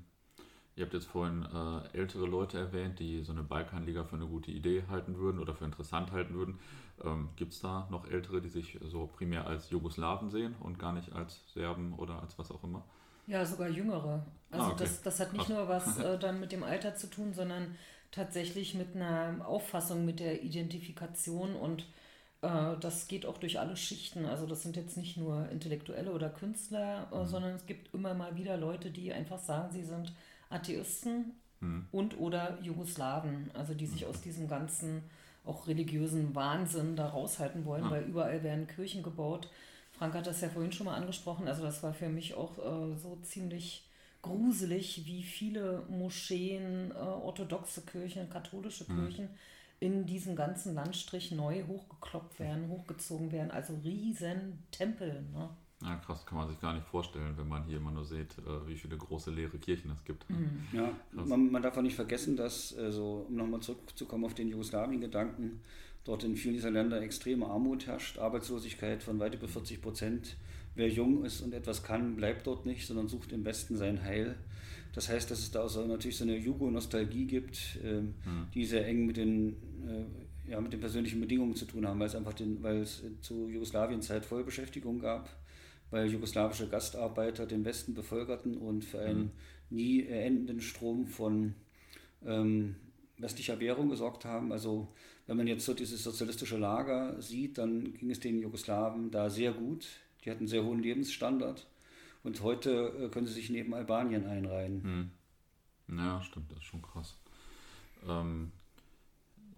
Ihr 0.77 0.85
habt 0.85 0.93
jetzt 0.93 1.07
vorhin 1.07 1.43
äh, 1.43 1.97
ältere 1.97 2.27
Leute 2.27 2.59
erwähnt, 2.59 2.99
die 2.99 3.23
so 3.23 3.31
eine 3.31 3.41
Balkanliga 3.41 4.03
für 4.03 4.15
eine 4.15 4.27
gute 4.27 4.51
Idee 4.51 4.83
halten 4.87 5.17
würden 5.17 5.39
oder 5.39 5.55
für 5.55 5.65
interessant 5.65 6.11
halten 6.11 6.35
würden. 6.35 6.59
Ähm, 7.03 7.29
Gibt 7.35 7.53
es 7.53 7.61
da 7.61 7.87
noch 7.89 8.07
ältere, 8.07 8.41
die 8.41 8.49
sich 8.49 8.77
so 8.83 9.07
primär 9.07 9.47
als 9.47 9.71
Jugoslawen 9.71 10.29
sehen 10.29 10.55
und 10.59 10.77
gar 10.77 10.93
nicht 10.93 11.11
als 11.13 11.41
Serben 11.51 11.93
oder 11.97 12.21
als 12.21 12.37
was 12.37 12.51
auch 12.51 12.63
immer? 12.63 12.83
Ja, 13.25 13.43
sogar 13.43 13.69
jüngere. 13.69 14.23
Also 14.51 14.65
ah, 14.65 14.69
okay. 14.69 14.83
das, 14.83 15.01
das 15.01 15.19
hat 15.19 15.33
nicht 15.33 15.45
Ach. 15.45 15.55
nur 15.55 15.67
was 15.67 15.97
äh, 15.99 16.19
dann 16.19 16.39
mit 16.39 16.51
dem 16.51 16.63
Alter 16.63 16.95
zu 16.95 17.07
tun, 17.09 17.33
sondern 17.33 17.75
tatsächlich 18.11 18.75
mit 18.75 18.95
einer 18.95 19.47
Auffassung, 19.47 20.05
mit 20.05 20.19
der 20.19 20.43
Identifikation 20.43 21.55
und 21.55 21.87
äh, 22.41 22.77
das 22.79 23.07
geht 23.07 23.25
auch 23.25 23.39
durch 23.39 23.59
alle 23.59 23.75
Schichten. 23.75 24.25
Also 24.25 24.45
das 24.45 24.61
sind 24.61 24.75
jetzt 24.75 24.95
nicht 24.95 25.17
nur 25.17 25.49
Intellektuelle 25.49 26.11
oder 26.11 26.29
Künstler, 26.29 27.07
äh, 27.11 27.17
mhm. 27.17 27.25
sondern 27.25 27.55
es 27.55 27.65
gibt 27.65 27.93
immer 27.95 28.13
mal 28.13 28.35
wieder 28.35 28.57
Leute, 28.57 28.91
die 28.91 29.11
einfach 29.11 29.39
sagen, 29.39 29.71
sie 29.71 29.83
sind 29.83 30.13
Atheisten 30.49 31.33
mhm. 31.60 31.88
und 31.91 32.19
oder 32.19 32.60
Jugoslawen, 32.62 33.51
also 33.53 33.73
die 33.73 33.86
sich 33.86 34.03
mhm. 34.03 34.10
aus 34.10 34.21
diesem 34.21 34.47
ganzen 34.47 35.03
auch 35.45 35.67
religiösen 35.67 36.36
Wahnsinn 36.36 36.95
da 36.95 37.07
raushalten 37.07 37.65
wollen, 37.65 37.86
ja. 37.86 37.91
weil 37.91 38.03
überall 38.03 38.43
werden 38.43 38.67
Kirchen 38.67 39.01
gebaut. 39.01 39.49
Frank 39.93 40.13
hat 40.13 40.27
das 40.27 40.41
ja 40.41 40.49
vorhin 40.49 40.73
schon 40.73 40.86
mal 40.86 40.95
angesprochen, 40.95 41.47
also 41.47 41.63
das 41.63 41.81
war 41.83 41.93
für 41.93 42.10
mich 42.10 42.36
auch 42.36 42.57
äh, 42.57 42.95
so 42.97 43.17
ziemlich 43.23 43.88
gruselig, 44.21 45.05
wie 45.05 45.23
viele 45.23 45.83
Moscheen, 45.89 46.91
äh, 46.91 46.95
orthodoxe 46.95 47.81
Kirchen, 47.81 48.29
katholische 48.29 48.86
mhm. 48.91 48.95
Kirchen 48.95 49.29
in 49.79 50.05
diesem 50.05 50.36
ganzen 50.36 50.73
Landstrich 50.73 51.31
neu 51.31 51.63
hochgekloppt 51.67 52.39
werden, 52.39 52.67
hochgezogen 52.69 53.31
werden. 53.31 53.51
Also 53.51 53.75
riesen 53.83 54.63
Tempel. 54.71 55.23
Ne? 55.33 55.49
Ja, 55.81 55.95
krass, 55.97 56.25
kann 56.25 56.39
man 56.39 56.49
sich 56.49 56.59
gar 56.59 56.73
nicht 56.73 56.87
vorstellen, 56.87 57.37
wenn 57.37 57.47
man 57.47 57.63
hier 57.65 57.77
immer 57.77 57.91
nur 57.91 58.03
sieht, 58.03 58.35
äh, 58.39 58.67
wie 58.67 58.75
viele 58.75 58.97
große 58.97 59.29
leere 59.29 59.59
Kirchen 59.59 59.91
es 59.91 60.03
gibt. 60.03 60.27
Mhm. 60.27 60.63
Ja, 60.73 60.91
man, 61.11 61.51
man, 61.51 61.61
darf 61.61 61.77
auch 61.77 61.83
nicht 61.83 61.95
vergessen, 61.95 62.35
dass, 62.35 62.75
also, 62.75 63.27
um 63.29 63.35
nochmal 63.35 63.59
zurückzukommen 63.59 64.25
auf 64.25 64.33
den 64.33 64.49
Jugoslawien-Gedanken, 64.49 65.61
dort 66.03 66.23
in 66.23 66.35
vielen 66.35 66.55
dieser 66.55 66.71
Länder 66.71 66.99
extreme 67.01 67.45
Armut 67.45 67.85
herrscht, 67.85 68.17
Arbeitslosigkeit 68.17 69.03
von 69.03 69.19
weit 69.19 69.35
über 69.35 69.47
40 69.47 69.81
Prozent. 69.81 70.35
Wer 70.73 70.89
jung 70.89 71.23
ist 71.23 71.41
und 71.41 71.53
etwas 71.53 71.83
kann, 71.83 72.15
bleibt 72.15 72.47
dort 72.47 72.65
nicht, 72.65 72.87
sondern 72.87 73.07
sucht 73.07 73.31
im 73.31 73.45
Westen 73.45 73.77
sein 73.77 74.01
Heil. 74.01 74.35
Das 74.93 75.09
heißt, 75.09 75.29
dass 75.29 75.39
es 75.39 75.51
da 75.51 75.61
also 75.61 75.85
natürlich 75.85 76.17
so 76.17 76.23
eine 76.23 76.37
Jugo-Nostalgie 76.37 77.25
gibt, 77.25 77.77
äh, 77.83 78.01
mhm. 78.01 78.13
die 78.51 78.65
sehr 78.65 78.87
eng 78.87 79.05
mit 79.05 79.17
den, 79.17 79.53
äh, 79.85 80.51
ja, 80.51 80.59
mit 80.59 80.73
den 80.73 80.79
persönlichen 80.79 81.19
Bedingungen 81.19 81.55
zu 81.55 81.65
tun 81.65 81.87
haben, 81.87 81.99
weil 81.99 82.07
es 82.07 82.15
einfach 82.15 82.33
den, 82.33 82.63
weil 82.63 82.77
es 82.77 83.03
zu 83.21 83.47
Jugoslawienzeit 83.47 84.25
Vollbeschäftigung 84.25 84.99
gab 84.99 85.29
weil 85.91 86.12
jugoslawische 86.12 86.67
Gastarbeiter 86.67 87.45
den 87.45 87.65
Westen 87.65 87.93
bevölkerten 87.93 88.58
und 88.58 88.84
für 88.84 89.00
einen 89.00 89.19
mhm. 89.19 89.32
nie 89.69 90.06
endenden 90.06 90.62
Strom 90.62 91.08
von 91.08 91.56
ähm, 92.26 92.76
westlicher 93.17 93.60
Währung 93.60 93.89
gesorgt 93.89 94.26
haben. 94.26 94.52
Also 94.52 94.88
wenn 95.26 95.38
man 95.38 95.47
jetzt 95.47 95.65
so 95.65 95.73
dieses 95.73 96.04
sozialistische 96.04 96.58
Lager 96.58 97.21
sieht, 97.21 97.58
dann 97.58 97.93
ging 97.93 98.12
es 98.12 98.19
den 98.19 98.39
Jugoslawen 98.39 99.12
da 99.12 99.30
sehr 99.30 99.52
gut. 99.54 99.88
Die 100.23 100.30
hatten 100.30 100.41
einen 100.41 100.47
sehr 100.47 100.63
hohen 100.63 100.82
Lebensstandard 100.82 101.67
und 102.23 102.41
heute 102.41 102.93
äh, 103.00 103.10
können 103.10 103.28
sie 103.28 103.34
sich 103.34 103.50
neben 103.50 103.73
Albanien 103.73 104.26
einreihen. 104.26 105.12
Mhm. 105.88 105.97
Ja, 105.97 106.21
stimmt, 106.21 106.52
das 106.52 106.60
ist 106.60 106.65
schon 106.65 106.82
krass. 106.82 107.15
Ähm, 108.08 108.52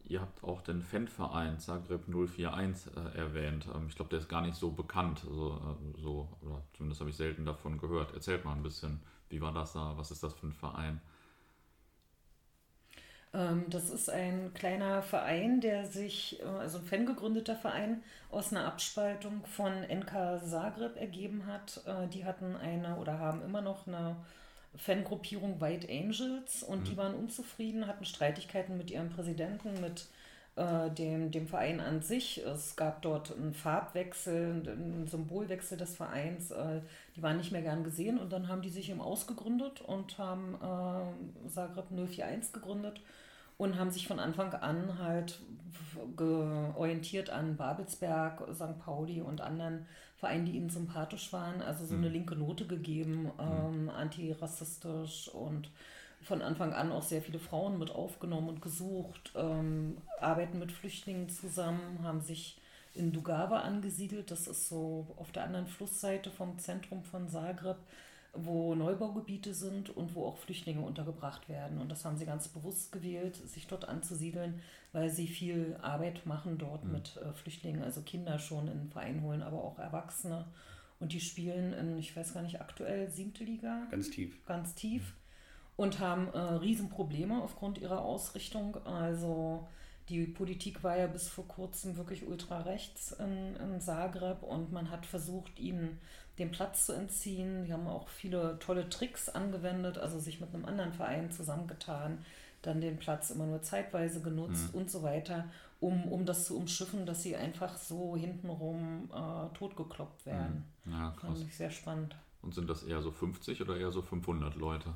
Ihr 0.10 0.22
habt 0.22 0.44
auch 0.44 0.62
den 0.62 0.82
Fanverein 0.82 1.60
Zagreb 1.60 2.08
041 2.08 2.92
äh, 2.98 3.18
erwähnt. 3.18 3.68
Ähm, 3.74 3.86
ich 3.88 3.96
glaube, 3.96 4.10
der 4.10 4.20
ist 4.20 4.28
gar 4.28 4.42
nicht 4.42 4.56
so 4.56 4.72
bekannt. 4.72 5.22
Also, 5.28 5.78
äh, 5.96 6.02
so, 6.02 6.28
oder 6.42 6.64
zumindest 6.74 7.00
habe 7.02 7.12
ich 7.12 7.16
selten 7.16 7.46
davon 7.46 7.78
gehört. 7.78 8.14
Erzählt 8.14 8.44
mal 8.44 8.56
ein 8.56 8.64
bisschen, 8.64 9.02
wie 9.30 9.40
war 9.40 9.54
das 9.54 9.74
da? 9.74 9.94
Was 9.98 10.10
ist 10.10 10.24
das 10.24 10.34
für 10.34 10.48
ein 10.48 10.54
Verein? 10.54 11.00
Ähm, 13.34 13.66
das 13.70 13.92
ist 13.92 14.10
ein 14.10 14.52
kleiner 14.56 15.04
Verein, 15.04 15.62
der 15.62 15.86
sich, 15.86 16.40
äh, 16.42 16.46
also 16.46 16.80
ein 16.80 16.86
fangegründeter 16.86 17.56
Verein, 17.56 18.04
aus 18.32 18.52
einer 18.52 18.66
Abspaltung 18.66 19.46
von 19.46 19.84
NK 19.84 20.42
Zagreb 20.44 20.98
ergeben 20.98 21.46
hat. 21.46 21.84
Äh, 21.86 22.08
die 22.08 22.26
hatten 22.26 22.56
eine 22.56 22.96
oder 22.96 23.20
haben 23.20 23.44
immer 23.44 23.62
noch 23.62 23.86
eine 23.86 24.16
Fangruppierung 24.76 25.60
White 25.62 25.88
Angels 25.90 26.64
und 26.64 26.82
mhm. 26.82 26.84
die 26.86 26.98
waren 26.98 27.16
unzufrieden, 27.16 27.88
hatten 27.88 28.06
Streitigkeiten 28.06 28.78
mit 28.78 28.92
ihrem 28.92 29.10
Präsidenten, 29.10 29.82
mit 29.82 30.08
äh, 30.56 30.92
dem, 30.92 31.32
dem 31.32 31.48
Verein 31.48 31.80
an 31.80 32.02
sich. 32.02 32.44
Es 32.46 32.76
gab 32.76 33.02
dort 33.02 33.36
einen 33.36 33.54
Farbwechsel, 33.54 34.64
einen 34.68 35.08
Symbolwechsel 35.08 35.78
des 35.78 35.96
Vereins. 35.96 36.52
Äh, 36.52 36.82
die 37.16 37.24
waren 37.24 37.38
nicht 37.38 37.52
mehr 37.52 37.62
gern 37.62 37.84
gesehen 37.84 38.20
und 38.20 38.34
dann 38.34 38.48
haben 38.48 38.62
die 38.62 38.70
sich 38.70 38.90
eben 38.90 39.02
ausgegründet 39.02 39.82
und 39.82 40.18
haben 40.18 40.56
äh, 40.56 41.50
Zagreb 41.50 41.86
041 41.92 42.52
gegründet 42.52 43.02
und 43.58 43.78
haben 43.78 43.92
sich 43.92 44.08
von 44.08 44.20
Anfang 44.20 44.54
an 44.54 45.00
halt 45.00 45.40
orientiert 46.76 47.30
an 47.30 47.58
Babelsberg, 47.58 48.44
St. 48.54 48.80
Pauli 48.80 49.22
und 49.22 49.42
anderen 49.42 49.86
Vereinen, 50.20 50.46
die 50.46 50.58
ihnen 50.58 50.70
sympathisch 50.70 51.32
waren, 51.32 51.62
also 51.62 51.86
so 51.86 51.96
eine 51.96 52.08
mhm. 52.08 52.14
linke 52.14 52.36
Note 52.36 52.68
gegeben, 52.68 53.24
mhm. 53.24 53.32
ähm, 53.40 53.90
antirassistisch 53.90 55.30
und 55.30 55.70
von 56.22 56.42
Anfang 56.42 56.74
an 56.74 56.92
auch 56.92 57.04
sehr 57.04 57.22
viele 57.22 57.40
Frauen 57.40 57.80
mit 57.80 57.92
aufgenommen 57.92 58.50
und 58.50 58.62
gesucht, 58.62 59.32
ähm, 59.36 59.98
arbeiten 60.20 60.60
mit 60.60 60.74
Flüchtlingen 60.74 61.30
zusammen, 61.30 62.04
haben 62.04 62.20
sich 62.20 62.60
in 62.94 63.14
Dugava 63.14 63.62
angesiedelt, 63.62 64.30
das 64.30 64.48
ist 64.48 64.68
so 64.68 65.08
auf 65.16 65.32
der 65.32 65.44
anderen 65.44 65.68
Flussseite 65.68 66.30
vom 66.32 66.60
Zentrum 66.60 67.04
von 67.04 67.30
Zagreb 67.30 67.78
wo 68.34 68.76
Neubaugebiete 68.76 69.54
sind 69.54 69.90
und 69.90 70.16
wo 70.16 70.26
auch 70.26 70.38
Flüchtlinge 70.38 70.82
untergebracht 70.82 71.50
werden. 71.50 71.80
Und 71.80 71.90
das 71.90 72.06
haben 72.06 72.18
sie 72.18 72.26
ganz 72.26 72.48
bewusst 72.48 72.92
gewählt, 72.92 73.36
sich 73.36 73.68
dort 73.68 73.88
anzusiedeln, 73.88 74.62
weil 74.92 75.10
sie 75.10 75.28
viel 75.28 75.78
Arbeit 75.82 76.26
machen 76.26 76.58
dort 76.58 76.86
mhm. 76.86 76.92
mit 76.92 77.18
äh, 77.18 77.34
Flüchtlingen, 77.34 77.84
also 77.84 78.02
Kinder 78.02 78.40
schon 78.40 78.68
in 78.68 78.80
den 78.80 78.90
Verein 78.90 79.22
holen, 79.24 79.42
aber 79.42 79.64
auch 79.64 79.80
Erwachsene. 79.80 80.46
Und 81.00 81.14
die 81.14 81.22
spielen 81.22 81.74
in, 81.74 81.98
ich 81.98 82.16
weiß 82.16 82.34
gar 82.34 82.44
nicht, 82.44 82.62
aktuell 82.62 83.10
siebte 83.10 83.44
Liga. 83.44 83.88
Ganz 83.90 84.10
tief. 84.10 84.46
Ganz 84.46 84.76
tief. 84.76 85.16
Und 85.76 86.00
haben 86.00 86.28
äh, 86.34 86.38
Riesenprobleme 86.38 87.42
aufgrund 87.42 87.78
ihrer 87.78 88.02
Ausrichtung. 88.02 88.76
Also 88.86 89.68
die 90.10 90.26
Politik 90.26 90.84
war 90.84 90.98
ja 90.98 91.08
bis 91.08 91.28
vor 91.30 91.48
kurzem 91.48 91.96
wirklich 91.96 92.26
ultra 92.28 92.62
rechts 92.62 93.12
in, 93.12 93.56
in 93.56 93.80
Zagreb 93.80 94.44
und 94.44 94.72
man 94.72 94.90
hat 94.90 95.06
versucht, 95.06 95.60
ihnen 95.60 96.00
den 96.40 96.52
Platz 96.52 96.88
zu 96.88 96.94
entziehen. 96.94 97.66
Die 97.66 97.74
haben 97.74 97.88
auch 97.88 98.08
viele 98.10 98.58
tolle 98.60 98.90
Tricks 98.90 99.30
angewendet, 99.30 99.98
also 99.98 100.20
sich 100.20 100.42
mit 100.42 100.54
einem 100.54 100.66
anderen 100.66 100.94
Verein 100.94 101.32
zusammengetan, 101.32 102.26
dann 102.62 102.82
den 102.82 102.98
Platz 102.98 103.30
immer 103.30 103.46
nur 103.46 103.62
zeitweise 103.62 104.22
genutzt 104.22 104.74
mhm. 104.74 104.82
und 104.82 104.92
so 104.92 105.04
weiter, 105.04 105.50
um, 105.80 106.06
um 106.12 106.26
das 106.26 106.46
zu 106.46 106.58
umschiffen, 106.58 107.06
dass 107.06 107.24
sie 107.24 107.36
einfach 107.36 107.78
so 107.78 108.18
hintenrum 108.18 109.10
äh, 109.14 109.56
totgekloppt 109.56 110.26
werden. 110.26 110.66
Mhm. 110.86 110.92
Ja, 110.92 111.12
krass. 111.12 111.38
Fand 111.38 111.48
ich 111.48 111.56
sehr 111.56 111.72
spannend. 111.72 112.16
Und 112.42 112.56
sind 112.56 112.70
das 112.70 112.84
eher 112.84 113.02
so 113.02 113.12
50 113.12 113.62
oder 113.62 113.78
eher 113.78 113.92
so 113.92 114.02
500 114.02 114.56
Leute? 114.56 114.94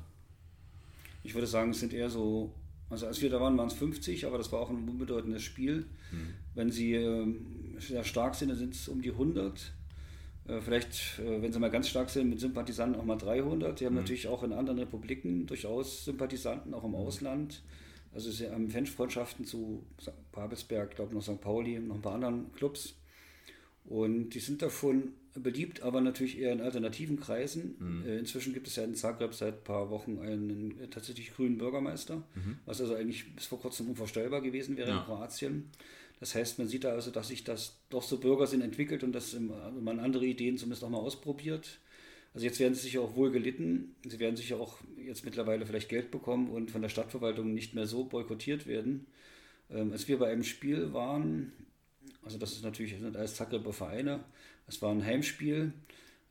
Ich 1.22 1.34
würde 1.34 1.46
sagen, 1.46 1.70
es 1.70 1.80
sind 1.80 1.92
eher 1.92 2.10
so, 2.10 2.52
also 2.90 3.06
als 3.06 3.20
wir 3.22 3.30
da 3.30 3.40
waren, 3.40 3.56
waren 3.56 3.68
es 3.68 3.74
50, 3.74 4.26
aber 4.26 4.38
das 4.38 4.52
war 4.52 4.60
auch 4.60 4.70
ein 4.70 4.88
unbedeutendes 4.88 5.42
Spiel. 5.42 5.86
Mhm. 6.12 6.34
Wenn 6.54 6.70
sie 6.70 6.94
äh, 6.94 7.26
sehr 7.78 8.04
stark 8.04 8.34
sind, 8.34 8.50
dann 8.50 8.58
sind 8.58 8.74
es 8.74 8.88
um 8.88 9.02
die 9.02 9.10
100. 9.10 9.72
Äh, 10.46 10.60
vielleicht, 10.60 11.18
äh, 11.18 11.42
wenn 11.42 11.52
sie 11.52 11.58
mal 11.58 11.70
ganz 11.70 11.88
stark 11.88 12.10
sind, 12.10 12.28
mit 12.28 12.40
Sympathisanten 12.40 13.00
auch 13.00 13.04
mal 13.04 13.16
300. 13.16 13.80
Die 13.80 13.86
haben 13.86 13.94
mhm. 13.94 14.00
natürlich 14.00 14.28
auch 14.28 14.42
in 14.42 14.52
anderen 14.52 14.78
Republiken 14.78 15.46
durchaus 15.46 16.04
Sympathisanten, 16.04 16.74
auch 16.74 16.84
im 16.84 16.90
mhm. 16.90 16.96
Ausland. 16.96 17.62
Also 18.12 18.30
sie 18.30 18.48
haben 18.48 18.70
Fanfreundschaften 18.70 19.44
zu 19.44 19.84
Babelsberg, 20.30 20.94
glaube 20.94 21.14
noch 21.14 21.22
St. 21.22 21.40
Pauli 21.40 21.78
und 21.78 21.88
noch 21.88 21.96
ein 21.96 22.02
paar 22.02 22.14
anderen 22.14 22.52
Clubs. 22.52 22.94
Und 23.86 24.30
die 24.30 24.40
sind 24.40 24.62
davon 24.62 25.14
beliebt, 25.34 25.82
aber 25.82 26.00
natürlich 26.00 26.38
eher 26.38 26.52
in 26.52 26.60
alternativen 26.60 27.18
Kreisen. 27.18 27.76
Mhm. 27.78 28.06
Äh, 28.06 28.18
inzwischen 28.18 28.52
gibt 28.52 28.68
es 28.68 28.76
ja 28.76 28.84
in 28.84 28.94
Zagreb 28.94 29.34
seit 29.34 29.54
ein 29.54 29.64
paar 29.64 29.90
Wochen 29.90 30.18
einen 30.18 30.90
tatsächlich 30.90 31.34
grünen 31.34 31.58
Bürgermeister, 31.58 32.16
mhm. 32.34 32.58
was 32.66 32.80
also 32.80 32.94
eigentlich 32.94 33.34
bis 33.34 33.46
vor 33.46 33.60
kurzem 33.60 33.88
unvorstellbar 33.88 34.40
gewesen 34.40 34.76
wäre 34.76 34.90
ja. 34.90 34.98
in 34.98 35.04
Kroatien. 35.04 35.70
Das 36.20 36.34
heißt, 36.34 36.58
man 36.58 36.68
sieht 36.68 36.84
da 36.84 36.92
also, 36.92 37.10
dass 37.10 37.28
sich 37.28 37.44
das 37.44 37.76
doch 37.90 38.02
so 38.02 38.18
Bürgersinn 38.18 38.60
entwickelt 38.60 39.02
und 39.02 39.12
dass 39.12 39.36
man 39.38 39.98
andere 39.98 40.24
Ideen 40.24 40.56
zumindest 40.56 40.84
auch 40.84 40.88
mal 40.88 40.98
ausprobiert. 40.98 41.80
Also 42.34 42.46
jetzt 42.46 42.58
werden 42.60 42.74
sie 42.74 42.82
sicher 42.82 43.00
auch 43.00 43.14
wohl 43.14 43.30
gelitten. 43.30 43.94
Sie 44.06 44.18
werden 44.18 44.36
sicher 44.36 44.58
auch 44.58 44.78
jetzt 44.96 45.24
mittlerweile 45.24 45.66
vielleicht 45.66 45.88
Geld 45.88 46.10
bekommen 46.10 46.50
und 46.50 46.70
von 46.70 46.82
der 46.82 46.88
Stadtverwaltung 46.88 47.52
nicht 47.52 47.74
mehr 47.74 47.86
so 47.86 48.04
boykottiert 48.04 48.66
werden. 48.66 49.06
Ähm, 49.70 49.92
als 49.92 50.08
wir 50.08 50.18
bei 50.18 50.30
einem 50.30 50.44
Spiel 50.44 50.92
waren, 50.92 51.52
also 52.22 52.38
das 52.38 52.52
ist 52.52 52.64
natürlich, 52.64 52.92
das 52.92 53.02
sind 53.02 53.16
alles 53.16 53.34
Zagreber 53.34 53.72
Vereine, 53.72 54.24
es 54.66 54.80
war 54.82 54.90
ein 54.90 55.04
Heimspiel. 55.04 55.72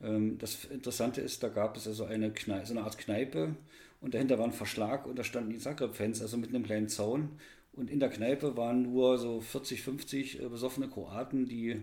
Ähm, 0.02 0.38
das 0.38 0.66
Interessante 0.66 1.22
ist, 1.22 1.44
da 1.44 1.50
gab 1.50 1.78
es 1.78 1.88
also 1.88 2.06
eine, 2.06 2.32
Kneipe, 2.32 2.66
so 2.66 2.74
eine 2.74 2.84
Art 2.84 2.98
Kneipe 2.98 3.56
und 4.02 4.14
dahinter 4.14 4.38
war 4.38 4.46
ein 4.46 4.54
Verschlag 4.54 5.06
und 5.06 5.18
da 5.18 5.24
standen 5.24 5.52
die 5.52 5.60
Zagreb-Fans, 5.60 6.22
also 6.22 6.38
mit 6.38 6.50
einem 6.50 6.64
kleinen 6.64 6.90
Zaun 6.90 7.30
und 7.74 7.90
in 7.90 8.00
der 8.00 8.10
Kneipe 8.10 8.56
waren 8.56 8.84
nur 8.84 9.18
so 9.18 9.42
40, 9.42 9.82
50 9.82 10.42
äh, 10.42 10.50
besoffene 10.50 10.88
Kroaten, 10.88 11.48
die 11.48 11.82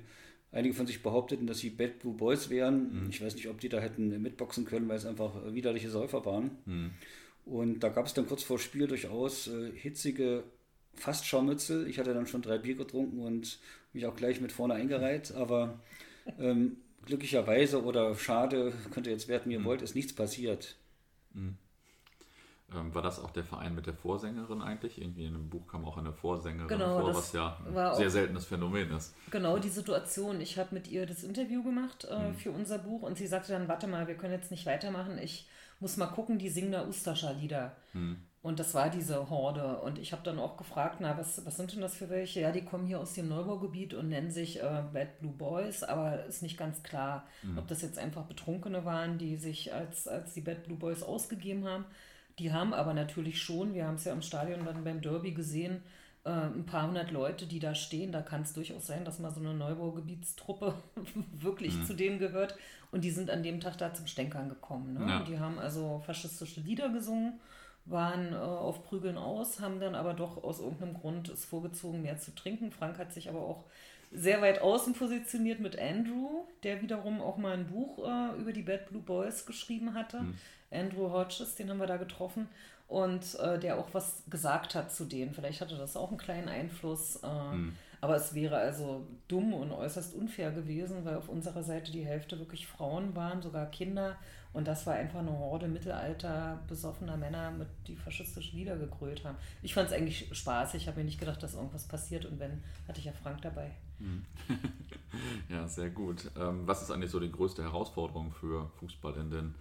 einige 0.53 0.75
von 0.75 0.87
sich 0.87 1.03
behaupteten, 1.03 1.47
dass 1.47 1.59
sie 1.59 1.71
Bad 1.71 1.99
Blue 2.01 2.15
Boys 2.15 2.51
wären. 2.51 3.05
Mhm. 3.05 3.11
Ich 3.11 3.23
weiß 3.23 3.35
nicht, 3.35 3.49
ob 3.49 3.61
die 3.61 3.69
da 3.69 3.81
hätten 3.81 4.21
mitboxen 4.23 4.65
können, 4.65 4.89
weil 4.89 4.97
es 4.97 5.07
einfach 5.07 5.33
widerliche 5.53 5.91
Säufer 5.91 6.25
waren. 6.25 6.51
Mhm. 6.67 6.91
Und 7.45 7.81
da 7.81 7.89
gab 7.89 8.07
es 8.07 8.15
dann 8.15 8.27
kurz 8.27 8.43
vor 8.43 8.59
Spiel 8.59 8.87
durchaus 8.87 9.49
äh, 9.49 9.73
hitzige 9.75 10.45
fast 10.95 11.27
Scharmützel. 11.27 11.89
Ich 11.89 11.99
hatte 11.99 12.15
dann 12.15 12.27
schon 12.27 12.43
drei 12.43 12.59
Bier 12.59 12.75
getrunken 12.77 13.21
und 13.21 13.59
mich 13.93 14.07
auch 14.07 14.15
gleich 14.15 14.41
mit 14.41 14.53
vorne 14.53 14.75
eingereiht. 14.75 15.33
Aber 15.35 15.81
ähm, 16.39 16.77
glücklicherweise 17.05 17.83
oder 17.83 18.15
schade, 18.15 18.73
könnt 18.91 19.07
ihr 19.07 19.13
jetzt 19.13 19.29
werten, 19.29 19.51
wie 19.51 19.55
ihr 19.55 19.61
mhm. 19.61 19.65
wollt, 19.65 19.83
ist 19.83 19.95
nichts 19.95 20.15
passiert. 20.15 20.77
Mhm. 21.33 21.57
Ähm, 22.75 22.95
war 22.95 23.03
das 23.03 23.19
auch 23.19 23.31
der 23.31 23.45
Verein 23.45 23.75
mit 23.75 23.87
der 23.87 23.95
Vorsängerin 23.95 24.63
eigentlich? 24.63 25.01
Irgendwie 25.01 25.27
in 25.27 25.35
einem 25.35 25.49
Buch 25.49 25.67
kam 25.67 25.85
auch 25.85 25.99
eine 25.99 26.13
Vorsängerin 26.13 26.69
genau, 26.69 27.01
vor, 27.01 27.15
was 27.15 27.33
ja 27.33 27.59
ein 27.67 27.97
sehr 27.97 28.11
seltenes 28.11 28.47
Phänomen 28.47 28.91
ist. 28.93 29.15
Genau 29.31 29.59
die 29.59 29.69
Situation. 29.69 30.41
Ich 30.41 30.57
habe 30.59 30.75
mit 30.75 30.89
ihr 30.89 31.07
das 31.07 31.25
Interview 31.25 31.65
gemacht 31.65 32.07
äh, 32.09 32.29
mhm. 32.29 32.35
für 32.35 32.53
unser 32.53 32.79
Buch 32.79 33.03
und 33.03 33.19
sie 33.19 33.27
sagte 33.27 33.53
dann, 33.53 33.67
warte 33.67 33.89
mal, 33.89 34.07
wir 34.07 34.15
können 34.15 34.35
jetzt 34.35 34.51
nicht 34.51 34.67
weitermachen. 34.67 35.19
Ich 35.19 35.49
muss 35.81 35.97
mal 35.97 36.07
gucken, 36.07 36.39
die 36.39 36.49
singen 36.49 36.73
da 36.73 36.87
Ustascher 36.87 37.33
Lieder. 37.33 37.77
Mhm. 37.93 38.19
Und 38.43 38.59
das 38.59 38.73
war 38.73 38.89
diese 38.89 39.29
Horde. 39.29 39.81
Und 39.81 39.99
ich 39.99 40.13
habe 40.13 40.23
dann 40.23 40.39
auch 40.39 40.57
gefragt, 40.57 40.97
na, 41.01 41.19
was, 41.19 41.45
was 41.45 41.59
sind 41.59 41.73
denn 41.73 41.83
das 41.83 41.95
für 41.95 42.09
welche? 42.09 42.41
Ja, 42.41 42.53
die 42.53 42.65
kommen 42.65 42.87
hier 42.87 42.99
aus 42.99 43.13
dem 43.13 43.29
Neubaugebiet 43.29 43.93
und 43.93 44.09
nennen 44.09 44.31
sich 44.31 44.63
äh, 44.63 44.83
Bad 44.95 45.19
Blue 45.21 45.33
Boys, 45.33 45.83
aber 45.83 46.25
ist 46.25 46.43
nicht 46.43 46.57
ganz 46.57 46.83
klar, 46.83 47.27
mhm. 47.43 47.59
ob 47.59 47.69
das 47.69 47.83
jetzt 47.83 47.99
einfach 47.99 48.25
Betrunkene 48.25 48.87
waren, 48.87 49.19
die 49.19 49.37
sich 49.37 49.75
als, 49.75 50.09
als 50.09 50.33
die 50.33 50.41
Bad 50.41 50.65
Blue 50.65 50.79
Boys 50.79 51.03
ausgegeben 51.03 51.67
haben. 51.67 51.85
Die 52.39 52.51
haben 52.51 52.73
aber 52.73 52.95
natürlich 52.95 53.43
schon, 53.43 53.75
wir 53.75 53.87
haben 53.87 53.97
es 53.97 54.05
ja 54.05 54.15
im 54.15 54.23
Stadion 54.23 54.65
dann 54.65 54.85
beim 54.85 55.03
Derby 55.03 55.33
gesehen, 55.33 55.83
äh, 56.25 56.31
ein 56.31 56.65
paar 56.65 56.87
hundert 56.87 57.11
Leute, 57.11 57.47
die 57.47 57.59
da 57.59 57.75
stehen. 57.75 58.11
Da 58.11 58.23
kann 58.23 58.41
es 58.41 58.55
durchaus 58.55 58.87
sein, 58.87 59.05
dass 59.05 59.19
mal 59.19 59.35
so 59.35 59.41
eine 59.41 59.53
Neubaugebietstruppe 59.53 60.75
wirklich 61.39 61.77
mhm. 61.77 61.85
zu 61.85 61.93
denen 61.93 62.19
gehört. 62.19 62.57
Und 62.91 63.05
die 63.05 63.11
sind 63.11 63.29
an 63.29 63.43
dem 63.43 63.61
Tag 63.61 63.77
da 63.77 63.93
zum 63.93 64.07
Stänkern 64.07 64.49
gekommen. 64.49 64.95
Ne? 64.95 65.07
Ja. 65.07 65.25
Die 65.25 65.39
haben 65.39 65.59
also 65.59 66.03
faschistische 66.07 66.63
Lieder 66.63 66.89
gesungen 66.89 67.39
waren 67.91 68.33
äh, 68.33 68.37
auf 68.37 68.85
Prügeln 68.85 69.19
aus, 69.19 69.61
haben 69.61 69.81
dann 69.81 69.95
aber 69.95 70.15
doch 70.15 70.43
aus 70.43 70.61
irgendeinem 70.61 70.95
Grund 70.95 71.29
es 71.29 71.45
vorgezogen, 71.45 72.03
mehr 72.03 72.19
zu 72.19 72.35
trinken. 72.35 72.71
Frank 72.71 72.99
hat 72.99 73.13
sich 73.13 73.29
aber 73.29 73.41
auch 73.41 73.65
sehr 74.13 74.41
weit 74.43 74.61
außen 74.61 74.95
positioniert 74.95 75.61
mit 75.61 75.79
Andrew, 75.79 76.45
der 76.63 76.83
wiederum 76.83 77.21
auch 77.21 77.37
mal 77.37 77.53
ein 77.53 77.67
Buch 77.67 77.99
äh, 77.99 78.41
über 78.41 78.53
die 78.53 78.63
Bad 78.63 78.89
Blue 78.89 79.03
Boys 79.03 79.47
geschrieben 79.47 79.95
hatte. 79.95 80.21
Mhm. 80.21 80.35
Andrew 80.71 81.11
Hodges, 81.11 81.55
den 81.55 81.71
haben 81.71 81.79
wir 81.79 81.87
da 81.87 81.97
getroffen 81.97 82.49
und 82.89 83.39
äh, 83.39 83.59
der 83.59 83.79
auch 83.79 83.89
was 83.93 84.25
gesagt 84.29 84.75
hat 84.75 84.93
zu 84.93 85.05
denen. 85.05 85.33
Vielleicht 85.33 85.61
hatte 85.61 85.77
das 85.77 85.97
auch 85.97 86.09
einen 86.09 86.19
kleinen 86.19 86.49
Einfluss. 86.49 87.21
Äh, 87.23 87.55
mhm. 87.55 87.77
Aber 88.01 88.17
es 88.17 88.35
wäre 88.35 88.57
also 88.57 89.07
dumm 89.29 89.53
und 89.53 89.73
äußerst 89.73 90.15
unfair 90.15 90.53
gewesen, 90.53 91.05
weil 91.05 91.17
auf 91.17 91.29
unserer 91.29 91.63
Seite 91.63 91.93
die 91.93 92.05
Hälfte 92.05 92.39
wirklich 92.39 92.67
Frauen 92.67 93.15
waren, 93.15 93.43
sogar 93.43 93.67
Kinder. 93.67 94.17
Und 94.53 94.67
das 94.67 94.87
war 94.87 94.95
einfach 94.95 95.21
eine 95.21 95.39
Horde 95.39 95.69
Mittelalter 95.69 96.61
besoffener 96.67 97.17
Männer, 97.17 97.51
mit 97.51 97.69
die 97.87 97.97
faschistische 97.97 98.57
Lieder 98.57 98.77
gegrölt 98.77 99.25
haben. 99.25 99.37
Ich 99.63 99.75
fand 99.75 99.89
es 99.89 99.95
eigentlich 99.95 100.29
spaßig. 100.33 100.83
Ich 100.83 100.89
habe 100.89 100.99
mir 100.99 101.05
nicht 101.05 101.21
gedacht, 101.21 101.43
dass 101.43 101.55
irgendwas 101.55 101.87
passiert. 101.87 102.25
Und 102.25 102.41
wenn, 102.41 102.63
hatte 102.89 102.99
ich 102.99 103.05
ja 103.05 103.13
Frank 103.13 103.43
dabei. 103.43 103.71
Hm. 103.99 104.25
ja, 105.51 105.69
sehr 105.69 105.91
gut. 105.91 106.31
Ähm, 106.39 106.67
was 106.67 106.83
ist 106.83 106.91
eigentlich 106.91 107.11
so 107.11 107.21
die 107.21 107.31
größte 107.31 107.63
Herausforderung 107.63 108.33
für 108.33 108.71
Fußball 108.79 109.15
in 109.19 109.31
den 109.31 109.55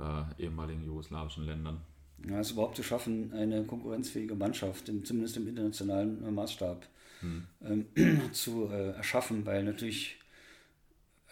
äh, 0.00 0.42
ehemaligen 0.44 0.84
jugoslawischen 0.84 1.44
Ländern? 1.44 1.80
Ja, 2.28 2.40
es 2.40 2.50
überhaupt 2.52 2.76
zu 2.76 2.82
schaffen, 2.82 3.32
eine 3.32 3.64
konkurrenzfähige 3.64 4.34
Mannschaft, 4.34 4.86
zumindest 4.86 5.36
im 5.38 5.48
internationalen 5.48 6.34
Maßstab, 6.34 6.86
hm. 7.20 7.46
ähm, 7.62 8.32
zu 8.32 8.68
äh, 8.70 8.92
erschaffen, 8.92 9.46
weil 9.46 9.64
natürlich 9.64 10.16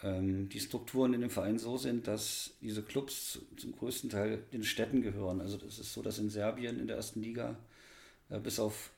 ähm, 0.03 0.49
die 0.49 0.61
Strukturen 0.61 1.15
in 1.15 1.21
dem 1.21 1.31
Verein 1.31 1.59
so 1.59 1.77
sind, 1.77 2.07
dass 2.07 2.53
diese 2.61 2.83
Clubs 2.83 3.41
zum 3.57 3.73
größten 3.73 4.11
Teil 4.11 4.43
den 4.53 4.65
Städten 4.65 5.03
gehören. 5.03 5.41
Also 5.41 5.57
das 5.57 5.79
ist 5.79 5.93
so, 5.93 6.03
dass 6.03 6.19
in 6.19 6.31
Serbien 6.31 6.79
in 6.79 6.87
der 6.87 6.97
ersten 6.97 7.21
Liga 7.21 7.57
äh, 8.31 8.39
bis 8.39 8.61
auf 8.61 8.91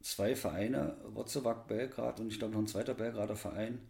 zwei 0.00 0.36
Vereine, 0.36 0.96
Wotzewack, 1.12 1.66
Belgrad 1.68 2.20
und 2.20 2.32
ich 2.32 2.38
glaube 2.38 2.54
noch 2.54 2.60
ein 2.60 2.68
zweiter 2.68 2.94
Belgrader 2.94 3.36
Verein, 3.36 3.80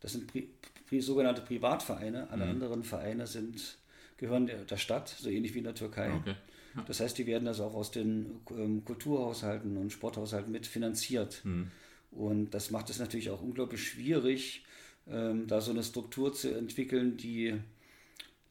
das 0.00 0.12
sind 0.12 0.26
pri 0.26 0.48
pri 0.90 1.00
sogenannte 1.00 1.40
Privatvereine. 1.40 2.28
Alle 2.30 2.44
mhm. 2.44 2.50
anderen 2.50 2.82
Vereine 2.82 3.26
sind, 3.26 3.78
gehören 4.16 4.46
der, 4.46 4.64
der, 4.64 4.76
Stadt, 4.76 5.08
so 5.08 5.30
ähnlich 5.30 5.54
wie 5.54 5.58
in 5.58 5.64
der 5.64 5.74
Türkei. 5.74 6.12
Okay. 6.12 6.34
Ja. 6.74 6.82
Das 6.82 7.00
heißt, 7.00 7.16
die 7.16 7.26
werden 7.26 7.46
also 7.46 7.64
auch 7.64 7.74
aus 7.74 7.92
den 7.92 8.40
ähm, 8.50 8.84
Kulturhaushalten 8.84 9.76
und 9.76 9.92
Sporthaushalten 9.92 10.50
mitfinanziert. 10.50 11.42
Mhm. 11.44 11.70
Und 12.10 12.50
das 12.50 12.70
macht 12.70 12.90
es 12.90 12.98
natürlich 12.98 13.30
auch 13.30 13.42
unglaublich 13.42 13.88
schwierig, 13.88 14.64
ähm, 15.08 15.46
da 15.46 15.60
so 15.60 15.70
eine 15.70 15.82
Struktur 15.82 16.32
zu 16.32 16.54
entwickeln, 16.54 17.16
die 17.16 17.54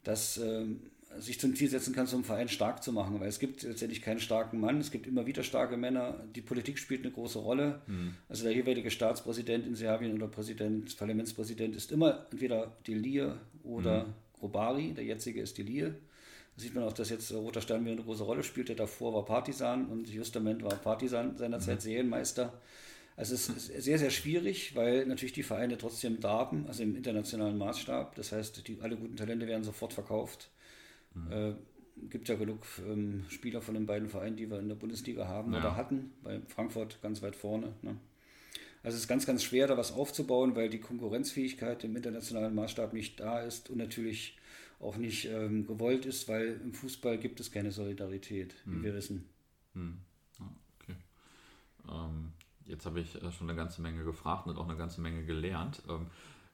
das 0.04 0.38
ähm, 0.38 0.82
sich 1.18 1.40
zum 1.40 1.56
Ziel 1.56 1.70
setzen 1.70 1.94
kann, 1.94 2.06
so 2.06 2.16
einen 2.16 2.24
Verein 2.24 2.50
stark 2.50 2.84
zu 2.84 2.94
machen. 2.94 3.20
Weil 3.20 3.28
es 3.28 3.40
gibt 3.40 3.64
letztendlich 3.64 4.02
keinen 4.02 4.20
starken 4.20 4.60
Mann, 4.60 4.80
es 4.80 4.92
gibt 4.92 5.08
immer 5.08 5.26
wieder 5.26 5.44
starke 5.44 5.76
Männer. 5.76 6.24
Die 6.36 6.42
Politik 6.42 6.78
spielt 6.78 7.04
eine 7.04 7.12
große 7.12 7.40
Rolle. 7.40 7.82
Mhm. 7.88 8.16
Also 8.28 8.44
der 8.44 8.54
jeweilige 8.54 8.92
Staatspräsident 8.92 9.66
in 9.66 9.76
Serbien 9.76 10.14
oder 10.14 10.28
Präsident, 10.28 10.96
Parlamentspräsident 10.98 11.76
ist 11.76 11.92
immer 11.92 12.28
entweder 12.32 12.78
Delir 12.88 13.40
oder 13.64 14.06
mhm. 14.06 14.14
Grobari. 14.40 14.94
Der 14.94 15.04
jetzige 15.04 15.42
ist 15.42 15.58
Delir. 15.58 15.90
Da 15.90 16.64
sieht 16.64 16.76
man 16.76 16.84
auch, 16.84 16.94
dass 16.94 17.10
jetzt 17.10 17.32
Roter 17.34 17.62
Stern 17.62 17.82
wieder 17.82 17.94
eine 17.94 18.04
große 18.04 18.24
Rolle 18.24 18.44
spielt. 18.44 18.70
Der 18.70 18.76
davor 18.76 19.14
war 19.14 19.26
Partisan 19.26 19.88
und 19.88 20.10
Justament 20.10 20.64
war 20.64 20.76
Partisan 20.76 21.38
seinerzeit 21.38 21.78
mhm. 21.78 21.82
Serienmeister. 21.82 22.54
Also 23.20 23.36
es 23.36 23.50
ist 23.50 23.84
sehr, 23.84 24.00
sehr 24.00 24.12
schwierig, 24.12 24.78
weil 24.78 25.06
natürlich 25.06 25.34
die 25.34 25.44
Vereine 25.44 25.78
trotzdem 25.78 26.22
darben, 26.22 26.64
also 26.68 26.84
im 26.84 26.96
internationalen 26.96 27.58
Maßstab. 27.58 28.16
Das 28.16 28.32
heißt, 28.32 28.66
die, 28.66 28.80
alle 28.80 28.96
guten 28.96 29.18
Talente 29.18 29.46
werden 29.46 29.66
sofort 29.66 29.92
verkauft. 29.92 30.50
Mhm. 31.14 31.32
Äh, 31.32 31.54
gibt 32.10 32.30
ja 32.30 32.36
genug 32.36 32.66
ähm, 32.88 33.26
Spieler 33.28 33.62
von 33.62 33.74
den 33.74 33.86
beiden 33.86 34.08
Vereinen, 34.08 34.38
die 34.38 34.50
wir 34.50 34.58
in 34.58 34.70
der 34.70 34.76
Bundesliga 34.76 35.28
haben 35.28 35.52
ja. 35.52 35.60
oder 35.60 35.76
hatten. 35.76 36.14
Bei 36.24 36.40
Frankfurt 36.48 37.02
ganz 37.02 37.22
weit 37.22 37.36
vorne. 37.36 37.74
Ne? 37.82 37.98
Also 38.84 38.96
es 38.96 39.02
ist 39.02 39.10
ganz, 39.10 39.26
ganz 39.26 39.44
schwer, 39.44 39.68
da 39.68 39.76
was 39.76 39.92
aufzubauen, 39.92 40.56
weil 40.56 40.70
die 40.70 40.80
Konkurrenzfähigkeit 40.80 41.84
im 41.84 41.98
internationalen 41.98 42.56
Maßstab 42.56 42.94
nicht 42.94 43.20
da 43.20 43.42
ist 43.42 43.70
und 43.70 43.80
natürlich 43.80 44.38
auch 44.80 44.96
nicht 44.96 45.26
ähm, 45.26 45.68
gewollt 45.68 46.06
ist, 46.06 46.30
weil 46.30 46.62
im 46.64 46.74
Fußball 46.74 47.18
gibt 47.18 47.42
es 47.42 47.52
keine 47.52 47.74
Solidarität, 47.74 48.56
wie 48.64 48.76
hm. 48.76 48.84
wir 48.84 48.94
wissen. 48.94 49.26
Hm. 49.74 49.98
Okay. 50.80 50.96
Ähm, 51.90 52.32
Jetzt 52.70 52.86
habe 52.86 53.00
ich 53.00 53.22
äh, 53.22 53.32
schon 53.32 53.50
eine 53.50 53.58
ganze 53.58 53.82
Menge 53.82 54.04
gefragt 54.04 54.48
und 54.48 54.58
auch 54.58 54.68
eine 54.68 54.78
ganze 54.78 55.02
Menge 55.02 55.26
gelernt. 55.26 55.82
Ähm, 55.90 56.08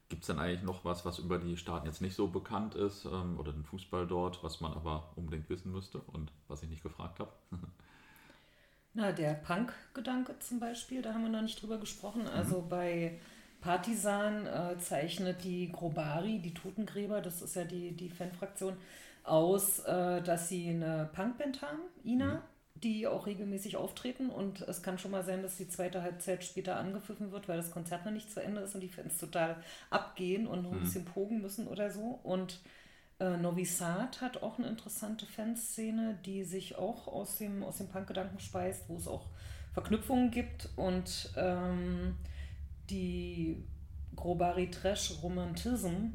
Gibt 0.07 0.22
es 0.22 0.28
denn 0.28 0.39
eigentlich 0.39 0.61
noch 0.61 0.86
was, 0.86 1.03
was 1.03 1.18
über 1.18 1.39
die 1.39 1.57
Staaten 1.57 1.88
jetzt 1.88 2.01
nicht 2.01 2.16
so 2.16 2.28
bekannt 2.28 2.76
ist 2.76 3.05
ähm, 3.05 3.39
oder 3.39 3.51
den 3.51 3.63
Fußball 3.63 4.05
dort, 4.05 4.43
was 4.43 4.61
man 4.61 4.72
aber 4.74 5.11
unbedingt 5.16 5.49
wissen 5.49 5.72
müsste 5.72 5.97
und 5.99 6.32
was 6.47 6.61
ich 6.63 6.70
nicht 6.70 6.84
gefragt 6.84 7.20
habe? 7.20 7.32
Na, 8.93 9.11
der 9.11 9.34
Punk-Gedanke 9.34 10.39
zum 10.39 10.59
Beispiel, 10.59 11.01
da 11.01 11.13
haben 11.13 11.24
wir 11.24 11.30
noch 11.30 11.41
nicht 11.41 11.61
drüber 11.61 11.80
gesprochen. 11.80 12.22
Mhm. 12.22 12.30
Also 12.30 12.61
mhm. 12.61 12.70
bei 12.70 13.20
Partisan 13.61 14.45
äh, 14.45 14.78
zeichnet 14.78 15.43
die 15.43 15.72
Grobari, 15.72 16.39
die 16.39 16.53
Totengräber, 16.53 17.20
das 17.22 17.41
ist 17.41 17.55
ja 17.55 17.66
die, 17.66 17.91
die 17.91 18.09
Fanfraktion, 18.09 18.78
aus, 19.24 19.80
äh, 19.80 20.22
dass 20.22 20.49
sie 20.49 20.70
eine 20.70 21.09
Punkband 21.13 21.61
haben, 21.63 21.80
Ina. 22.03 22.36
Mhm 22.36 22.55
die 22.76 23.07
auch 23.07 23.26
regelmäßig 23.26 23.78
auftreten 23.78 24.30
und 24.30 24.61
es 24.61 24.84
kann 24.84 24.99
schon 24.99 25.11
mal 25.11 25.23
sein, 25.23 25.41
dass 25.41 25.55
die 25.55 25.69
zweite 25.69 26.01
Halbzeit 26.01 26.43
später 26.43 26.76
angepfiffen 26.76 27.32
wird, 27.32 27.47
weil 27.47 27.57
das 27.57 27.71
Konzert 27.71 28.05
noch 28.05 28.11
nicht 28.11 28.30
zu 28.30 28.41
Ende 28.43 28.61
ist 28.61 28.76
und 28.76 28.82
die 28.82 28.89
Fans 28.89 29.17
total 29.17 29.55
abgehen 29.89 30.45
und 30.45 30.63
noch 30.63 30.71
ein 30.71 30.80
mhm. 30.80 30.84
bisschen 30.84 31.05
pogen 31.05 31.41
müssen 31.41 31.67
oder 31.67 31.89
so. 31.89 32.19
Und 32.23 32.59
äh, 33.19 33.38
Novi 33.38 33.63
Sad 33.63 34.19
hat 34.19 34.43
auch 34.43 34.57
eine 34.57 34.67
interessante 34.67 35.26
Fanszene, 35.26 36.19
die 36.26 36.43
sich 36.43 36.78
auch 36.78 37.07
aus 37.07 37.38
dem, 37.38 37.63
aus 37.63 37.78
dem 37.78 37.88
Punk-Gedanken 37.88 38.39
speist, 38.39 38.89
wo 38.89 38.97
es 38.97 39.07
auch 39.07 39.28
Verknüpfungen 39.73 40.32
gibt 40.32 40.69
und 40.76 41.32
ähm, 41.38 42.15
die 42.89 43.63
Grobari 44.15 44.69
Trash 44.69 45.13
Romantism 45.23 46.13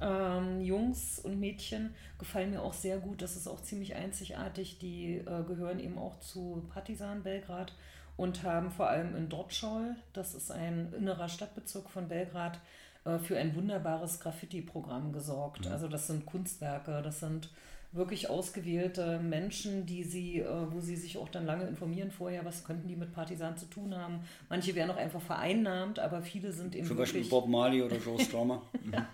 ähm, 0.00 0.60
Jungs 0.60 1.18
und 1.18 1.38
Mädchen 1.38 1.94
gefallen 2.18 2.50
mir 2.50 2.62
auch 2.62 2.72
sehr 2.72 2.98
gut. 2.98 3.22
Das 3.22 3.36
ist 3.36 3.46
auch 3.46 3.60
ziemlich 3.62 3.94
einzigartig. 3.94 4.78
Die 4.78 5.16
äh, 5.16 5.44
gehören 5.46 5.80
eben 5.80 5.98
auch 5.98 6.18
zu 6.20 6.62
Partisan 6.72 7.22
Belgrad 7.22 7.72
und 8.16 8.42
haben 8.42 8.70
vor 8.70 8.88
allem 8.88 9.16
in 9.16 9.28
Dortschol, 9.28 9.96
das 10.12 10.34
ist 10.34 10.50
ein 10.50 10.92
innerer 10.96 11.28
Stadtbezirk 11.28 11.88
von 11.88 12.08
Belgrad, 12.08 12.60
äh, 13.04 13.18
für 13.18 13.38
ein 13.38 13.54
wunderbares 13.54 14.20
Graffiti-Programm 14.20 15.12
gesorgt. 15.12 15.66
Mhm. 15.66 15.72
Also 15.72 15.88
das 15.88 16.06
sind 16.06 16.26
Kunstwerke, 16.26 17.00
das 17.02 17.20
sind 17.20 17.48
wirklich 17.92 18.30
ausgewählte 18.30 19.18
Menschen, 19.18 19.86
die 19.86 20.04
sie, 20.04 20.40
äh, 20.40 20.46
wo 20.70 20.80
sie 20.80 20.96
sich 20.96 21.18
auch 21.18 21.28
dann 21.28 21.46
lange 21.46 21.66
informieren 21.66 22.10
vorher, 22.10 22.44
was 22.44 22.62
könnten 22.64 22.86
die 22.86 22.94
mit 22.94 23.12
Partisan 23.12 23.56
zu 23.56 23.66
tun 23.66 23.96
haben. 23.96 24.20
Manche 24.48 24.74
werden 24.74 24.90
auch 24.90 24.96
einfach 24.96 25.20
vereinnahmt, 25.20 25.98
aber 25.98 26.22
viele 26.22 26.52
sind 26.52 26.76
eben 26.76 26.86
Zum 26.86 26.96
Beispiel 26.96 27.24
Bob 27.24 27.48
Marley 27.48 27.82
oder 27.82 27.96
Joe 27.96 28.20
Strummer. 28.24 28.62
ja, 28.92 29.08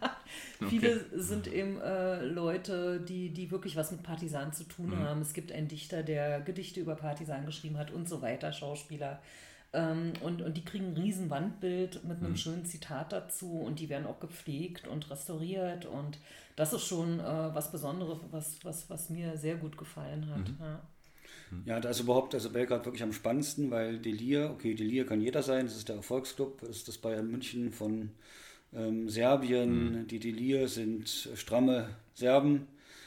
okay. 0.61 0.69
Viele 0.69 1.07
sind 1.13 1.47
eben 1.47 1.81
äh, 1.81 2.25
Leute, 2.25 3.01
die, 3.01 3.31
die 3.31 3.51
wirklich 3.51 3.77
was 3.77 3.93
mit 3.93 4.03
Partisan 4.03 4.53
zu 4.53 4.65
tun 4.65 4.91
mhm. 4.91 4.99
haben. 4.99 5.21
Es 5.21 5.33
gibt 5.33 5.53
einen 5.53 5.69
Dichter, 5.69 6.03
der 6.03 6.41
Gedichte 6.41 6.81
über 6.81 6.95
Partisan 6.95 7.47
geschrieben 7.47 7.79
hat 7.79 7.91
und 7.91 8.09
so 8.09 8.23
weiter, 8.23 8.53
Schauspieler. 8.53 9.21
Ähm, 9.73 10.13
und, 10.23 10.43
und 10.43 10.57
die 10.57 10.65
kriegen 10.65 10.93
ein 10.93 10.97
riesen 10.97 11.29
Wandbild 11.31 12.05
mit 12.05 12.19
einem 12.19 12.31
mhm. 12.31 12.37
schönen 12.37 12.65
Zitat 12.65 13.13
dazu 13.13 13.61
und 13.61 13.81
die 13.81 13.89
werden 13.89 14.07
auch 14.07 14.21
gepflegt 14.21 14.89
und 14.89 15.11
restauriert 15.11 15.87
und 15.87 16.19
das 16.55 16.73
ist 16.73 16.87
schon 16.87 17.21
äh, 17.21 17.23
was 17.23 17.71
Besonderes, 17.71 18.19
was, 18.31 18.65
was, 18.65 18.89
was 18.89 19.11
mir 19.11 19.37
sehr 19.37 19.57
gut 19.57 19.77
gefallen 19.77 20.31
hat. 20.31 20.49
Mhm. 20.49 20.57
Ja. 20.61 20.81
Ja, 21.65 21.81
da 21.81 21.91
ist 21.91 22.01
überhaupt 22.01 22.35
also 22.35 22.51
Belgrad 22.51 22.85
wirklich 22.87 23.03
am 23.03 23.13
spannendsten, 23.13 23.71
weil 23.71 23.99
Delir, 23.99 24.51
okay, 24.51 24.75
Delir 24.75 25.07
kann 25.07 25.21
jeder 25.21 25.43
sein, 25.43 25.67
das 25.67 25.77
ist 25.77 25.89
der 25.89 25.97
Erfolgsclub, 25.97 26.61
das 26.61 26.71
ist 26.71 26.89
das 26.89 26.99
Bayern 26.99 27.31
München 27.31 27.73
von 27.73 28.11
ähm, 28.77 29.09
Serbien. 29.09 30.01
Mhm. 30.01 30.07
Die 30.09 30.19
Delir 30.19 30.69
sind 30.69 31.31
stramme 31.35 31.89
Serben 32.15 32.67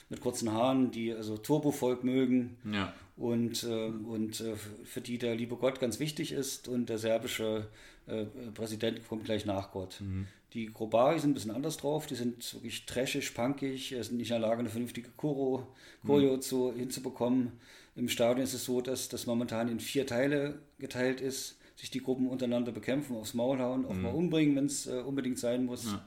mit 0.10 0.22
kurzen 0.22 0.52
Haaren, 0.52 0.92
die 0.92 1.14
also 1.14 1.38
Turbovolk 1.38 2.04
mögen. 2.04 2.58
Ja. 2.72 2.94
Und, 3.16 3.64
äh, 3.64 3.88
und 3.88 4.40
äh, 4.42 4.56
für 4.86 5.02
die 5.02 5.18
der 5.18 5.36
liebe 5.36 5.56
Gott 5.56 5.80
ganz 5.80 6.00
wichtig 6.00 6.32
ist 6.32 6.68
und 6.68 6.90
der 6.90 6.98
serbische 6.98 7.68
äh, 8.08 8.26
Präsident 8.54 9.08
kommt 9.08 9.26
gleich 9.26 9.46
nach 9.46 9.72
Gott. 9.72 10.00
Mhm. 10.00 10.28
Die 10.54 10.74
Grobari 10.74 11.20
sind 11.20 11.32
ein 11.32 11.34
bisschen 11.36 11.52
anders 11.52 11.78
drauf, 11.78 12.08
die 12.08 12.16
sind 12.16 12.56
wirklich 12.56 12.86
trashig, 12.88 13.36
punkig, 13.36 13.90
sind 14.02 14.18
nicht 14.18 14.32
in 14.32 14.40
der 14.40 14.48
Lage, 14.48 14.62
eine 14.62 14.70
vernünftige 14.70 15.10
Choreo, 15.16 15.68
Choreo 16.06 16.38
mhm. 16.38 16.42
zu, 16.42 16.74
hinzubekommen. 16.74 17.52
Im 17.96 18.10
Stadion 18.10 18.44
ist 18.44 18.54
es 18.54 18.66
so, 18.66 18.82
dass 18.82 19.10
das 19.10 19.28
momentan 19.28 19.68
in 19.68 19.80
vier 19.80 20.08
Teile 20.08 20.58
geteilt 20.80 21.22
ist, 21.22 21.59
sich 21.80 21.90
die 21.90 22.02
Gruppen 22.02 22.28
untereinander 22.28 22.74
bekämpfen, 22.74 23.16
aufs 23.16 23.34
Maul 23.34 23.60
hauen, 23.60 23.86
auch 23.86 23.94
mhm. 23.94 24.02
mal 24.02 24.14
umbringen, 24.14 24.56
wenn 24.58 24.66
es 24.66 24.86
äh, 24.86 25.00
unbedingt 25.00 25.40
sein 25.40 25.66
muss. 25.66 25.86
Ja. 25.86 26.06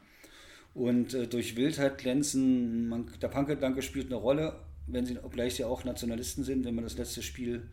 Und 0.74 1.14
äh, 1.14 1.26
durch 1.26 1.56
Wildheit 1.56 1.96
glänzen, 1.96 2.88
man, 2.88 3.06
der 3.22 3.28
Punkgedanke 3.28 3.80
spielt 3.80 4.06
eine 4.06 4.16
Rolle, 4.16 4.60
wenn 4.86 5.06
sie, 5.06 5.18
obgleich 5.18 5.54
sie 5.54 5.64
auch 5.64 5.84
Nationalisten 5.84 6.44
sind, 6.44 6.66
wenn 6.66 6.74
man 6.74 6.84
das 6.84 6.98
letzte 6.98 7.22
Spiel 7.22 7.70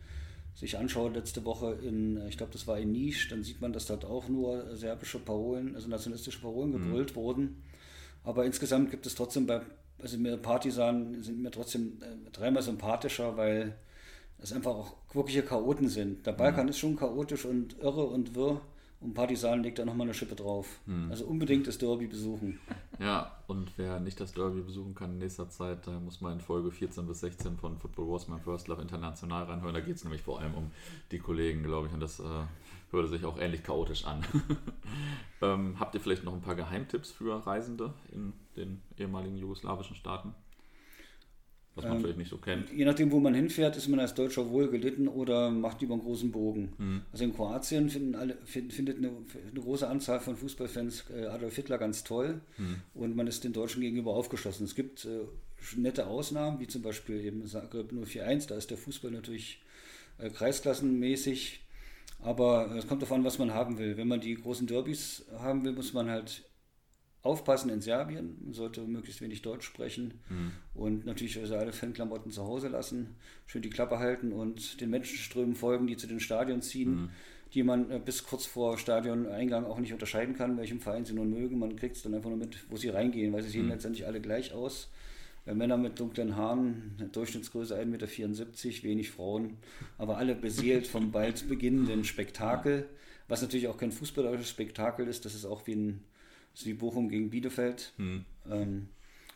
sich 0.54 0.78
anschaut, 0.78 1.14
letzte 1.14 1.44
Woche 1.44 1.78
in, 1.82 2.26
ich 2.26 2.38
glaube, 2.38 2.52
das 2.52 2.66
war 2.66 2.78
in 2.78 2.90
Nisch, 2.90 3.28
dann 3.28 3.44
sieht 3.44 3.60
man, 3.60 3.72
dass 3.72 3.86
dort 3.86 4.06
auch 4.06 4.28
nur 4.28 4.74
serbische 4.76 5.18
Parolen, 5.18 5.74
also 5.74 5.88
nationalistische 5.88 6.40
Parolen 6.40 6.70
mhm. 6.70 6.84
gebrüllt 6.84 7.10
mhm. 7.12 7.16
wurden. 7.16 7.62
Aber 8.24 8.46
insgesamt 8.46 8.90
gibt 8.90 9.04
es 9.04 9.14
trotzdem 9.14 9.46
bei, 9.46 9.60
also 9.98 10.16
mir 10.16 10.38
Partisanen 10.38 11.22
sind 11.22 11.42
mir 11.42 11.50
trotzdem 11.50 11.98
äh, 12.00 12.30
dreimal 12.30 12.62
sympathischer, 12.62 13.36
weil 13.36 13.76
es 14.42 14.52
einfach 14.52 14.72
auch 14.72 14.96
wirkliche 15.12 15.42
Chaoten 15.42 15.88
sind. 15.88 16.26
Der 16.26 16.32
Balkan 16.32 16.64
mhm. 16.64 16.70
ist 16.70 16.78
schon 16.78 16.96
chaotisch 16.96 17.44
und 17.44 17.78
irre 17.80 18.04
und 18.04 18.34
wirr. 18.34 18.60
Und 19.00 19.14
Partisan 19.14 19.62
legt 19.62 19.78
da 19.78 19.86
nochmal 19.86 20.06
eine 20.06 20.14
Schippe 20.14 20.34
drauf. 20.34 20.78
Hm. 20.84 21.10
Also 21.10 21.24
unbedingt 21.24 21.66
das 21.66 21.78
Derby 21.78 22.06
besuchen. 22.06 22.58
Ja, 22.98 23.34
und 23.46 23.72
wer 23.78 23.98
nicht 23.98 24.20
das 24.20 24.34
Derby 24.34 24.60
besuchen 24.60 24.94
kann 24.94 25.12
in 25.12 25.20
nächster 25.20 25.48
Zeit, 25.48 25.86
da 25.86 25.92
muss 25.92 26.20
man 26.20 26.34
in 26.34 26.40
Folge 26.40 26.70
14 26.70 27.06
bis 27.06 27.20
16 27.20 27.56
von 27.56 27.78
Football 27.78 28.10
Wars 28.10 28.28
My 28.28 28.38
First 28.38 28.68
Love 28.68 28.82
International 28.82 29.44
reinhören. 29.44 29.72
Da 29.72 29.80
geht 29.80 29.96
es 29.96 30.04
nämlich 30.04 30.20
vor 30.20 30.38
allem 30.38 30.54
um 30.54 30.70
die 31.10 31.18
Kollegen, 31.18 31.62
glaube 31.62 31.86
ich. 31.86 31.94
Und 31.94 32.00
das 32.00 32.20
äh, 32.20 32.24
hörte 32.90 33.08
sich 33.08 33.24
auch 33.24 33.38
ähnlich 33.38 33.62
chaotisch 33.62 34.04
an. 34.04 34.22
ähm, 35.40 35.80
habt 35.80 35.94
ihr 35.94 36.00
vielleicht 36.02 36.24
noch 36.24 36.34
ein 36.34 36.42
paar 36.42 36.56
Geheimtipps 36.56 37.10
für 37.10 37.46
Reisende 37.46 37.94
in 38.12 38.34
den 38.58 38.82
ehemaligen 38.98 39.38
jugoslawischen 39.38 39.96
Staaten? 39.96 40.34
Was 41.74 41.84
man 41.84 41.94
ähm, 41.94 42.00
vielleicht 42.00 42.18
nicht 42.18 42.30
so 42.30 42.38
kennt. 42.38 42.72
Je 42.72 42.84
nachdem, 42.84 43.10
wo 43.12 43.20
man 43.20 43.34
hinfährt, 43.34 43.76
ist 43.76 43.88
man 43.88 44.00
als 44.00 44.14
Deutscher 44.14 44.50
wohl 44.50 44.68
gelitten 44.68 45.08
oder 45.08 45.50
macht 45.50 45.80
lieber 45.80 45.94
einen 45.94 46.02
großen 46.02 46.30
Bogen. 46.32 46.72
Mhm. 46.78 47.02
Also 47.12 47.24
in 47.24 47.34
Kroatien 47.34 47.88
finden 47.88 48.14
alle, 48.14 48.36
find, 48.44 48.72
findet 48.72 48.98
eine, 48.98 49.08
eine, 49.08 49.60
große 49.60 49.88
Anzahl 49.88 50.20
von 50.20 50.36
Fußballfans 50.36 51.04
äh, 51.14 51.26
Adolf 51.26 51.56
Hitler 51.56 51.78
ganz 51.78 52.02
toll 52.04 52.40
mhm. 52.58 52.76
und 52.94 53.16
man 53.16 53.26
ist 53.26 53.44
den 53.44 53.52
Deutschen 53.52 53.82
gegenüber 53.82 54.14
aufgeschlossen. 54.14 54.64
Es 54.64 54.74
gibt 54.74 55.04
äh, 55.04 55.20
nette 55.76 56.06
Ausnahmen, 56.06 56.60
wie 56.60 56.66
zum 56.66 56.82
Beispiel 56.82 57.24
eben 57.24 57.46
Zagreb 57.46 57.92
041, 57.92 58.48
da 58.48 58.56
ist 58.56 58.70
der 58.70 58.78
Fußball 58.78 59.10
natürlich 59.10 59.62
äh, 60.18 60.30
kreisklassenmäßig. 60.30 61.60
Aber 62.22 62.70
es 62.76 62.86
kommt 62.86 63.00
darauf 63.00 63.16
an, 63.16 63.24
was 63.24 63.38
man 63.38 63.54
haben 63.54 63.78
will. 63.78 63.96
Wenn 63.96 64.08
man 64.08 64.20
die 64.20 64.34
großen 64.34 64.66
Derbys 64.66 65.24
haben 65.38 65.64
will, 65.64 65.72
muss 65.72 65.94
man 65.94 66.10
halt 66.10 66.44
aufpassen 67.22 67.70
in 67.70 67.80
Serbien. 67.80 68.36
Man 68.42 68.54
sollte 68.54 68.82
möglichst 68.82 69.20
wenig 69.20 69.42
Deutsch 69.42 69.66
sprechen 69.66 70.20
mhm. 70.28 70.52
und 70.74 71.04
natürlich 71.06 71.38
also 71.38 71.56
alle 71.56 71.72
Fanklamotten 71.72 72.30
zu 72.30 72.44
Hause 72.44 72.68
lassen, 72.68 73.16
schön 73.46 73.62
die 73.62 73.70
Klappe 73.70 73.98
halten 73.98 74.32
und 74.32 74.80
den 74.80 74.90
Menschenströmen 74.90 75.54
folgen, 75.54 75.86
die 75.86 75.96
zu 75.96 76.06
den 76.06 76.20
Stadien 76.20 76.62
ziehen, 76.62 76.92
mhm. 76.92 77.08
die 77.52 77.62
man 77.62 77.90
äh, 77.90 78.00
bis 78.02 78.24
kurz 78.24 78.46
vor 78.46 78.78
Stadioneingang 78.78 79.66
auch 79.66 79.78
nicht 79.78 79.92
unterscheiden 79.92 80.34
kann, 80.34 80.56
welchem 80.56 80.80
Verein 80.80 81.04
sie 81.04 81.12
nun 81.12 81.30
mögen. 81.30 81.58
Man 81.58 81.76
kriegt 81.76 81.96
es 81.96 82.02
dann 82.02 82.14
einfach 82.14 82.30
nur 82.30 82.38
mit, 82.38 82.56
wo 82.70 82.76
sie 82.76 82.88
reingehen, 82.88 83.32
weil 83.32 83.42
sie 83.42 83.50
sehen 83.50 83.64
mhm. 83.64 83.72
letztendlich 83.72 84.06
alle 84.06 84.20
gleich 84.20 84.54
aus. 84.54 84.90
Äh, 85.44 85.54
Männer 85.54 85.76
mit 85.76 86.00
dunklen 86.00 86.36
Haaren, 86.36 87.10
Durchschnittsgröße 87.12 87.76
1,74 87.76 87.86
Meter, 87.86 88.82
wenig 88.82 89.10
Frauen, 89.10 89.58
aber 89.98 90.16
alle 90.16 90.34
beseelt 90.34 90.86
vom 90.86 91.10
bald 91.12 91.50
beginnenden 91.50 92.04
Spektakel, 92.04 92.88
was 93.28 93.42
natürlich 93.42 93.68
auch 93.68 93.76
kein 93.76 93.92
fußballerisches 93.92 94.48
Spektakel 94.48 95.06
ist, 95.06 95.26
das 95.26 95.34
ist 95.34 95.44
auch 95.44 95.66
wie 95.66 95.74
ein 95.74 96.04
ist 96.60 96.66
wie 96.66 96.74
Bochum 96.74 97.08
gegen 97.08 97.30
Bielefeld. 97.30 97.92
Hm. 97.96 98.24
Ähm, 98.50 98.88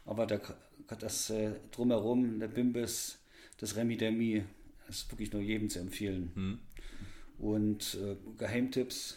aber 0.04 0.26
der, 0.26 0.40
das 0.98 1.30
äh, 1.30 1.52
drumherum, 1.70 2.38
der 2.38 2.48
Bimbis, 2.48 3.18
das 3.58 3.76
Remi 3.76 3.96
Demi, 3.96 4.44
ist 4.88 5.10
wirklich 5.10 5.32
nur 5.32 5.40
jedem 5.40 5.70
zu 5.70 5.78
empfehlen. 5.78 6.30
Hm. 6.34 6.58
Und 7.38 7.98
äh, 8.02 8.16
Geheimtipps. 8.38 9.16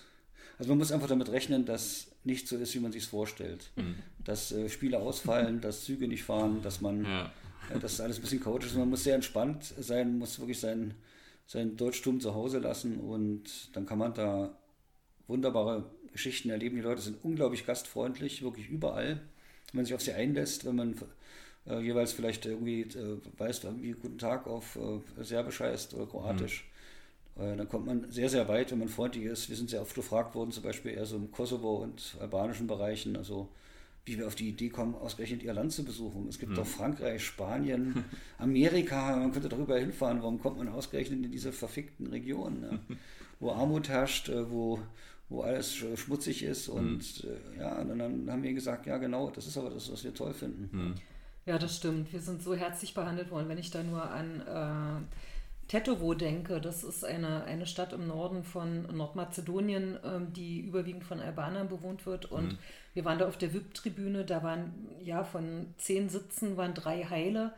Also 0.57 0.71
man 0.71 0.79
muss 0.79 0.91
einfach 0.91 1.07
damit 1.07 1.29
rechnen, 1.29 1.65
dass 1.65 2.07
nicht 2.23 2.47
so 2.47 2.57
ist, 2.57 2.73
wie 2.73 2.79
man 2.79 2.91
sich 2.91 3.05
vorstellt. 3.05 3.71
Hm. 3.75 3.95
Dass 4.23 4.51
äh, 4.51 4.69
Spiele 4.69 4.99
ausfallen, 4.99 5.61
dass 5.61 5.83
Züge 5.83 6.07
nicht 6.07 6.23
fahren, 6.23 6.61
dass 6.61 6.81
man, 6.81 7.03
ja. 7.03 7.31
äh, 7.73 7.79
dass 7.79 7.99
alles 7.99 8.17
ein 8.17 8.21
bisschen 8.21 8.39
chaotisch 8.39 8.69
ist. 8.69 8.77
Man 8.77 8.89
muss 8.89 9.03
sehr 9.03 9.15
entspannt 9.15 9.73
sein, 9.79 10.17
muss 10.17 10.39
wirklich 10.39 10.59
sein, 10.59 10.93
sein 11.45 11.75
Deutschtum 11.75 12.21
zu 12.21 12.33
Hause 12.33 12.59
lassen 12.59 12.99
und 12.99 13.75
dann 13.75 13.85
kann 13.85 13.97
man 13.97 14.13
da 14.13 14.57
wunderbare 15.27 15.85
Geschichten 16.11 16.49
erleben. 16.49 16.75
Die 16.75 16.81
Leute 16.81 17.01
sind 17.01 17.17
unglaublich 17.23 17.65
gastfreundlich, 17.65 18.41
wirklich 18.41 18.69
überall. 18.69 19.21
Wenn 19.71 19.79
man 19.79 19.85
sich 19.85 19.95
auf 19.95 20.01
sie 20.01 20.13
einlässt, 20.13 20.65
wenn 20.65 20.75
man 20.75 20.95
äh, 21.67 21.79
jeweils 21.81 22.13
vielleicht 22.13 22.45
irgendwie 22.45 22.81
äh, 22.81 23.19
weiß, 23.37 23.65
wie 23.81 23.91
guten 23.91 24.17
Tag 24.17 24.47
auf 24.47 24.77
äh, 24.77 25.23
Serbisch 25.23 25.59
heißt 25.59 25.93
oder 25.93 26.05
Kroatisch. 26.05 26.65
Mhm. 27.35 27.57
dann 27.57 27.69
kommt 27.69 27.85
man 27.85 28.09
sehr, 28.09 28.29
sehr 28.29 28.47
weit, 28.47 28.71
wenn 28.71 28.79
man 28.79 28.87
freundlich 28.87 29.25
ist. 29.25 29.49
Wir 29.49 29.55
sind 29.55 29.69
sehr 29.69 29.81
oft 29.81 29.93
gefragt 29.93 30.33
worden, 30.33 30.51
zum 30.51 30.63
Beispiel 30.63 30.93
eher 30.93 31.05
so 31.05 31.17
im 31.17 31.31
Kosovo 31.31 31.75
und 31.75 32.17
albanischen 32.19 32.65
Bereichen, 32.65 33.15
also 33.15 33.49
wie 34.05 34.17
wir 34.17 34.25
auf 34.25 34.35
die 34.35 34.49
Idee 34.49 34.69
kommen, 34.69 34.95
ausgerechnet 34.95 35.43
ihr 35.43 35.53
Land 35.53 35.73
zu 35.73 35.83
besuchen. 35.83 36.27
Es 36.29 36.39
gibt 36.39 36.53
mhm. 36.53 36.55
doch 36.55 36.65
Frankreich, 36.65 37.23
Spanien, 37.23 38.05
Amerika, 38.37 39.17
man 39.17 39.31
könnte 39.31 39.49
darüber 39.49 39.77
hinfahren. 39.77 40.21
Warum 40.21 40.39
kommt 40.39 40.57
man 40.57 40.69
ausgerechnet 40.69 41.25
in 41.25 41.31
diese 41.31 41.51
verfickten 41.51 42.07
Regionen, 42.07 42.61
ne? 42.61 42.79
wo 43.39 43.51
Armut 43.51 43.89
herrscht, 43.89 44.29
äh, 44.29 44.49
wo, 44.49 44.79
wo 45.29 45.41
alles 45.41 45.75
schmutzig 45.75 46.43
ist. 46.43 46.69
Und 46.69 47.23
mhm. 47.23 47.59
ja, 47.59 47.79
und 47.79 47.89
dann 47.89 48.29
haben 48.31 48.43
wir 48.43 48.53
gesagt, 48.53 48.85
ja 48.85 48.97
genau, 48.97 49.29
das 49.29 49.47
ist 49.47 49.57
aber 49.57 49.69
das, 49.69 49.91
was 49.91 50.03
wir 50.03 50.13
toll 50.13 50.33
finden. 50.33 50.69
Mhm. 50.71 50.95
Ja, 51.45 51.57
das 51.57 51.77
stimmt. 51.77 52.11
Wir 52.11 52.19
sind 52.19 52.43
so 52.43 52.55
herzlich 52.55 52.93
behandelt 52.93 53.31
worden. 53.31 53.47
Wenn 53.47 53.57
ich 53.57 53.71
da 53.71 53.81
nur 53.81 54.03
an 54.03 54.41
äh, 54.41 55.67
Tetovo 55.67 56.13
denke, 56.13 56.59
das 56.59 56.83
ist 56.83 57.05
eine, 57.05 57.43
eine 57.43 57.65
Stadt 57.65 57.93
im 57.93 58.07
Norden 58.07 58.43
von 58.43 58.83
Nordmazedonien, 58.95 59.97
ähm, 60.03 60.33
die 60.33 60.59
überwiegend 60.59 61.03
von 61.03 61.19
Albanern 61.19 61.69
bewohnt 61.69 62.05
wird. 62.05 62.25
Und 62.31 62.53
mhm. 62.53 62.57
wir 62.93 63.05
waren 63.05 63.19
da 63.19 63.27
auf 63.27 63.37
der 63.37 63.53
VIP-Tribüne, 63.53 64.25
da 64.25 64.43
waren 64.43 64.73
ja 65.01 65.23
von 65.23 65.73
zehn 65.77 66.09
Sitzen 66.09 66.57
waren 66.57 66.73
drei 66.73 67.03
Heile. 67.03 67.53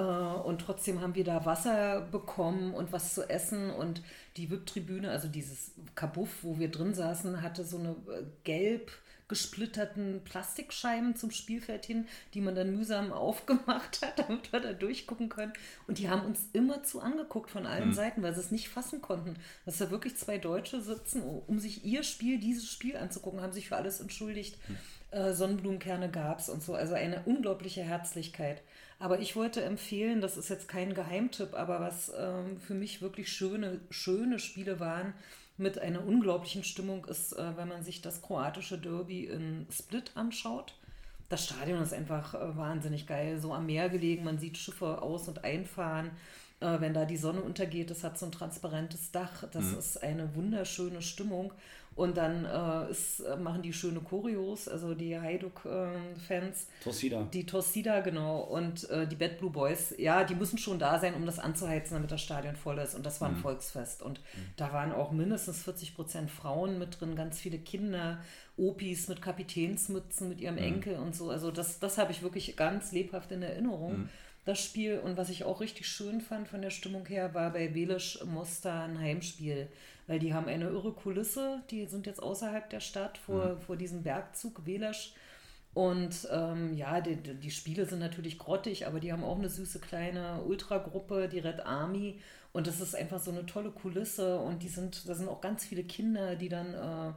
Äh, 0.00 0.02
und 0.02 0.62
trotzdem 0.62 1.00
haben 1.00 1.14
wir 1.14 1.24
da 1.24 1.44
Wasser 1.44 2.00
bekommen 2.00 2.72
und 2.72 2.92
was 2.92 3.14
zu 3.14 3.28
essen. 3.28 3.70
Und 3.70 4.02
die 4.36 4.50
VIP-Tribüne, 4.50 5.10
also 5.10 5.28
dieses 5.28 5.72
Kabuff, 5.94 6.42
wo 6.42 6.58
wir 6.58 6.70
drin 6.70 6.94
saßen, 6.94 7.42
hatte 7.42 7.64
so 7.64 7.78
eine 7.78 7.90
äh, 7.90 8.24
gelb 8.44 8.90
gesplitterten 9.28 10.22
Plastikscheiben 10.24 11.14
zum 11.14 11.30
Spielfeld 11.30 11.86
hin, 11.86 12.08
die 12.34 12.40
man 12.40 12.56
dann 12.56 12.74
mühsam 12.74 13.12
aufgemacht 13.12 14.02
hat, 14.02 14.18
damit 14.18 14.52
wir 14.52 14.58
da 14.58 14.72
durchgucken 14.72 15.28
können. 15.28 15.52
Und 15.86 15.98
die 15.98 16.08
haben 16.10 16.26
uns 16.26 16.48
immer 16.52 16.82
zu 16.82 17.00
angeguckt 17.00 17.48
von 17.48 17.64
allen 17.64 17.90
mhm. 17.90 17.94
Seiten, 17.94 18.22
weil 18.24 18.34
sie 18.34 18.40
es 18.40 18.50
nicht 18.50 18.68
fassen 18.70 19.00
konnten, 19.00 19.36
dass 19.66 19.78
da 19.78 19.92
wirklich 19.92 20.16
zwei 20.16 20.38
Deutsche 20.38 20.80
sitzen, 20.80 21.22
um 21.46 21.60
sich 21.60 21.84
ihr 21.84 22.02
Spiel, 22.02 22.40
dieses 22.40 22.68
Spiel 22.68 22.96
anzugucken, 22.96 23.40
haben 23.40 23.52
sich 23.52 23.68
für 23.68 23.76
alles 23.76 24.00
entschuldigt. 24.00 24.58
Mhm. 24.68 24.76
Äh, 25.12 25.32
Sonnenblumenkerne 25.32 26.10
gab 26.10 26.40
es 26.40 26.48
und 26.48 26.64
so. 26.64 26.74
Also 26.74 26.94
eine 26.94 27.22
unglaubliche 27.24 27.82
Herzlichkeit. 27.82 28.62
Aber 29.00 29.18
ich 29.18 29.34
wollte 29.34 29.64
empfehlen, 29.64 30.20
das 30.20 30.36
ist 30.36 30.50
jetzt 30.50 30.68
kein 30.68 30.92
Geheimtipp, 30.92 31.54
aber 31.54 31.80
was 31.80 32.12
ähm, 32.16 32.60
für 32.60 32.74
mich 32.74 33.00
wirklich 33.00 33.32
schöne, 33.32 33.80
schöne 33.88 34.38
Spiele 34.38 34.78
waren 34.78 35.14
mit 35.56 35.78
einer 35.78 36.04
unglaublichen 36.04 36.64
Stimmung, 36.64 37.06
ist, 37.06 37.32
äh, 37.32 37.56
wenn 37.56 37.68
man 37.68 37.82
sich 37.82 38.02
das 38.02 38.20
kroatische 38.20 38.76
Derby 38.78 39.24
in 39.24 39.66
Split 39.72 40.12
anschaut. 40.16 40.74
Das 41.30 41.46
Stadion 41.46 41.80
ist 41.80 41.94
einfach 41.94 42.34
äh, 42.34 42.56
wahnsinnig 42.58 43.06
geil, 43.06 43.40
so 43.40 43.54
am 43.54 43.64
Meer 43.64 43.88
gelegen, 43.88 44.22
man 44.22 44.38
sieht 44.38 44.58
Schiffe 44.58 45.00
aus- 45.00 45.28
und 45.28 45.44
einfahren. 45.44 46.10
Äh, 46.60 46.80
wenn 46.80 46.92
da 46.92 47.06
die 47.06 47.16
Sonne 47.16 47.40
untergeht, 47.40 47.90
das 47.90 48.04
hat 48.04 48.18
so 48.18 48.26
ein 48.26 48.32
transparentes 48.32 49.12
Dach, 49.12 49.44
das 49.50 49.64
mhm. 49.64 49.78
ist 49.78 50.02
eine 50.02 50.34
wunderschöne 50.34 51.00
Stimmung. 51.00 51.54
Und 52.00 52.16
dann 52.16 52.46
äh, 52.46 52.90
ist, 52.90 53.20
äh, 53.20 53.36
machen 53.36 53.60
die 53.60 53.74
schöne 53.74 54.00
Choreos, 54.00 54.68
also 54.68 54.94
die 54.94 55.20
Hajduk-Fans. 55.20 56.62
Äh, 56.62 56.82
Torsida. 56.82 57.28
Die 57.30 57.44
Torsida, 57.44 58.00
genau. 58.00 58.40
Und 58.40 58.88
äh, 58.88 59.06
die 59.06 59.16
Bad 59.16 59.36
Blue 59.36 59.50
Boys, 59.50 59.92
ja, 59.98 60.24
die 60.24 60.34
müssen 60.34 60.56
schon 60.56 60.78
da 60.78 60.98
sein, 60.98 61.12
um 61.12 61.26
das 61.26 61.38
anzuheizen, 61.38 61.92
damit 61.92 62.10
das 62.10 62.22
Stadion 62.22 62.56
voll 62.56 62.78
ist. 62.78 62.94
Und 62.94 63.04
das 63.04 63.20
war 63.20 63.28
ein 63.28 63.34
mhm. 63.34 63.42
Volksfest. 63.42 64.00
Und 64.00 64.18
mhm. 64.18 64.40
da 64.56 64.72
waren 64.72 64.92
auch 64.92 65.12
mindestens 65.12 65.62
40 65.62 65.94
Prozent 65.94 66.30
Frauen 66.30 66.78
mit 66.78 66.98
drin, 66.98 67.16
ganz 67.16 67.38
viele 67.38 67.58
Kinder, 67.58 68.20
Opis 68.56 69.08
mit 69.08 69.20
Kapitänsmützen, 69.20 70.30
mit 70.30 70.40
ihrem 70.40 70.54
mhm. 70.54 70.62
Enkel 70.62 70.96
und 70.96 71.14
so. 71.14 71.28
Also 71.28 71.50
das, 71.50 71.80
das 71.80 71.98
habe 71.98 72.12
ich 72.12 72.22
wirklich 72.22 72.56
ganz 72.56 72.92
lebhaft 72.92 73.30
in 73.30 73.42
Erinnerung. 73.42 73.98
Mhm 73.98 74.08
das 74.46 74.64
Spiel. 74.64 74.98
Und 74.98 75.16
was 75.16 75.28
ich 75.28 75.44
auch 75.44 75.60
richtig 75.60 75.86
schön 75.86 76.20
fand 76.20 76.48
von 76.48 76.62
der 76.62 76.70
Stimmung 76.70 77.06
her, 77.06 77.34
war 77.34 77.52
bei 77.52 77.74
Welisch 77.74 78.18
Mostar 78.24 78.84
ein 78.84 78.98
Heimspiel. 78.98 79.68
Weil 80.06 80.18
die 80.18 80.34
haben 80.34 80.48
eine 80.48 80.68
irre 80.68 80.92
Kulisse, 80.92 81.62
die 81.70 81.86
sind 81.86 82.06
jetzt 82.06 82.22
außerhalb 82.22 82.68
der 82.70 82.80
Stadt 82.80 83.18
vor, 83.18 83.54
mhm. 83.54 83.60
vor 83.60 83.76
diesem 83.76 84.02
Bergzug 84.02 84.66
Welisch. 84.66 85.14
Und 85.72 86.28
ähm, 86.32 86.74
ja, 86.74 87.00
die, 87.00 87.16
die 87.16 87.50
Spiele 87.50 87.86
sind 87.86 88.00
natürlich 88.00 88.38
grottig, 88.38 88.86
aber 88.86 88.98
die 88.98 89.12
haben 89.12 89.22
auch 89.22 89.38
eine 89.38 89.48
süße 89.48 89.78
kleine 89.78 90.42
Ultragruppe, 90.42 91.28
die 91.28 91.38
Red 91.38 91.60
Army. 91.64 92.20
Und 92.52 92.66
das 92.66 92.80
ist 92.80 92.96
einfach 92.96 93.20
so 93.20 93.30
eine 93.30 93.46
tolle 93.46 93.70
Kulisse. 93.70 94.40
Und 94.40 94.62
die 94.64 94.68
sind, 94.68 95.08
da 95.08 95.14
sind 95.14 95.28
auch 95.28 95.40
ganz 95.40 95.64
viele 95.64 95.84
Kinder, 95.84 96.34
die 96.34 96.48
dann 96.48 96.74
äh, 96.74 97.12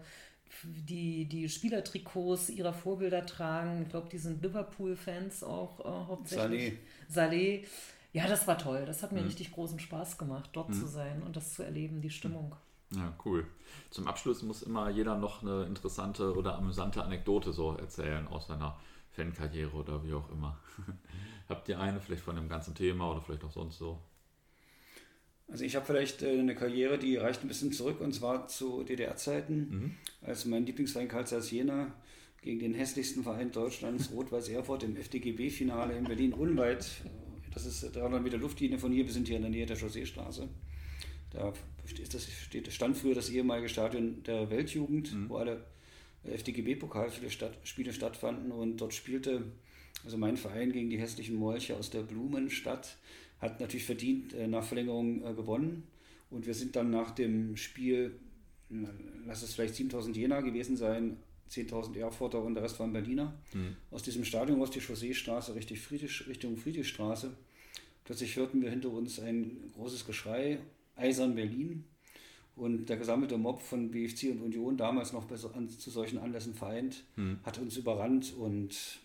die, 0.63 1.25
die 1.25 1.49
Spielertrikots 1.49 2.49
ihrer 2.49 2.73
Vorbilder 2.73 3.25
tragen. 3.25 3.81
Ich 3.84 3.89
glaube, 3.89 4.09
die 4.09 4.19
sind 4.19 4.43
Liverpool-Fans 4.43 5.43
auch 5.43 5.79
äh, 5.79 6.07
hauptsächlich. 6.07 6.73
Saleh. 7.09 7.63
Saleh. 7.63 7.65
Ja, 8.13 8.27
das 8.27 8.47
war 8.47 8.59
toll. 8.59 8.84
Das 8.86 9.01
hat 9.01 9.11
mir 9.11 9.21
mhm. 9.21 9.27
richtig 9.27 9.51
großen 9.51 9.79
Spaß 9.79 10.19
gemacht, 10.19 10.51
dort 10.53 10.69
mhm. 10.69 10.73
zu 10.73 10.86
sein 10.86 11.23
und 11.23 11.36
das 11.36 11.55
zu 11.55 11.63
erleben, 11.63 12.01
die 12.01 12.11
Stimmung. 12.11 12.55
Ja, 12.96 13.14
cool. 13.26 13.46
Zum 13.89 14.08
Abschluss 14.08 14.44
muss 14.44 14.64
immer 14.64 14.89
jeder 14.89 15.18
noch 15.18 15.41
eine 15.41 15.66
interessante 15.66 16.36
oder 16.36 16.56
amüsante 16.58 17.04
Anekdote 17.04 17.54
so 17.54 17.76
erzählen 17.76 18.28
aus 18.28 18.48
seiner 18.48 18.78
Fankarriere 19.12 19.72
oder 19.72 20.04
wie 20.04 20.14
auch 20.14 20.30
immer. 20.32 20.60
Habt 21.50 21.70
ihr 21.70 21.80
eine, 21.80 22.00
vielleicht 22.00 22.24
von 22.24 22.36
dem 22.36 22.50
ganzen 22.50 22.76
Thema 22.76 23.12
oder 23.12 23.22
vielleicht 23.22 23.44
auch 23.44 23.52
sonst 23.52 23.78
so? 23.78 24.00
Also 25.48 25.66
ich 25.66 25.76
habe 25.76 25.86
vielleicht 25.86 26.24
äh, 26.24 26.39
eine 26.39 26.56
Karriere, 26.56 26.98
die 26.98 27.18
reicht 27.18 27.44
ein 27.44 27.48
bisschen 27.48 27.72
zurück 27.74 28.00
und 28.02 28.14
zwar 28.14 28.48
zu 28.48 28.84
DDR-Zeiten, 28.84 29.70
mhm. 29.70 29.91
als 30.22 30.46
mein 30.46 30.66
Lieblingsverein 30.66 31.08
Karlsruhe 31.08 31.41
Jena 31.41 31.94
gegen 32.41 32.60
den 32.60 32.74
hässlichsten 32.74 33.24
Verein 33.24 33.52
Deutschlands, 33.52 34.12
Rot-Weiß 34.12 34.50
Erfurt, 34.50 34.84
im 34.84 34.96
FDGB-Finale 34.98 35.98
in 35.98 36.06
Berlin 36.06 36.34
unweit. 36.34 37.04
Das 37.54 37.66
ist 37.66 37.96
300 37.96 38.22
Meter 38.22 38.38
Luftlinie 38.38 38.80
von 38.80 38.91
hier, 38.91 39.06
wir 39.06 39.14
sind 39.14 39.28
hier 39.28 39.38
in 39.38 39.44
der 39.44 39.52
Nähe 39.52 39.66
der 39.66 39.78
Chausseestraße. 39.78 40.50
Da 41.30 41.54
das 42.11 42.31
steht, 42.31 42.71
stand 42.71 42.97
früher 42.97 43.15
das 43.15 43.29
ehemalige 43.29 43.69
Stadion 43.69 44.23
der 44.23 44.49
Weltjugend, 44.49 45.13
mhm. 45.13 45.29
wo 45.29 45.38
alle 45.38 45.65
FDGB-Pokalspiele 46.23 47.29
statt, 47.29 47.57
stattfanden 47.63 48.51
und 48.51 48.77
dort 48.77 48.93
spielte 48.93 49.43
also 50.03 50.17
mein 50.17 50.38
Verein 50.38 50.71
gegen 50.71 50.89
die 50.89 50.99
hässlichen 50.99 51.36
Molche 51.36 51.75
aus 51.77 51.89
der 51.89 52.01
Blumenstadt 52.01 52.97
hat 53.39 53.59
natürlich 53.59 53.86
verdient 53.86 54.34
äh, 54.34 54.47
nach 54.47 54.63
Verlängerung 54.63 55.23
äh, 55.23 55.34
gewonnen. 55.34 55.84
Und 56.29 56.47
wir 56.47 56.53
sind 56.53 56.75
dann 56.75 56.89
nach 56.89 57.11
dem 57.11 57.57
Spiel, 57.57 58.19
lass 59.27 59.43
es 59.43 59.53
vielleicht 59.53 59.75
7000 59.75 60.17
Jena 60.17 60.41
gewesen 60.41 60.77
sein, 60.77 61.17
10.000 61.51 61.99
Erfurter 61.99 62.41
und 62.41 62.55
der 62.55 62.63
Rest 62.63 62.79
waren 62.79 62.91
Berliner. 62.91 63.38
Mhm. 63.53 63.75
Aus 63.91 64.01
diesem 64.01 64.25
Stadion 64.25 64.59
aus 64.61 64.71
die 64.71 64.79
Chausseestraße 64.79 65.53
Friedrich, 65.53 66.25
Richtung 66.27 66.57
Friedrichstraße. 66.57 67.36
Plötzlich 68.03 68.36
hörten 68.36 68.61
wir 68.61 68.71
hinter 68.71 68.89
uns 68.89 69.19
ein 69.19 69.71
großes 69.75 70.07
Geschrei, 70.07 70.59
Eisern 70.96 71.36
Berlin. 71.36 71.86
Und 72.56 72.86
der 72.86 72.98
gesammelte 72.98 73.38
Mob 73.38 73.62
von 73.62 73.89
BFC 73.89 74.30
und 74.32 74.41
Union, 74.41 74.78
damals 74.78 75.12
noch 75.12 75.26
zu 75.28 75.89
solchen 75.89 76.20
Anlässen 76.20 76.54
vereint, 76.54 77.04
mhm. 77.16 77.39
hat 77.44 77.58
uns 77.58 77.78
überrannt 77.78 78.34
und 78.38 79.00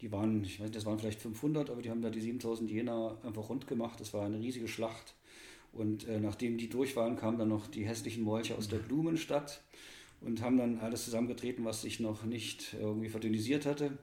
die 0.00 0.10
waren, 0.10 0.42
ich 0.42 0.58
weiß 0.58 0.64
nicht, 0.64 0.76
das 0.76 0.86
waren 0.86 0.98
vielleicht 0.98 1.20
500, 1.20 1.70
aber 1.70 1.82
die 1.82 1.90
haben 1.90 2.02
da 2.02 2.10
die 2.10 2.20
7000 2.20 2.70
Jena 2.70 3.16
einfach 3.22 3.48
rund 3.48 3.66
gemacht. 3.66 4.00
Das 4.00 4.12
war 4.14 4.24
eine 4.24 4.38
riesige 4.38 4.68
Schlacht. 4.68 5.14
Und 5.72 6.08
äh, 6.08 6.18
nachdem 6.18 6.58
die 6.58 6.68
durch 6.68 6.96
waren, 6.96 7.16
kamen 7.16 7.38
dann 7.38 7.48
noch 7.48 7.66
die 7.66 7.86
hässlichen 7.86 8.24
Molche 8.24 8.56
aus 8.56 8.68
der 8.68 8.80
mhm. 8.80 8.84
Blumenstadt 8.84 9.62
und 10.20 10.42
haben 10.42 10.58
dann 10.58 10.78
alles 10.78 11.04
zusammengetreten, 11.04 11.64
was 11.64 11.82
sich 11.82 12.00
noch 12.00 12.24
nicht 12.24 12.74
irgendwie 12.78 13.08
verdünnisiert 13.08 13.64
hatte. 13.66 13.86
Und 13.86 13.98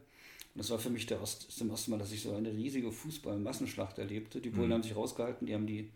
das 0.55 0.70
war 0.70 0.80
für 0.80 0.89
mich 0.89 1.05
der 1.05 1.22
Ost, 1.22 1.47
das 1.49 1.68
erste 1.68 1.91
Mal, 1.91 1.99
dass 1.99 2.12
ich 2.12 2.22
so 2.22 2.34
eine 2.34 2.51
riesige 2.51 2.91
Fußball-Massenschlacht 2.91 3.99
erlebte. 3.99 4.41
Die 4.41 4.49
Polen 4.49 4.70
mhm. 4.70 4.74
haben 4.74 4.84
sich 4.84 4.95
rausgehalten, 4.95 5.47
die 5.47 5.53
haben 5.53 5.68
die 5.68 5.89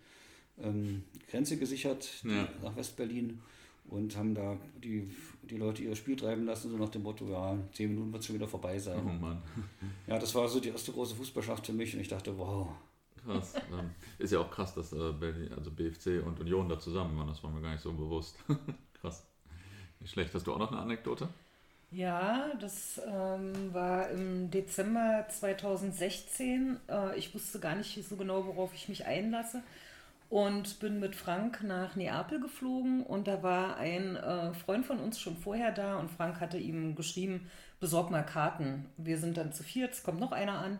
ähm, 0.62 1.04
Grenze 1.30 1.58
gesichert 1.58 2.24
ja. 2.24 2.48
nach 2.62 2.76
Westberlin 2.76 3.42
und 3.90 4.16
haben 4.16 4.34
da 4.34 4.58
die, 4.82 5.10
die 5.44 5.58
Leute 5.58 5.84
ihr 5.84 5.96
Spiel 5.96 6.16
treiben 6.16 6.46
lassen, 6.46 6.72
so 6.72 6.78
nach 6.78 6.90
dem 6.90 7.04
Motto, 7.04 7.30
ja, 7.30 7.58
zehn 7.74 7.90
Minuten 7.90 8.12
wird 8.12 8.22
es 8.22 8.28
schon 8.28 8.36
wieder 8.36 8.48
vorbei 8.48 8.80
sein. 8.80 9.02
Oh 9.06 9.12
Mann. 9.12 9.42
Ja, 10.08 10.20
das 10.20 10.34
war 10.36 10.48
so 10.48 10.60
die 10.60 10.70
erste 10.70 10.92
große 10.92 11.16
Fußballschaft 11.16 11.66
für 11.66 11.74
mich 11.74 11.94
und 11.94 12.02
ich 12.02 12.08
dachte, 12.08 12.38
wow. 12.38 12.70
Krass. 13.24 13.54
ist 14.20 14.34
ja 14.34 14.40
auch 14.40 14.52
krass, 14.52 14.76
dass 14.76 14.92
äh, 14.92 15.14
Berlin, 15.14 15.50
also 15.56 15.72
BFC 15.72 16.22
und 16.26 16.42
Union 16.42 16.68
da 16.68 16.78
zusammen 16.78 17.18
waren, 17.18 17.28
das 17.28 17.42
war 17.42 17.52
mir 17.52 17.62
gar 17.62 17.72
nicht 17.72 17.82
so 17.82 17.94
bewusst. 17.94 18.38
krass. 19.02 19.26
Nicht 20.02 20.12
schlecht. 20.12 20.34
Hast 20.34 20.46
du 20.46 20.54
auch 20.54 20.60
noch 20.60 20.72
eine 20.72 20.82
Anekdote? 20.82 21.30
Ja, 21.92 22.52
das 22.60 23.00
ähm, 23.08 23.74
war 23.74 24.10
im 24.10 24.52
Dezember 24.52 25.26
2016. 25.30 26.78
Äh, 26.90 27.18
ich 27.18 27.34
wusste 27.34 27.60
gar 27.60 27.76
nicht 27.76 28.04
so 28.04 28.18
genau, 28.18 28.46
worauf 28.46 28.74
ich 28.74 28.90
mich 28.90 29.06
einlasse 29.06 29.64
und 30.30 30.80
bin 30.80 31.00
mit 31.00 31.16
Frank 31.16 31.64
nach 31.64 31.96
Neapel 31.96 32.40
geflogen. 32.40 33.04
Und 33.04 33.28
da 33.28 33.44
war 33.44 33.78
ein 33.78 34.16
äh, 34.16 34.54
Freund 34.54 34.86
von 34.86 35.00
uns 35.00 35.20
schon 35.20 35.38
vorher 35.38 35.72
da 35.72 35.98
und 35.98 36.10
Frank 36.10 36.40
hatte 36.40 36.58
ihm 36.58 36.96
geschrieben, 36.96 37.50
besorg 37.80 38.10
mal 38.10 38.24
Karten. 38.24 38.86
Wir 38.98 39.18
sind 39.18 39.38
dann 39.38 39.54
zu 39.54 39.64
viert, 39.64 39.94
es 39.94 40.04
kommt 40.04 40.20
noch 40.20 40.32
einer 40.32 40.60
an. 40.60 40.80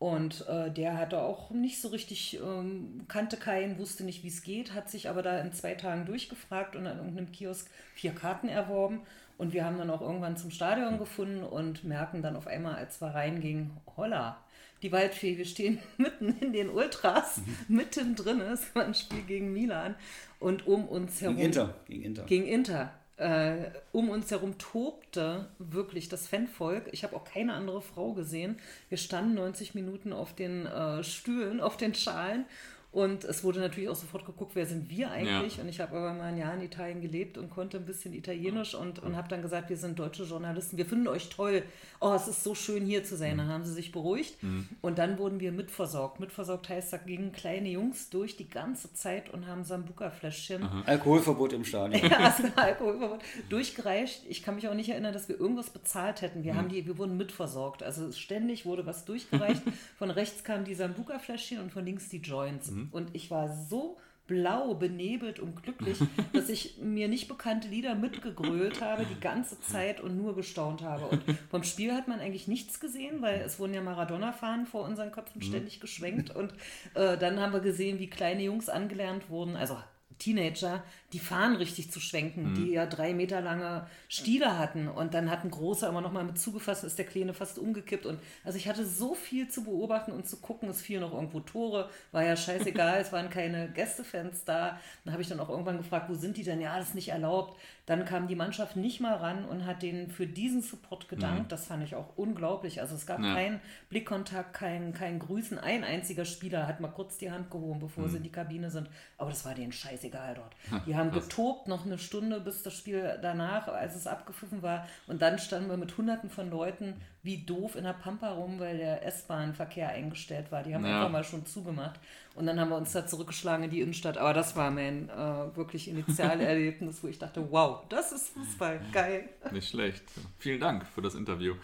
Und 0.00 0.48
äh, 0.48 0.70
der 0.70 0.96
hatte 0.96 1.20
auch 1.20 1.50
nicht 1.50 1.80
so 1.82 1.88
richtig, 1.88 2.40
ähm, 2.42 3.04
kannte 3.06 3.36
keinen, 3.36 3.78
wusste 3.78 4.02
nicht, 4.02 4.24
wie 4.24 4.28
es 4.28 4.42
geht, 4.42 4.72
hat 4.72 4.88
sich 4.88 5.10
aber 5.10 5.22
da 5.22 5.38
in 5.40 5.52
zwei 5.52 5.74
Tagen 5.74 6.06
durchgefragt 6.06 6.74
und 6.74 6.86
an 6.86 6.96
irgendeinem 6.96 7.32
Kiosk 7.32 7.70
vier 7.94 8.14
Karten 8.14 8.48
erworben. 8.48 9.02
Und 9.36 9.52
wir 9.52 9.64
haben 9.64 9.76
dann 9.76 9.90
auch 9.90 10.00
irgendwann 10.00 10.38
zum 10.38 10.50
Stadion 10.50 10.98
gefunden 10.98 11.42
und 11.42 11.84
merken 11.84 12.22
dann 12.22 12.34
auf 12.34 12.46
einmal, 12.46 12.76
als 12.76 13.00
wir 13.02 13.08
reingingen, 13.08 13.72
holla, 13.96 14.38
die 14.82 14.92
Waldfee. 14.92 15.36
Wir 15.38 15.44
stehen 15.44 15.78
mitten 15.98 16.36
in 16.40 16.52
den 16.52 16.70
Ultras, 16.70 17.38
mhm. 17.38 17.76
mittendrin. 17.76 18.40
Es 18.40 18.74
war 18.74 18.84
ein 18.84 18.94
Spiel 18.94 19.22
gegen 19.22 19.52
Milan. 19.52 19.94
Und 20.38 20.66
um 20.66 20.86
uns 20.86 21.20
herum. 21.20 21.36
Gegen 21.36 21.46
Inter. 21.46 21.74
Gegen 21.86 22.02
Inter. 22.02 22.22
Gegen 22.24 22.46
Inter. 22.46 22.94
Äh, 23.16 23.70
um 23.92 24.08
uns 24.08 24.30
herum 24.30 24.56
tobte 24.56 25.50
wirklich 25.58 26.08
das 26.08 26.26
Fanvolk. 26.26 26.84
Ich 26.92 27.04
habe 27.04 27.14
auch 27.14 27.24
keine 27.24 27.52
andere 27.52 27.82
Frau 27.82 28.14
gesehen. 28.14 28.58
Wir 28.88 28.96
standen 28.96 29.34
90 29.34 29.74
Minuten 29.74 30.14
auf 30.14 30.34
den 30.34 30.64
äh, 30.64 31.04
Stühlen, 31.04 31.60
auf 31.60 31.76
den 31.76 31.94
Schalen 31.94 32.46
und 32.92 33.22
es 33.22 33.44
wurde 33.44 33.60
natürlich 33.60 33.88
auch 33.88 33.94
sofort 33.94 34.26
geguckt, 34.26 34.52
wer 34.54 34.66
sind 34.66 34.90
wir 34.90 35.12
eigentlich? 35.12 35.56
Ja. 35.56 35.62
Und 35.62 35.68
ich 35.68 35.80
habe 35.80 35.96
aber 35.96 36.12
mal 36.12 36.24
ein 36.24 36.36
Jahr 36.36 36.54
in 36.54 36.62
Italien 36.62 37.00
gelebt 37.00 37.38
und 37.38 37.48
konnte 37.48 37.76
ein 37.76 37.86
bisschen 37.86 38.12
Italienisch 38.12 38.74
und, 38.74 38.98
und 38.98 39.16
habe 39.16 39.28
dann 39.28 39.42
gesagt, 39.42 39.70
wir 39.70 39.76
sind 39.76 39.96
deutsche 39.96 40.24
Journalisten, 40.24 40.76
wir 40.76 40.86
finden 40.86 41.06
euch 41.06 41.28
toll. 41.28 41.62
Oh, 42.00 42.12
es 42.14 42.26
ist 42.26 42.42
so 42.42 42.56
schön 42.56 42.84
hier 42.84 43.04
zu 43.04 43.16
sein. 43.16 43.34
Mhm. 43.34 43.38
Dann 43.38 43.48
haben 43.48 43.64
sie 43.64 43.74
sich 43.74 43.92
beruhigt 43.92 44.42
mhm. 44.42 44.68
und 44.80 44.98
dann 44.98 45.18
wurden 45.18 45.38
wir 45.38 45.52
mitversorgt. 45.52 46.18
Mitversorgt 46.18 46.68
heißt, 46.68 46.92
da 46.92 46.96
gingen 46.96 47.30
kleine 47.30 47.68
Jungs 47.68 48.10
durch 48.10 48.36
die 48.36 48.50
ganze 48.50 48.92
Zeit 48.92 49.30
und 49.30 49.46
haben 49.46 49.62
Sambuka-Fläschchen. 49.62 50.64
Alkoholverbot 50.84 51.52
im 51.52 51.64
Stadion. 51.64 52.02
ja, 52.10 52.34
war 52.56 52.64
Alkoholverbot. 52.64 53.20
Durchgereicht. 53.48 54.24
Ich 54.28 54.42
kann 54.42 54.56
mich 54.56 54.66
auch 54.66 54.74
nicht 54.74 54.88
erinnern, 54.88 55.12
dass 55.12 55.28
wir 55.28 55.38
irgendwas 55.38 55.70
bezahlt 55.70 56.22
hätten. 56.22 56.42
Wir, 56.42 56.54
mhm. 56.54 56.58
haben 56.58 56.68
die, 56.70 56.84
wir 56.86 56.98
wurden 56.98 57.16
mitversorgt. 57.16 57.84
Also 57.84 58.10
ständig 58.10 58.66
wurde 58.66 58.84
was 58.84 59.04
durchgereicht. 59.04 59.62
von 59.96 60.10
rechts 60.10 60.42
kamen 60.42 60.64
die 60.64 60.74
Sambuka-Fläschchen 60.74 61.60
und 61.60 61.70
von 61.70 61.84
links 61.84 62.08
die 62.08 62.18
Joints. 62.18 62.72
Mhm. 62.72 62.79
Mhm. 62.80 62.88
Und 62.90 63.10
ich 63.14 63.30
war 63.30 63.48
so 63.48 63.98
blau, 64.30 64.74
benebelt 64.74 65.40
und 65.40 65.60
glücklich, 65.60 65.98
dass 66.32 66.48
ich 66.48 66.78
mir 66.78 67.08
nicht 67.08 67.26
bekannte 67.26 67.66
Lieder 67.66 67.96
mitgegrölt 67.96 68.80
habe 68.80 69.04
die 69.04 69.20
ganze 69.20 69.60
Zeit 69.60 70.00
und 70.00 70.16
nur 70.16 70.36
gestaunt 70.36 70.82
habe. 70.82 71.06
Und 71.06 71.24
vom 71.50 71.64
Spiel 71.64 71.92
hat 71.92 72.06
man 72.06 72.20
eigentlich 72.20 72.46
nichts 72.46 72.78
gesehen, 72.78 73.22
weil 73.22 73.40
es 73.40 73.58
wurden 73.58 73.74
ja 73.74 73.80
Maradona-Fahnen 73.80 74.66
vor 74.66 74.84
unseren 74.84 75.10
Köpfen 75.10 75.40
mhm. 75.40 75.46
ständig 75.46 75.80
geschwenkt. 75.80 76.34
Und 76.34 76.54
äh, 76.94 77.18
dann 77.18 77.40
haben 77.40 77.52
wir 77.52 77.60
gesehen, 77.60 77.98
wie 77.98 78.08
kleine 78.08 78.42
Jungs 78.44 78.68
angelernt 78.68 79.30
wurden, 79.30 79.56
also 79.56 79.76
Teenager, 80.20 80.84
die 81.12 81.18
Fahnen 81.18 81.56
richtig 81.56 81.90
zu 81.90 81.98
schwenken, 81.98 82.50
mhm. 82.50 82.54
die 82.54 82.70
ja 82.72 82.86
drei 82.86 83.14
Meter 83.14 83.40
lange 83.40 83.86
Stiele 84.08 84.58
hatten. 84.58 84.86
Und 84.86 85.12
dann 85.14 85.30
hat 85.30 85.44
ein 85.44 85.50
großer 85.50 85.88
immer 85.88 86.00
noch 86.00 86.12
mal 86.12 86.24
mit 86.24 86.38
zugefasst, 86.38 86.84
ist 86.84 86.98
der 86.98 87.06
Kleine 87.06 87.34
fast 87.34 87.58
umgekippt. 87.58 88.06
Und 88.06 88.20
also 88.44 88.56
ich 88.56 88.68
hatte 88.68 88.86
so 88.86 89.14
viel 89.14 89.48
zu 89.48 89.64
beobachten 89.64 90.12
und 90.12 90.28
zu 90.28 90.36
gucken. 90.36 90.68
Es 90.68 90.80
fielen 90.80 91.00
noch 91.00 91.12
irgendwo 91.12 91.40
Tore, 91.40 91.90
war 92.12 92.24
ja 92.24 92.36
scheißegal, 92.36 93.00
es 93.00 93.12
waren 93.12 93.28
keine 93.28 93.70
Gästefans 93.70 94.44
da. 94.44 94.78
Dann 95.04 95.12
habe 95.12 95.22
ich 95.22 95.28
dann 95.28 95.40
auch 95.40 95.48
irgendwann 95.48 95.78
gefragt, 95.78 96.08
wo 96.08 96.14
sind 96.14 96.36
die 96.36 96.44
denn? 96.44 96.60
Ja, 96.60 96.78
das 96.78 96.88
ist 96.88 96.94
nicht 96.94 97.08
erlaubt. 97.08 97.58
Dann 97.86 98.04
kam 98.04 98.28
die 98.28 98.36
Mannschaft 98.36 98.76
nicht 98.76 99.00
mal 99.00 99.14
ran 99.14 99.44
und 99.44 99.66
hat 99.66 99.82
denen 99.82 100.12
für 100.12 100.28
diesen 100.28 100.62
Support 100.62 101.08
gedankt. 101.08 101.44
Mhm. 101.44 101.48
Das 101.48 101.66
fand 101.66 101.82
ich 101.82 101.96
auch 101.96 102.16
unglaublich. 102.16 102.80
Also 102.80 102.94
es 102.94 103.04
gab 103.04 103.20
ja. 103.20 103.34
keinen 103.34 103.60
Blickkontakt, 103.88 104.52
kein, 104.52 104.92
kein 104.92 105.18
Grüßen. 105.18 105.58
Ein 105.58 105.82
einziger 105.82 106.24
Spieler 106.24 106.68
hat 106.68 106.78
mal 106.78 106.92
kurz 106.92 107.18
die 107.18 107.32
Hand 107.32 107.50
gehoben, 107.50 107.80
bevor 107.80 108.04
mhm. 108.04 108.10
sie 108.10 108.16
in 108.18 108.22
die 108.22 108.30
Kabine 108.30 108.70
sind. 108.70 108.88
Aber 109.18 109.30
das 109.30 109.44
war 109.44 109.56
denen 109.56 109.72
scheißegal 109.72 110.34
dort. 110.34 110.54
Die 110.86 110.94
haben 110.94 110.99
getobt 111.08 111.68
noch 111.68 111.86
eine 111.86 111.98
Stunde 111.98 112.40
bis 112.40 112.62
das 112.62 112.74
Spiel 112.74 113.18
danach, 113.22 113.68
als 113.68 113.96
es 113.96 114.06
abgepfiffen 114.06 114.62
war. 114.62 114.86
Und 115.06 115.22
dann 115.22 115.38
standen 115.38 115.70
wir 115.70 115.76
mit 115.76 115.96
hunderten 115.96 116.30
von 116.30 116.50
Leuten 116.50 116.94
wie 117.22 117.44
doof 117.44 117.76
in 117.76 117.84
der 117.84 117.92
Pampa 117.92 118.30
rum, 118.30 118.58
weil 118.58 118.78
der 118.78 119.06
S-Bahn-Verkehr 119.06 119.90
eingestellt 119.90 120.52
war. 120.52 120.62
Die 120.62 120.74
haben 120.74 120.84
ja. 120.84 120.96
einfach 120.96 121.10
mal 121.10 121.24
schon 121.24 121.46
zugemacht. 121.46 121.98
Und 122.34 122.46
dann 122.46 122.58
haben 122.60 122.70
wir 122.70 122.76
uns 122.76 122.92
da 122.92 123.06
zurückgeschlagen 123.06 123.64
in 123.64 123.70
die 123.70 123.80
Innenstadt. 123.80 124.18
Aber 124.18 124.32
das 124.32 124.56
war 124.56 124.70
mein 124.70 125.08
äh, 125.10 125.56
wirklich 125.56 125.88
Initialerlebnis, 125.88 127.02
wo 127.02 127.08
ich 127.08 127.18
dachte, 127.18 127.50
wow, 127.50 127.84
das 127.88 128.12
ist 128.12 128.30
Fußball, 128.30 128.80
geil. 128.92 129.28
Nicht 129.52 129.70
schlecht. 129.70 130.04
Vielen 130.38 130.60
Dank 130.60 130.86
für 130.86 131.02
das 131.02 131.14
Interview. 131.14 131.54